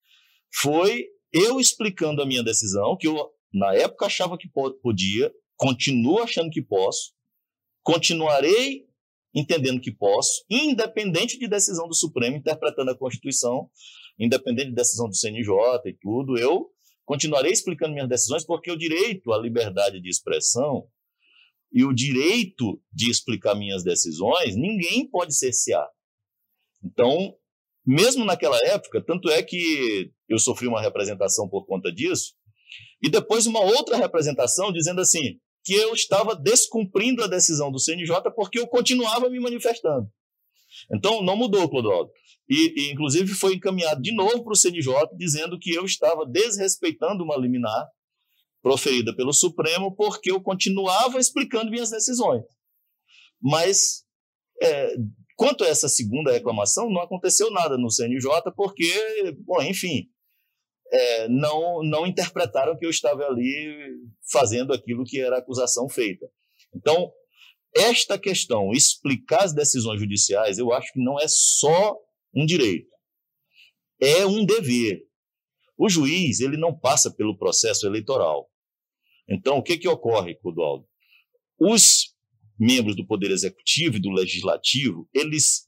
foi 0.55 1.07
eu 1.33 1.61
explicando 1.61 2.23
a 2.23 2.27
minha 2.27 2.43
decisão, 2.43 2.97
que 2.97 3.07
eu 3.07 3.31
na 3.53 3.75
época 3.75 4.07
achava 4.07 4.39
que 4.39 4.49
podia, 4.83 5.33
continuo 5.57 6.23
achando 6.23 6.51
que 6.51 6.63
posso, 6.63 7.13
continuarei 7.83 8.87
entendendo 9.35 9.81
que 9.81 9.93
posso, 9.93 10.45
independente 10.51 11.39
de 11.39 11.47
decisão 11.47 11.87
do 11.87 11.95
Supremo, 11.95 12.37
interpretando 12.37 12.91
a 12.91 12.97
Constituição, 12.97 13.69
independente 14.19 14.71
de 14.71 14.75
decisão 14.75 15.09
do 15.09 15.15
CNJ 15.15 15.53
e 15.85 15.93
tudo, 15.93 16.39
eu 16.39 16.71
continuarei 17.05 17.53
explicando 17.53 17.93
minhas 17.93 18.09
decisões 18.09 18.47
porque 18.47 18.71
o 18.71 18.79
direito 18.79 19.33
à 19.33 19.39
liberdade 19.39 20.01
de 20.01 20.09
expressão 20.09 20.89
e 21.77 21.85
o 21.85 21.93
direito 21.93 22.81
de 22.91 23.11
explicar 23.11 23.55
minhas 23.55 23.85
decisões, 23.85 24.57
ninguém 24.57 25.07
pode 25.07 25.37
cercear. 25.37 25.87
Então, 26.83 27.35
mesmo 27.85 28.25
naquela 28.25 28.57
época, 28.65 29.05
tanto 29.05 29.29
é 29.29 29.43
que 29.43 30.11
eu 30.27 30.39
sofri 30.39 30.67
uma 30.67 30.81
representação 30.81 31.47
por 31.47 31.67
conta 31.67 31.93
disso, 31.93 32.33
e 33.03 33.11
depois 33.11 33.47
uma 33.47 33.61
outra 33.61 33.95
representação 33.95 34.73
dizendo 34.73 35.03
assim, 35.03 35.39
que 35.63 35.75
eu 35.75 35.93
estava 35.93 36.35
descumprindo 36.35 37.23
a 37.23 37.27
decisão 37.27 37.71
do 37.71 37.79
CNJ 37.79 38.23
porque 38.35 38.59
eu 38.59 38.67
continuava 38.67 39.29
me 39.29 39.39
manifestando. 39.39 40.09
Então, 40.91 41.23
não 41.23 41.37
mudou, 41.37 41.69
Clodoaldo. 41.69 42.11
E, 42.49 42.87
e, 42.87 42.93
inclusive, 42.93 43.35
foi 43.35 43.55
encaminhado 43.55 44.01
de 44.01 44.15
novo 44.15 44.43
para 44.43 44.53
o 44.53 44.57
CNJ, 44.57 44.95
dizendo 45.15 45.59
que 45.59 45.75
eu 45.75 45.85
estava 45.85 46.25
desrespeitando 46.25 47.23
uma 47.23 47.37
liminar 47.37 47.87
proferida 48.67 49.15
pelo 49.15 49.33
Supremo 49.33 49.95
porque 49.95 50.29
eu 50.29 50.41
continuava 50.41 51.21
explicando 51.21 51.71
minhas 51.71 51.89
decisões. 51.89 52.43
Mas, 53.41 54.03
é, 54.61 54.97
quanto 55.37 55.63
a 55.63 55.69
essa 55.69 55.89
segunda 55.89 56.33
reclamação, 56.33 56.91
não 56.91 57.01
aconteceu 57.01 57.49
nada 57.53 57.79
no 57.79 57.89
CNJ 57.89 58.29
porque, 58.57 58.93
bom, 59.45 59.63
enfim, 59.63 60.09
é, 60.91 61.29
não, 61.29 61.81
não 61.85 62.05
interpretaram 62.09 62.77
que 62.77 62.85
eu 62.85 62.91
estava 62.91 63.25
ali 63.25 63.89
fazendo 64.33 64.73
aquilo 64.73 65.05
que 65.05 65.21
era 65.21 65.39
acusação 65.39 65.89
feita. 65.89 66.27
Então, 66.75 67.13
esta 67.73 68.19
questão, 68.19 68.73
explicar 68.73 69.45
as 69.45 69.55
decisões 69.55 70.01
judiciais, 70.01 70.59
eu 70.59 70.73
acho 70.73 70.93
que 70.93 71.01
não 71.01 71.21
é 71.21 71.27
só 71.29 71.97
um 72.35 72.45
direito, 72.45 72.91
é 74.03 74.27
um 74.27 74.45
dever. 74.45 75.07
O 75.79 75.89
juiz 75.89 76.41
ele 76.41 76.57
não 76.57 76.77
passa 76.77 77.15
pelo 77.15 77.39
processo 77.39 77.87
eleitoral. 77.87 78.51
Então, 79.29 79.59
o 79.59 79.63
que, 79.63 79.77
que 79.77 79.89
ocorre, 79.89 80.37
Clodoaldo? 80.37 80.87
Os 81.59 82.15
membros 82.59 82.97
do 82.97 83.07
Poder 83.07 83.31
Executivo 83.31 83.97
e 83.97 84.01
do 84.01 84.11
Legislativo, 84.11 85.09
eles 85.13 85.67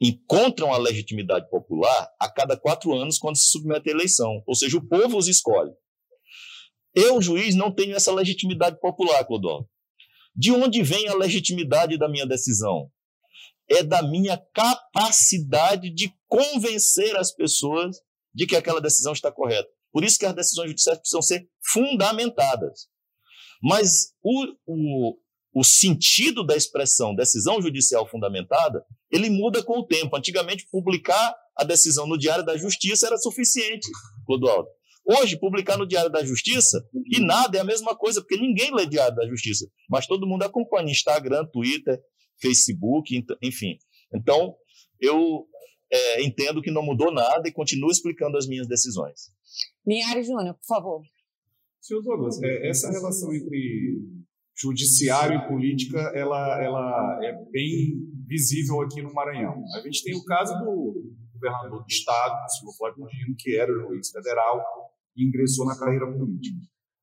encontram 0.00 0.72
a 0.72 0.78
legitimidade 0.78 1.48
popular 1.48 2.08
a 2.20 2.30
cada 2.30 2.56
quatro 2.56 2.94
anos 2.94 3.18
quando 3.18 3.36
se 3.36 3.48
submete 3.48 3.88
à 3.88 3.92
eleição. 3.92 4.42
Ou 4.46 4.54
seja, 4.54 4.76
o 4.76 4.86
povo 4.86 5.16
os 5.16 5.28
escolhe. 5.28 5.72
Eu, 6.94 7.20
juiz, 7.20 7.54
não 7.54 7.74
tenho 7.74 7.96
essa 7.96 8.12
legitimidade 8.12 8.78
popular, 8.80 9.24
Clodó. 9.24 9.64
De 10.34 10.50
onde 10.52 10.82
vem 10.82 11.08
a 11.08 11.14
legitimidade 11.14 11.98
da 11.98 12.08
minha 12.08 12.26
decisão? 12.26 12.90
É 13.68 13.82
da 13.82 14.02
minha 14.02 14.40
capacidade 14.52 15.90
de 15.90 16.12
convencer 16.28 17.16
as 17.16 17.34
pessoas 17.34 17.96
de 18.32 18.46
que 18.46 18.56
aquela 18.56 18.80
decisão 18.80 19.12
está 19.12 19.32
correta. 19.32 19.68
Por 19.94 20.02
isso 20.02 20.18
que 20.18 20.26
as 20.26 20.34
decisões 20.34 20.70
judiciais 20.70 20.98
precisam 20.98 21.22
ser 21.22 21.48
fundamentadas. 21.62 22.88
Mas 23.62 24.12
o, 24.20 24.44
o, 24.66 25.16
o 25.54 25.62
sentido 25.62 26.44
da 26.44 26.56
expressão 26.56 27.14
decisão 27.14 27.62
judicial 27.62 28.04
fundamentada, 28.04 28.84
ele 29.08 29.30
muda 29.30 29.62
com 29.62 29.78
o 29.78 29.86
tempo. 29.86 30.16
Antigamente, 30.16 30.66
publicar 30.68 31.32
a 31.56 31.62
decisão 31.62 32.08
no 32.08 32.18
Diário 32.18 32.44
da 32.44 32.56
Justiça 32.56 33.06
era 33.06 33.16
suficiente, 33.16 33.88
Clodoaldo. 34.26 34.68
Hoje, 35.06 35.38
publicar 35.38 35.78
no 35.78 35.86
Diário 35.86 36.10
da 36.10 36.24
Justiça 36.24 36.84
e 37.12 37.20
nada 37.20 37.56
é 37.56 37.60
a 37.60 37.64
mesma 37.64 37.94
coisa, 37.94 38.20
porque 38.20 38.36
ninguém 38.36 38.74
lê 38.74 38.86
Diário 38.86 39.14
da 39.14 39.28
Justiça, 39.28 39.64
mas 39.88 40.08
todo 40.08 40.26
mundo 40.26 40.42
acompanha 40.42 40.90
Instagram, 40.90 41.46
Twitter, 41.52 42.00
Facebook, 42.40 43.14
enfim. 43.40 43.78
Então, 44.12 44.56
eu 45.00 45.46
é, 45.92 46.24
entendo 46.24 46.60
que 46.60 46.72
não 46.72 46.82
mudou 46.82 47.12
nada 47.12 47.48
e 47.48 47.52
continuo 47.52 47.92
explicando 47.92 48.36
as 48.36 48.48
minhas 48.48 48.66
decisões. 48.66 49.32
Linhares 49.86 50.26
Júnior, 50.26 50.54
por 50.54 50.66
favor. 50.66 51.02
Senhor 51.80 52.02
Douglas, 52.02 52.42
é, 52.42 52.68
essa 52.68 52.90
relação 52.90 53.32
entre 53.32 54.00
judiciário 54.56 55.38
e 55.38 55.48
política 55.48 55.98
ela, 56.14 56.62
ela 56.62 57.18
é 57.22 57.32
bem 57.50 58.08
visível 58.26 58.80
aqui 58.80 59.02
no 59.02 59.12
Maranhão. 59.12 59.62
A 59.76 59.80
gente 59.80 60.02
tem 60.02 60.14
o 60.14 60.24
caso 60.24 60.54
do 60.58 61.12
governador 61.34 61.82
do 61.82 61.88
estado, 61.88 62.44
o 62.44 62.48
senhor 62.48 62.72
Flávio 62.76 63.06
Dino, 63.06 63.34
que 63.38 63.56
era 63.56 63.70
juiz 63.72 64.10
federal 64.10 64.62
e 65.16 65.26
ingressou 65.26 65.66
na 65.66 65.78
carreira 65.78 66.06
política. 66.06 66.56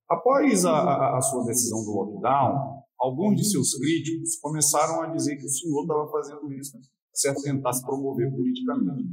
Após 0.09 0.65
a, 0.65 1.17
a, 1.17 1.21
sua 1.21 1.45
decisão 1.45 1.83
do 1.85 1.91
lockdown, 1.91 2.83
alguns 2.99 3.35
de 3.35 3.49
seus 3.49 3.77
críticos 3.77 4.37
começaram 4.41 5.01
a 5.01 5.07
dizer 5.07 5.37
que 5.37 5.45
o 5.45 5.49
senhor 5.49 5.81
estava 5.83 6.09
fazendo 6.11 6.51
isso 6.53 6.77
certo 7.13 7.41
tentar 7.43 7.73
se 7.73 7.85
promover 7.85 8.29
politicamente. 8.31 9.09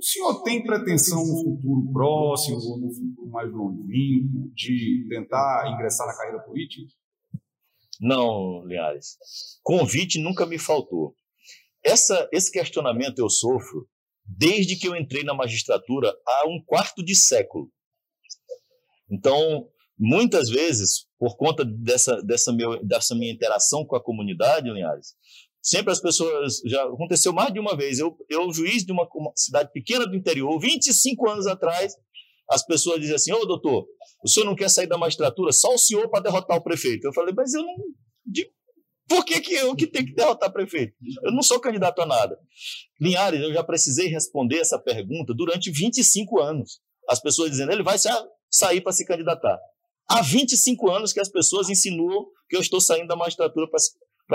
O 0.00 0.02
senhor 0.02 0.42
tem 0.42 0.64
pretensão 0.64 1.18
no 1.18 1.36
futuro 1.42 1.92
próximo 1.92 2.56
ou 2.56 2.80
no 2.80 2.88
futuro 2.90 3.28
mais 3.28 3.52
longínquo 3.52 4.50
de 4.54 5.06
tentar 5.10 5.70
ingressar 5.74 6.06
na 6.06 6.16
carreira 6.16 6.40
política? 6.40 6.90
Não, 8.00 8.64
Linhares. 8.64 9.18
Convite 9.62 10.18
nunca 10.18 10.46
me 10.46 10.58
faltou. 10.58 11.14
Essa, 11.84 12.26
esse 12.32 12.50
questionamento 12.50 13.18
eu 13.18 13.28
sofro 13.28 13.86
desde 14.24 14.74
que 14.74 14.88
eu 14.88 14.96
entrei 14.96 15.22
na 15.22 15.34
magistratura 15.34 16.10
há 16.26 16.48
um 16.48 16.64
quarto 16.64 17.04
de 17.04 17.14
século. 17.14 17.70
Então, 19.10 19.68
muitas 19.98 20.48
vezes, 20.48 21.06
por 21.18 21.36
conta 21.36 21.62
dessa, 21.62 22.22
dessa, 22.22 22.50
meu, 22.54 22.82
dessa 22.82 23.14
minha 23.14 23.30
interação 23.32 23.84
com 23.84 23.96
a 23.96 24.02
comunidade, 24.02 24.70
Linhares, 24.70 25.14
sempre 25.62 25.92
as 25.92 26.00
pessoas. 26.00 26.60
Já 26.64 26.82
aconteceu 26.84 27.32
mais 27.32 27.52
de 27.52 27.60
uma 27.60 27.76
vez. 27.76 27.98
Eu, 27.98 28.16
eu 28.28 28.52
juiz 28.52 28.84
de 28.84 28.92
uma, 28.92 29.08
uma 29.14 29.32
cidade 29.36 29.70
pequena 29.72 30.06
do 30.06 30.16
interior, 30.16 30.58
25 30.60 31.28
anos 31.28 31.46
atrás, 31.46 31.94
as 32.50 32.64
pessoas 32.64 33.00
dizem 33.00 33.14
assim: 33.14 33.32
Ô 33.32 33.44
doutor, 33.46 33.86
o 34.24 34.28
senhor 34.28 34.46
não 34.46 34.56
quer 34.56 34.68
sair 34.68 34.86
da 34.86 34.98
magistratura? 34.98 35.52
Só 35.52 35.74
o 35.74 35.78
senhor 35.78 36.08
para 36.10 36.24
derrotar 36.24 36.56
o 36.56 36.62
prefeito. 36.62 37.06
Eu 37.06 37.12
falei, 37.12 37.32
mas 37.34 37.54
eu 37.54 37.62
não. 37.62 37.74
De, 38.26 38.50
por 39.08 39.24
que, 39.24 39.40
que 39.40 39.54
eu 39.54 39.74
que 39.74 39.86
tenho 39.86 40.06
que 40.06 40.14
derrotar 40.14 40.52
prefeito? 40.52 40.94
Eu 41.24 41.32
não 41.32 41.42
sou 41.42 41.58
candidato 41.58 42.00
a 42.00 42.06
nada. 42.06 42.38
Linhares, 43.00 43.40
eu 43.40 43.52
já 43.52 43.64
precisei 43.64 44.06
responder 44.06 44.58
essa 44.58 44.78
pergunta 44.78 45.34
durante 45.34 45.70
25 45.70 46.40
anos. 46.40 46.80
As 47.08 47.20
pessoas 47.20 47.50
dizendo, 47.50 47.72
ele 47.72 47.82
vai 47.82 47.96
sair 48.48 48.80
para 48.80 48.92
se 48.92 49.04
candidatar. 49.04 49.58
Há 50.08 50.22
25 50.22 50.90
anos 50.90 51.12
que 51.12 51.20
as 51.20 51.28
pessoas 51.28 51.68
insinuam 51.68 52.26
que 52.48 52.56
eu 52.56 52.60
estou 52.60 52.80
saindo 52.80 53.08
da 53.08 53.16
magistratura 53.16 53.68
para 53.68 53.78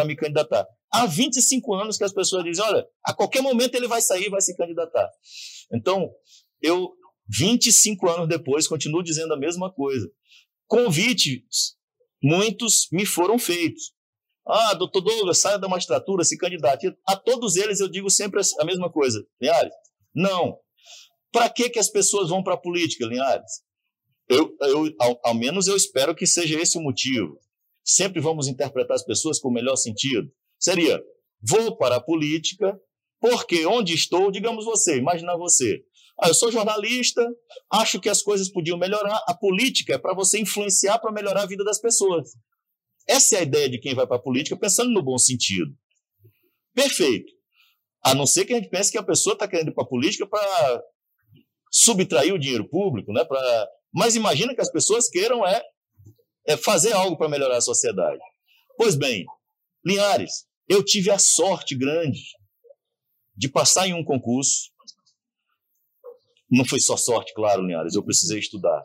me 0.04 0.16
candidatar. 0.16 0.68
Há 0.92 1.06
25 1.06 1.74
anos 1.76 1.98
que 1.98 2.04
as 2.04 2.14
pessoas 2.14 2.44
dizem, 2.44 2.64
olha, 2.64 2.86
a 3.06 3.14
qualquer 3.14 3.42
momento 3.42 3.76
ele 3.76 3.88
vai 3.88 4.02
sair 4.02 4.26
e 4.26 4.30
vai 4.30 4.42
se 4.42 4.56
candidatar. 4.58 5.10
Então, 5.72 6.10
eu 6.62 6.92
25 7.30 8.10
anos 8.10 8.28
depois, 8.28 8.68
continuo 8.68 9.04
dizendo 9.04 9.34
a 9.34 9.38
mesma 9.38 9.72
coisa. 9.72 10.10
Convites, 10.68 11.76
muitos 12.22 12.88
me 12.92 13.06
foram 13.06 13.38
feitos. 13.38 13.94
Ah, 14.48 14.74
doutor 14.76 15.02
Douglas, 15.02 15.40
saia 15.40 15.58
da 15.58 15.68
magistratura, 15.68 16.24
se 16.24 16.38
candidate. 16.38 16.96
A 17.08 17.16
todos 17.16 17.56
eles 17.56 17.80
eu 17.80 17.90
digo 17.90 18.10
sempre 18.10 18.42
a 18.60 18.66
mesma 18.66 18.92
coisa. 18.92 19.26
Linhares, 19.42 19.74
não. 20.14 20.58
Para 21.32 21.50
que, 21.50 21.70
que 21.70 21.80
as 21.80 21.90
pessoas 21.90 22.30
vão 22.30 22.44
para 22.44 22.54
a 22.54 22.58
política, 22.58 23.06
Linhares? 23.06 23.64
Eu, 24.30 24.56
eu, 24.62 24.96
ao, 25.00 25.20
ao 25.24 25.34
menos 25.34 25.68
eu 25.68 25.76
espero 25.76 26.16
que 26.16 26.28
seja 26.28 26.60
esse 26.60 26.78
o 26.78 26.82
motivo. 26.82 27.40
Sempre 27.86 28.20
vamos 28.20 28.48
interpretar 28.48 28.96
as 28.96 29.06
pessoas 29.06 29.40
com 29.40 29.50
o 29.50 29.54
melhor 29.54 29.76
sentido. 29.76 30.32
Seria, 30.58 31.00
vou 31.40 31.78
para 31.78 31.98
a 31.98 32.02
política 32.02 32.76
porque 33.22 33.66
onde 33.66 33.94
estou, 33.94 34.32
digamos 34.32 34.66
você, 34.66 34.98
imagina 34.98 35.38
você, 35.38 35.84
Ah, 36.20 36.30
eu 36.30 36.34
sou 36.34 36.52
jornalista, 36.52 37.26
acho 37.72 38.00
que 38.00 38.10
as 38.10 38.22
coisas 38.24 38.52
podiam 38.52 38.78
melhorar. 38.78 39.22
A 39.28 39.34
política 39.34 39.96
é 39.96 39.98
para 39.98 40.16
você 40.16 40.40
influenciar 40.40 40.98
para 41.00 41.12
melhorar 41.12 41.44
a 41.44 41.46
vida 41.46 41.64
das 41.64 41.80
pessoas. 41.80 42.30
Essa 43.08 43.36
é 43.36 43.40
a 43.40 43.44
ideia 43.44 43.70
de 43.70 43.80
quem 43.80 43.94
vai 43.94 44.08
para 44.08 44.16
a 44.18 44.22
política, 44.22 44.58
pensando 44.58 44.92
no 44.92 45.04
bom 45.04 45.18
sentido. 45.18 45.72
Perfeito. 46.74 47.32
A 48.04 48.16
não 48.16 48.26
ser 48.26 48.46
que 48.46 48.54
a 48.54 48.58
gente 48.58 48.70
pense 48.70 48.92
que 48.92 48.98
a 48.98 49.04
pessoa 49.04 49.34
está 49.34 49.48
querendo 49.48 49.70
ir 49.70 49.74
para 49.74 49.84
a 49.84 49.88
política 49.88 50.26
para 50.28 50.84
subtrair 51.72 52.34
o 52.34 52.40
dinheiro 52.40 52.68
público, 52.70 53.12
né? 53.12 53.26
Pra... 53.26 53.68
mas 53.94 54.16
imagina 54.16 54.56
que 54.56 54.62
as 54.62 54.72
pessoas 54.72 55.10
queiram 55.10 55.46
é, 55.46 55.62
é 56.48 56.56
fazer 56.58 56.94
algo 56.94 57.18
para 57.18 57.30
melhorar 57.30 57.58
a 57.58 57.62
sociedade. 57.62 58.20
Pois 58.78 58.96
bem, 58.96 59.26
Linhares, 59.86 60.46
eu 60.68 60.84
tive 60.84 61.12
a 61.12 61.20
sorte 61.20 61.76
grande 61.76 62.22
de 63.36 63.50
passar 63.50 63.88
em 63.88 63.94
um 63.94 64.04
concurso. 64.04 64.72
Não 66.50 66.66
foi 66.66 66.80
só 66.80 66.96
sorte, 66.96 67.34
claro, 67.34 67.64
Linhares, 67.66 67.96
eu 67.96 68.04
precisei 68.04 68.40
estudar. 68.40 68.82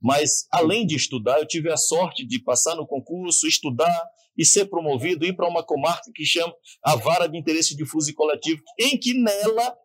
Mas, 0.00 0.46
além 0.52 0.84
de 0.84 0.96
estudar, 0.96 1.38
eu 1.38 1.46
tive 1.46 1.70
a 1.70 1.76
sorte 1.76 2.26
de 2.26 2.42
passar 2.42 2.74
no 2.74 2.86
concurso, 2.86 3.46
estudar 3.46 4.04
e 4.36 4.44
ser 4.44 4.66
promovido, 4.66 5.24
ir 5.24 5.36
para 5.36 5.48
uma 5.48 5.62
comarca 5.62 6.10
que 6.14 6.24
chama 6.24 6.52
a 6.82 6.96
Vara 6.96 7.28
de 7.28 7.38
Interesse 7.38 7.76
Difuso 7.76 8.10
e 8.10 8.14
Coletivo, 8.14 8.60
em 8.80 8.98
que 8.98 9.14
nela 9.14 9.76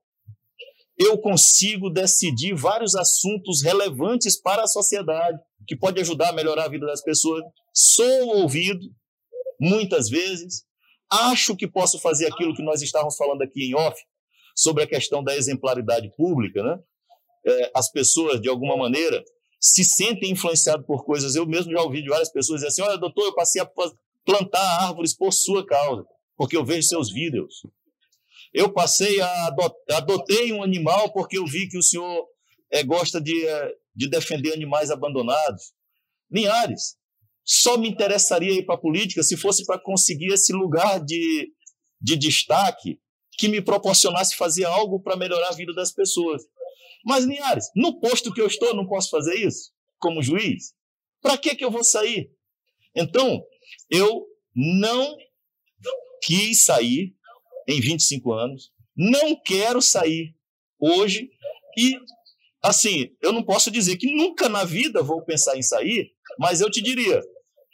eu 0.98 1.18
consigo 1.20 1.90
decidir 1.90 2.56
vários 2.56 2.96
assuntos 2.96 3.62
relevantes 3.62 4.40
para 4.40 4.64
a 4.64 4.68
sociedade, 4.68 5.38
que 5.68 5.76
pode 5.76 6.00
ajudar 6.02 6.30
a 6.30 6.34
melhorar 6.34 6.66
a 6.66 6.70
vida 6.70 6.86
das 6.86 7.04
pessoas. 7.04 7.44
Sou 7.74 8.38
ouvido, 8.38 8.80
muitas 9.60 10.10
vezes, 10.10 10.64
acho 11.12 11.56
que 11.56 11.68
posso 11.68 12.00
fazer 12.00 12.26
aquilo 12.28 12.56
que 12.56 12.64
nós 12.64 12.82
estávamos 12.82 13.16
falando 13.16 13.44
aqui 13.44 13.70
em 13.70 13.76
off, 13.76 14.00
sobre 14.56 14.84
a 14.84 14.88
questão 14.88 15.24
da 15.24 15.36
exemplaridade 15.36 16.12
pública, 16.18 16.64
né? 16.64 16.80
É, 17.46 17.72
as 17.76 17.92
pessoas, 17.92 18.42
de 18.42 18.50
alguma 18.50 18.76
maneira, 18.76 19.24
se 19.60 19.84
sentem 19.84 20.32
influenciadas 20.32 20.86
por 20.86 21.06
coisas. 21.06 21.36
Eu 21.36 21.46
mesmo 21.46 21.72
já 21.72 21.82
ouvi 21.82 22.02
de 22.02 22.10
várias 22.10 22.32
pessoas 22.32 22.62
dizer 22.62 22.70
assim: 22.70 22.82
olha, 22.82 22.98
doutor, 22.98 23.26
eu 23.26 23.36
passei 23.36 23.62
a 23.62 23.70
plantar 24.26 24.88
árvores 24.88 25.16
por 25.16 25.32
sua 25.32 25.66
causa, 25.66 26.04
porque 26.36 26.58
eu 26.58 26.66
vejo 26.66 26.88
seus 26.88 27.12
vídeos. 27.12 27.62
Eu 28.54 28.74
passei 28.74 29.20
a 29.22 29.48
adotei 29.92 30.52
um 30.52 30.64
animal 30.64 31.12
porque 31.12 31.38
eu 31.38 31.46
vi 31.46 31.68
que 31.68 31.78
o 31.78 31.84
senhor 31.84 32.26
é, 32.72 32.84
gosta 32.84 33.20
de, 33.22 33.46
é, 33.46 33.74
de 33.96 34.10
defender 34.10 34.54
animais 34.54 34.90
abandonados. 34.90 35.74
Linhares, 36.32 36.96
só 37.44 37.78
me 37.78 37.90
interessaria 37.90 38.52
ir 38.52 38.66
para 38.66 38.76
a 38.76 38.80
política 38.80 39.24
se 39.24 39.38
fosse 39.38 39.66
para 39.66 39.80
conseguir 39.80 40.34
esse 40.34 40.52
lugar 40.54 41.04
de, 41.04 41.52
de 42.02 42.18
destaque 42.18 43.00
que 43.38 43.48
me 43.48 43.62
proporcionasse 43.62 44.36
fazer 44.36 44.66
algo 44.66 45.02
para 45.02 45.16
melhorar 45.16 45.50
a 45.50 45.56
vida 45.56 45.74
das 45.74 45.94
pessoas. 45.94 46.42
Mas, 47.06 47.24
Linhares, 47.24 47.70
no 47.76 48.00
posto 48.00 48.34
que 48.34 48.42
eu 48.42 48.48
estou, 48.48 48.76
não 48.76 48.88
posso 48.88 49.10
fazer 49.10 49.36
isso 49.36 49.72
como 50.00 50.22
juiz? 50.22 50.74
Para 51.22 51.38
que, 51.38 51.56
que 51.56 51.64
eu 51.64 51.72
vou 51.72 51.84
sair? 51.84 52.32
Então, 52.96 53.42
eu 53.90 54.26
não 54.56 55.16
quis 56.24 56.64
sair 56.64 57.16
em 57.68 57.80
25 57.82 58.34
anos, 58.34 58.72
não 58.96 59.36
quero 59.36 59.82
sair 59.82 60.34
hoje 60.80 61.30
e, 61.78 61.96
assim, 62.64 63.10
eu 63.22 63.32
não 63.32 63.44
posso 63.44 63.70
dizer 63.70 63.98
que 63.98 64.12
nunca 64.16 64.50
na 64.50 64.64
vida 64.64 65.04
vou 65.04 65.24
pensar 65.24 65.58
em 65.58 65.62
sair, 65.62 66.12
mas 66.40 66.62
eu 66.62 66.72
te 66.72 66.82
diria, 66.82 67.22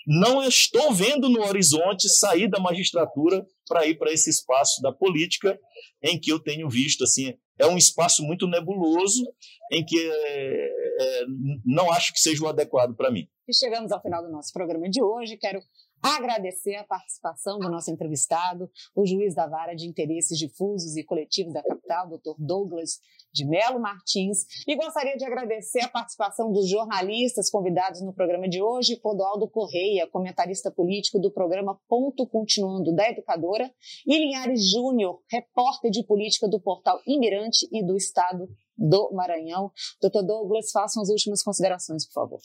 não 0.06 0.44
estou 0.44 0.94
vendo 0.94 1.30
no 1.30 1.42
horizonte 1.42 2.10
sair 2.10 2.50
da 2.50 2.60
magistratura 2.60 3.46
para 3.68 3.86
ir 3.86 3.98
para 3.98 4.12
esse 4.12 4.30
espaço 4.30 4.82
da 4.82 4.92
política 4.92 5.58
em 6.02 6.20
que 6.20 6.32
eu 6.32 6.40
tenho 6.40 6.70
visto 6.70 7.04
assim 7.04 7.34
é 7.60 7.68
um 7.68 7.78
espaço 7.78 8.24
muito 8.24 8.48
nebuloso 8.48 9.24
em 9.72 9.86
que 9.86 9.98
é, 10.00 10.66
é, 11.00 11.26
não 11.66 11.92
acho 11.92 12.12
que 12.14 12.20
seja 12.20 12.44
o 12.44 12.48
adequado 12.48 12.96
para 12.96 13.12
mim. 13.12 13.28
E 13.48 13.56
chegamos 13.56 13.92
ao 13.92 14.02
final 14.02 14.24
do 14.24 14.32
nosso 14.32 14.52
programa 14.52 14.90
de 14.90 15.02
hoje. 15.02 15.38
Quero 15.38 15.60
agradecer 16.04 16.76
a 16.76 16.84
participação 16.84 17.58
do 17.58 17.70
nosso 17.70 17.90
entrevistado, 17.90 18.70
o 18.94 19.06
juiz 19.06 19.34
da 19.34 19.48
vara 19.48 19.74
de 19.74 19.88
interesses 19.88 20.38
difusos 20.38 20.98
e 20.98 21.04
coletivos 21.04 21.54
da 21.54 21.64
capital, 21.64 22.10
Dr. 22.10 22.36
Douglas 22.38 23.00
de 23.32 23.46
Melo 23.46 23.80
Martins, 23.80 24.46
e 24.68 24.76
gostaria 24.76 25.16
de 25.16 25.26
agradecer 25.26 25.82
a 25.82 25.90
participação 25.90 26.52
dos 26.52 26.70
jornalistas 26.70 27.50
convidados 27.50 28.02
no 28.02 28.14
programa 28.14 28.48
de 28.48 28.62
hoje, 28.62 28.98
Clodoaldo 28.98 29.50
Correia, 29.50 30.08
comentarista 30.08 30.70
político 30.70 31.20
do 31.20 31.32
programa 31.32 31.80
Ponto 31.88 32.28
Continuando 32.28 32.94
da 32.94 33.10
Educadora, 33.10 33.74
e 34.06 34.18
Linhares 34.18 34.70
Júnior, 34.70 35.22
repórter 35.32 35.90
de 35.90 36.04
política 36.04 36.48
do 36.48 36.60
portal 36.60 37.00
Imirante 37.08 37.68
e 37.72 37.84
do 37.84 37.96
Estado 37.96 38.48
do 38.78 39.12
Maranhão. 39.14 39.72
Doutor 40.02 40.24
Douglas, 40.24 40.72
façam 40.72 41.02
as 41.02 41.10
últimas 41.10 41.42
considerações, 41.42 42.06
por 42.06 42.14
favor. 42.14 42.40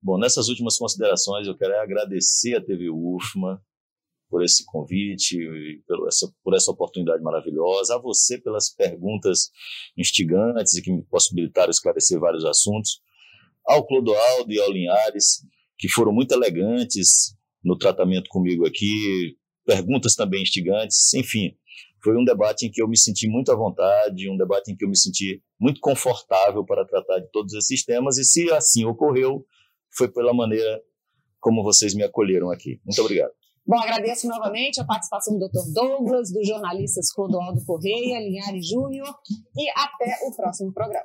Bom, 0.00 0.16
nessas 0.16 0.48
últimas 0.48 0.78
considerações, 0.78 1.46
eu 1.46 1.56
quero 1.56 1.74
agradecer 1.80 2.56
a 2.56 2.64
TV 2.64 2.88
UFMA 2.88 3.60
por 4.30 4.44
esse 4.44 4.64
convite, 4.64 5.36
por 5.86 6.06
essa, 6.06 6.32
por 6.44 6.54
essa 6.54 6.70
oportunidade 6.70 7.22
maravilhosa, 7.22 7.96
a 7.96 7.98
você 7.98 8.38
pelas 8.38 8.72
perguntas 8.72 9.50
instigantes 9.96 10.74
e 10.74 10.82
que 10.82 10.92
me 10.92 11.02
possibilitaram 11.02 11.70
esclarecer 11.70 12.20
vários 12.20 12.44
assuntos, 12.44 13.00
ao 13.66 13.86
Clodoaldo 13.86 14.52
e 14.52 14.60
ao 14.60 14.70
Linhares, 14.70 15.44
que 15.76 15.88
foram 15.88 16.12
muito 16.12 16.32
elegantes 16.32 17.34
no 17.64 17.76
tratamento 17.76 18.28
comigo 18.28 18.66
aqui, 18.66 19.36
perguntas 19.66 20.14
também 20.14 20.42
instigantes, 20.42 21.12
enfim, 21.14 21.56
foi 22.02 22.16
um 22.16 22.24
debate 22.24 22.66
em 22.66 22.70
que 22.70 22.80
eu 22.80 22.88
me 22.88 22.96
senti 22.96 23.28
muito 23.28 23.50
à 23.50 23.56
vontade, 23.56 24.30
um 24.30 24.36
debate 24.36 24.70
em 24.70 24.76
que 24.76 24.84
eu 24.84 24.88
me 24.88 24.96
senti 24.96 25.42
muito 25.60 25.80
confortável 25.80 26.64
para 26.64 26.86
tratar 26.86 27.18
de 27.18 27.30
todos 27.32 27.52
esses 27.54 27.84
temas, 27.84 28.16
e 28.16 28.24
se 28.24 28.50
assim 28.52 28.84
ocorreu, 28.84 29.44
foi 29.96 30.10
pela 30.10 30.34
maneira 30.34 30.82
como 31.40 31.62
vocês 31.62 31.94
me 31.94 32.02
acolheram 32.02 32.50
aqui. 32.50 32.80
Muito 32.84 33.00
obrigado. 33.00 33.32
Bom, 33.66 33.78
agradeço 33.78 34.26
novamente 34.26 34.80
a 34.80 34.84
participação 34.84 35.38
do 35.38 35.46
Dr. 35.46 35.72
Douglas, 35.74 36.32
dos 36.32 36.48
jornalistas 36.48 37.12
Clodoaldo 37.12 37.62
Correia, 37.66 38.18
Linhares 38.18 38.66
Júnior 38.66 39.14
e 39.54 39.68
até 39.70 40.26
o 40.26 40.34
próximo 40.34 40.72
programa. 40.72 41.04